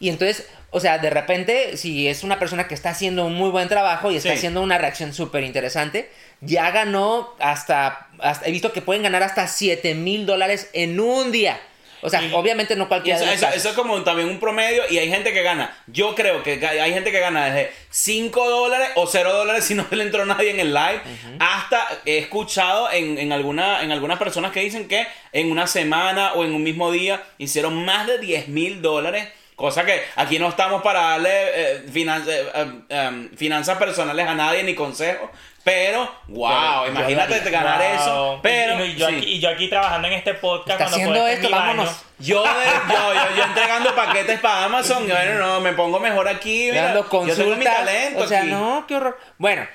[0.00, 3.50] Y entonces, o sea, de repente, si es una persona que está haciendo un muy
[3.50, 4.36] buen trabajo y está Sí.
[4.38, 6.10] haciendo una reacción súper interesante,
[6.40, 11.30] ya ganó hasta, hasta- He visto que pueden ganar hasta 7 mil dólares en un
[11.30, 11.60] día.
[12.04, 14.40] O sea, Y- obviamente no cualquiera eso, de los eso- eso es como también un
[14.40, 15.74] promedio y hay gente que gana.
[15.86, 19.86] Yo creo que hay gente que gana desde 5 dólares o 0 dólares si no
[19.90, 21.00] le entró nadie en el live.
[21.38, 26.32] Hasta he escuchado en, en, alguna, en algunas personas que dicen que en una semana
[26.34, 29.28] o en un mismo día hicieron más de 10 mil dólares.
[29.54, 34.34] Cosa que aquí no estamos para darle eh, finan- eh, eh, em, finanzas personales a
[34.34, 35.30] nadie ni consejos.
[35.64, 37.94] Pero, wow, Pero yo imagínate ganar Wow.
[38.00, 38.40] eso.
[38.42, 39.14] Pero, Y, y yo sí.
[39.16, 41.60] aquí, y yo aquí trabajando en este podcast Está cuando puedo esto, baño.
[41.66, 41.96] vámonos.
[42.18, 46.26] Yo, de- yo, yo, yo entregando paquetes para Amazon, y bueno, no, me pongo mejor
[46.28, 46.68] aquí.
[46.70, 47.04] Mira, yo
[47.34, 48.50] tengo mi talento o sea, aquí.
[48.50, 49.18] no, qué horror.
[49.38, 49.66] Bueno,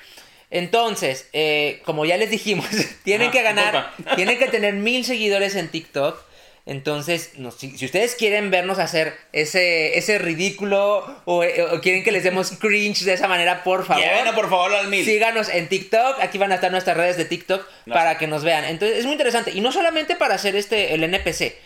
[0.50, 2.66] entonces, eh, como ya les dijimos,
[3.04, 6.22] tienen que ganar, tienen que tener mil seguidores en TikTok.
[6.68, 12.12] Entonces, no, si, si ustedes quieren vernos hacer ese, ese ridículo o, o quieren que
[12.12, 14.02] les demos cringe de esa manera, por favor.
[14.04, 15.02] Llévenos, por favor, al mil.
[15.04, 18.44] Síganos en TikTok, aquí van a estar nuestras redes de TikTok No para que nos
[18.44, 18.64] vean.
[18.64, 19.50] Entonces es muy interesante.
[19.52, 21.56] Y no solamente para hacer este el NPC.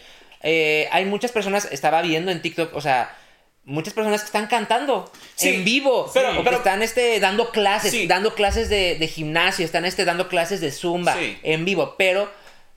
[0.44, 3.16] Eh, hay muchas personas, estaba viendo en TikTok, o sea,
[3.64, 6.10] muchas personas que están cantando Sí, en vivo.
[6.14, 8.06] pero- o que pero- están este, dando clases, Sí.
[8.06, 11.38] dando clases de, de gimnasio, están este, dando clases de zumba Sí.
[11.42, 11.94] en vivo.
[11.98, 12.28] Pero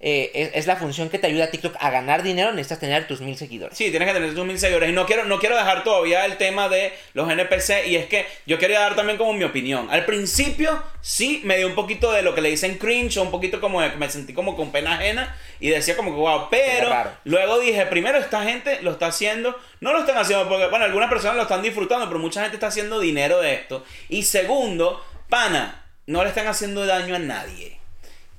[0.07, 3.07] eh, es, es la función que te ayuda a TikTok a ganar dinero, necesitas tener
[3.07, 3.75] tus mil seguidores.
[3.75, 4.87] Sí, tienes que tener tus mil seguidores.
[4.91, 7.87] Y no quiero, no quiero dejar todavía el tema de los NPC.
[7.87, 9.87] Y es que yo quería dar también como mi opinión.
[9.89, 13.31] Al principio, sí, me dio un poquito de lo que le dicen cringe, o un
[13.31, 15.35] poquito como de me sentí como con pena ajena.
[15.59, 16.49] Y decía como que wow.
[16.51, 16.93] Pero
[17.23, 19.57] luego dije, primero, esta gente lo está haciendo.
[19.79, 22.67] No lo están haciendo porque, bueno, algunas personas lo están disfrutando, pero mucha gente está
[22.67, 23.83] haciendo dinero de esto.
[24.09, 27.79] Y segundo, pana, no le están haciendo daño a nadie.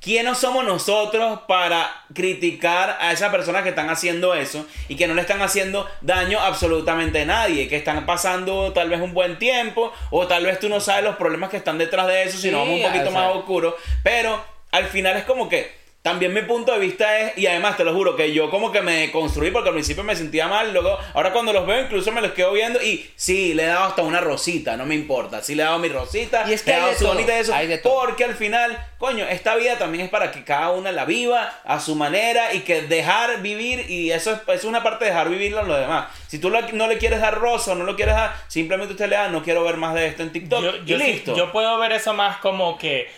[0.00, 5.14] ¿Quiénes somos nosotros para criticar a esas personas que están haciendo eso y que no
[5.14, 7.66] le están haciendo daño absolutamente a nadie?
[7.68, 11.16] Que están pasando tal vez un buen tiempo o tal vez tú no sabes los
[11.16, 13.76] problemas que están detrás de eso, Sí, sino vamos un poquito o sea- más oscuro.
[14.04, 15.74] Pero al final es como que
[16.06, 18.80] también mi punto de vista es, y además te lo juro, que yo como que
[18.80, 22.20] me construí porque al principio me sentía mal, luego ahora cuando los veo incluso me
[22.20, 25.56] los quedo viendo y sí, le he dado hasta una rosita, no me importa, sí
[25.56, 27.14] le he dado mi rosita, Y es que le he hay dado de su todo,
[27.14, 27.52] bonita y eso,
[27.82, 31.80] porque al final, coño, esta vida también es para que cada una la viva a
[31.80, 35.58] su manera y que dejar vivir, y eso es, es una parte de dejar vivirlo
[35.58, 36.06] a los demás.
[36.28, 39.08] Si tú lo- no le quieres dar rosa o no lo quieres dar, simplemente usted
[39.08, 41.36] le da, no quiero ver más de esto en TikTok Yo, yo y sí- listo.
[41.36, 43.08] yo puedo ver eso más como que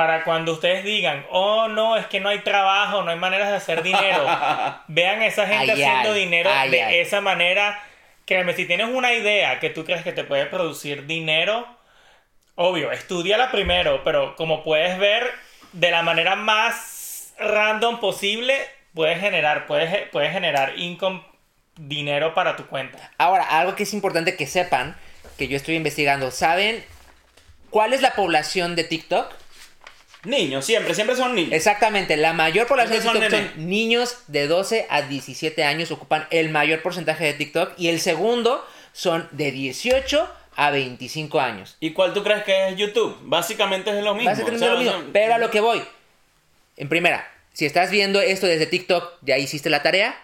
[0.00, 3.56] para cuando ustedes digan, oh no, es que no hay trabajo, no hay maneras de
[3.56, 4.24] hacer dinero.
[4.88, 7.78] Vean a esa gente Ay, haciendo ay, dinero ay, de esa manera.
[8.24, 11.66] Créeme, si tienes una idea que tú crees que te puede producir dinero,
[12.54, 15.30] obvio, estudiala primero, pero como puedes ver,
[15.74, 18.56] de la manera más random posible,
[18.94, 21.22] puedes generar, puedes, puedes generar income,
[21.76, 23.10] dinero para tu cuenta.
[23.18, 24.96] Ahora, algo que es importante que sepan,
[25.36, 26.82] que yo estoy investigando, ¿saben
[27.68, 29.40] cuál es la población de TikTok?
[30.24, 31.52] Niños, siempre, siempre son niños.
[31.52, 36.26] Exactamente, la mayor población de TikTok son son, niños de 12 a 17 años, ocupan
[36.30, 41.76] el mayor porcentaje de TikTok, y el segundo son de 18 a 25 años.
[41.80, 43.16] ¿Y cuál tú crees que es YouTube?
[43.22, 44.30] Básicamente es lo mismo.
[44.30, 45.82] Básicamente O sea, lo mismo, pero a lo que voy.
[46.76, 50.14] En primera, si estás viendo esto desde TikTok, ¿ya hiciste la tarea?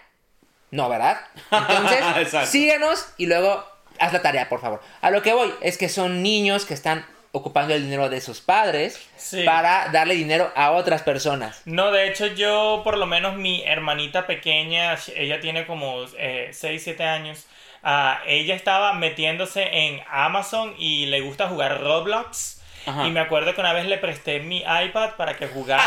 [0.69, 1.21] No, ¿verdad?
[1.51, 3.65] Entonces, síguenos y luego
[3.99, 4.81] haz la tarea, por favor.
[5.01, 7.05] A lo que voy es que son niños que están
[7.37, 9.43] ocupando el dinero de sus padres Sí.
[9.43, 11.61] para darle dinero a otras personas.
[11.65, 16.81] No, de hecho yo, por lo menos mi hermanita pequeña, ella tiene como eh, 6,
[16.83, 17.45] 7 años,
[17.83, 22.55] ah, ella estaba metiéndose en Amazon y le gusta jugar Roblox.
[22.85, 23.05] Ajá.
[23.05, 25.83] Y me acuerdo que una vez le presté mi iPad para que jugara.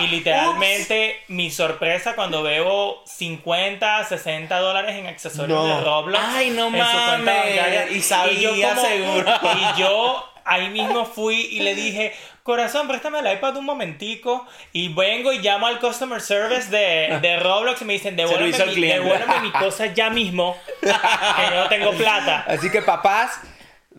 [0.00, 5.76] y literalmente mi sorpresa cuando veo 50, 60 dólares en accesorios No.
[5.78, 6.24] de Roblox.
[6.26, 7.26] Ay, no en su cuenta mames.
[7.26, 7.90] bancaria.
[7.90, 9.34] Y sabía, yo seguro.
[9.76, 14.46] Y yo ahí mismo fui y le dije, corazón, préstame el iPad un momentico.
[14.72, 18.80] Y vengo y llamo al customer service de, de Roblox y me dicen, devuélveme, mi,
[18.86, 22.44] devuélveme mi cosa ya mismo, que yo no tengo plata.
[22.48, 23.40] Así que papás,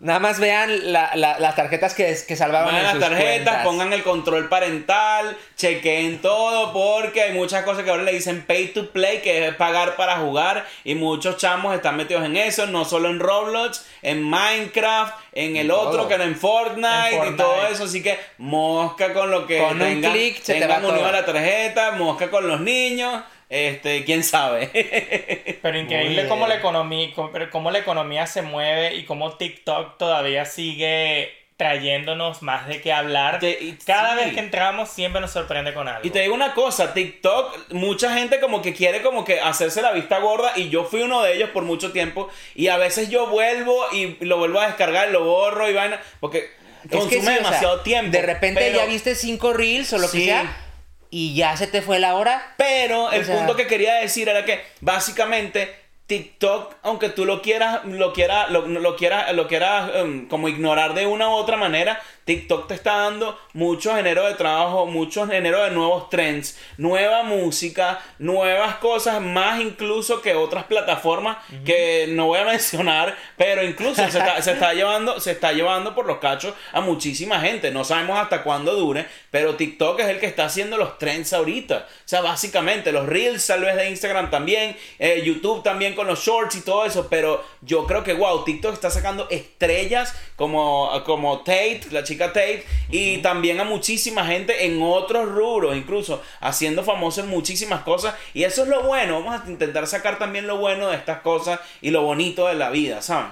[0.00, 3.64] nada más vean la- la- las tarjetas que, que salvaban en las tarjetas, cuentas.
[3.64, 8.68] pongan el control parental, chequeen todo, porque hay muchas cosas que ahora le dicen pay
[8.68, 12.84] to play, que es pagar para jugar, y muchos chamos están metidos en eso, no
[12.84, 15.88] solo en Roblox, en Minecraft, en el todo.
[15.88, 19.58] otro que era en Fortnite, En y todo eso, así que mosca con lo que
[19.58, 21.06] Con un tengan, clic se te va unido todo.
[21.06, 25.58] a la tarjeta, mosca con los niños, este, quién sabe.
[25.62, 30.44] Pero increíble cómo la, economía, cómo, cómo la economía se mueve y cómo TikTok todavía
[30.44, 33.40] sigue trayéndonos más de qué hablar.
[33.40, 34.24] Te- Cada sí.
[34.24, 36.06] vez que entramos siempre nos sorprende con algo.
[36.06, 39.90] Y te digo una cosa, TikTok, mucha gente como que quiere como que hacerse la
[39.90, 43.26] vista gorda y yo fui uno de ellos por mucho tiempo y a veces yo
[43.26, 46.48] vuelvo y lo vuelvo a descargar, lo borro y vaina, porque
[46.84, 48.12] Es que consume sí, o sea, demasiado tiempo.
[48.12, 50.24] De repente pero- ya viste cinco reels o lo que Sí.
[50.26, 50.64] sea
[51.10, 52.54] y ya se te fue la hora.
[52.58, 55.74] Pero el sea- punto que quería decir era que básicamente
[56.06, 60.94] TikTok, aunque tú lo quieras, lo quieras, lo, lo quieras, lo quieras em, como ignorar
[60.94, 65.64] de una u otra manera, TikTok te está dando mucho género de trabajo, mucho género
[65.64, 72.40] de nuevos trends, nueva música, nuevas cosas, más incluso que otras plataformas que no voy
[72.40, 76.52] a mencionar, pero incluso se está, se está llevando, se está llevando por los cachos
[76.74, 77.70] a muchísima gente.
[77.70, 81.86] No sabemos hasta cuándo dure, pero TikTok es el que está haciendo los trends ahorita.
[81.88, 86.20] O sea, básicamente los reels tal vez de Instagram también, eh, YouTube también con los
[86.20, 91.38] shorts y todo eso, pero yo creo que wow, TikTok está sacando estrellas como, como
[91.38, 96.82] Tate, la chica chica Tate y también a muchísima gente en otros rubros, incluso haciendo
[96.82, 98.14] famoso en muchísimas cosas.
[98.34, 99.22] Y eso es lo bueno.
[99.22, 102.70] Vamos a intentar sacar también lo bueno de estas cosas y lo bonito de la
[102.70, 103.30] vida, ¿saben?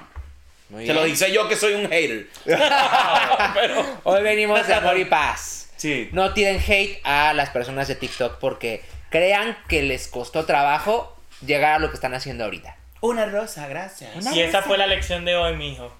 [0.68, 1.12] Muy Se lo bien.
[1.12, 2.28] dice yo que soy un hater.
[3.54, 5.70] Pero, Hoy venimos de amor y paz.
[5.76, 6.08] sí.
[6.12, 11.74] No tiren hate a las personas de TikTok porque crean que les costó trabajo llegar
[11.74, 12.76] a lo que están haciendo ahorita.
[13.00, 14.10] Una rosa, gracias.
[14.34, 15.92] Y esa fue la lección de hoy, mijo.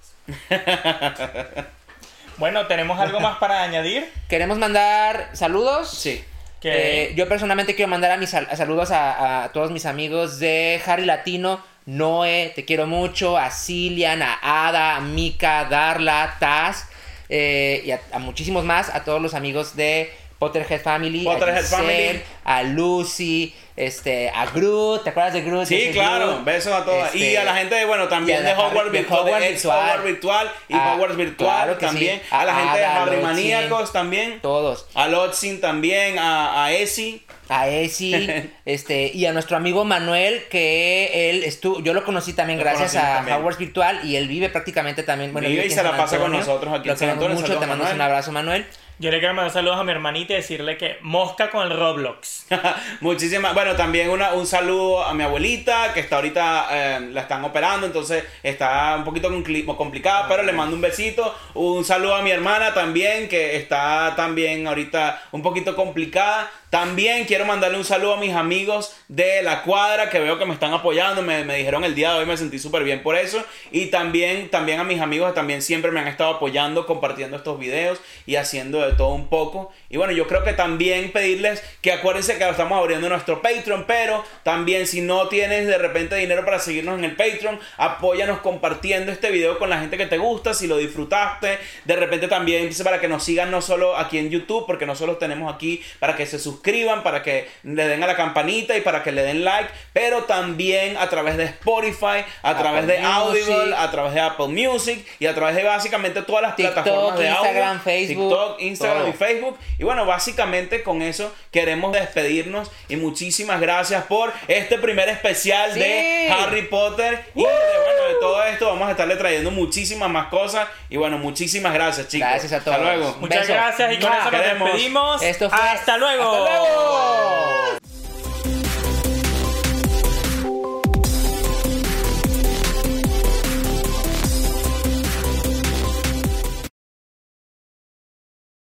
[2.39, 4.11] Bueno, ¿tenemos algo más para añadir?
[4.29, 5.91] Queremos mandar saludos.
[5.91, 6.25] Sí.
[6.61, 10.39] Que Eh, yo personalmente quiero mandar a mis sal- saludos a, a todos mis amigos
[10.39, 14.39] de Harry Latino, Noé, te quiero mucho, a Cilian, a
[14.69, 16.89] Ada, a Mika, Darla, Taz
[17.29, 21.63] eh, y a, a muchísimos más, a todos los amigos de Potterhead Family, Potterhead a
[21.63, 22.23] Giselle, Family.
[22.45, 25.67] a Lucy, este, a Groot, ¿te acuerdas de Groot?
[25.67, 26.45] Sí, claro, Groot.
[26.45, 27.15] besos a todas.
[27.15, 29.21] y Este, a la gente, de, bueno, también y a de Harry- Hogwarts de Virtual,
[29.21, 29.79] Hogwarts de Virtual.
[29.85, 31.93] Hogwarts Virtual y Ah, Hogwarts Virtual claro que sí.
[31.93, 32.23] también.
[32.31, 33.27] A la A gente de Ada, Harry Lotzin.
[33.29, 34.41] Maníacos también.
[34.41, 34.87] Todos.
[34.95, 37.23] A Lotzin también, a, a Esi.
[37.49, 38.29] A Esi,
[38.65, 42.93] este, y a nuestro amigo Manuel, que él estuvo, yo lo conocí también Lo gracias
[42.93, 43.37] conocí a también.
[43.37, 46.73] Hogwarts Virtual y él vive prácticamente también, bueno, Vive y se la pasa con nosotros
[46.81, 47.37] aquí en San Antonio.
[47.37, 48.67] mucho, te mandamos un abrazo, Manuel.
[48.99, 52.47] Yo le quiero mandar saludos a mi hermanita y decirle que mosca con el Roblox.
[53.01, 57.45] Muchísimas, bueno, también una, un saludo a mi abuelita que está ahorita, eh, la están
[57.45, 61.35] operando, entonces está un poquito compli- complicada, pero le mando un besito.
[61.55, 66.51] Un saludo a mi hermana también que está también ahorita un poquito complicada.
[66.71, 70.55] También quiero mandarle un saludo a mis amigos de la cuadra que veo que me
[70.55, 73.43] están apoyando, me, me dijeron el día de hoy, me sentí súper bien por eso.
[73.71, 77.59] Y también, también a mis amigos que también siempre me han estado apoyando, compartiendo estos
[77.59, 79.73] videos y haciendo de todo un poco.
[79.89, 84.25] Y bueno, yo creo que también pedirles que acuérdense que estamos abriendo nuestro Patreon, pero
[84.43, 89.31] también si no tienes de repente dinero para seguirnos en el Patreon, apóyanos compartiendo este
[89.31, 91.59] video con la gente que te gusta, si lo disfrutaste.
[91.85, 95.53] De repente también para que nos sigan no solo aquí en YouTube, porque nosotros tenemos
[95.53, 96.56] aquí para que se suscriban,
[97.03, 100.97] para que le den a la campanita y para que le den like, pero también
[100.97, 103.75] a través de Spotify, a Apple través de Audible, Music.
[103.79, 107.29] a través de Apple Music y a través de básicamente todas las TikTok, plataformas de
[107.29, 107.43] audio.
[107.45, 109.09] Instagram, Facebook, TikTok, Instagram todo.
[109.09, 109.59] y Facebook.
[109.79, 115.81] Y bueno, básicamente con eso queremos despedirnos y muchísimas gracias por este primer especial Sí.
[115.81, 117.25] de Harry Potter.
[117.35, 120.69] Y de, bueno, de todo esto vamos a estarle trayendo muchísimas más cosas.
[120.89, 122.29] Y bueno, muchísimas gracias, chicos.
[122.29, 122.77] Gracias a todos.
[122.77, 123.17] Hasta luego.
[123.21, 123.53] Muchas beso.
[123.53, 124.19] gracias y con Mua.
[124.19, 125.23] eso nos despedimos.
[125.23, 126.23] Esto fue Hasta luego.
[126.23, 126.46] ¡Hasta luego!
[126.47, 127.79] 달라고!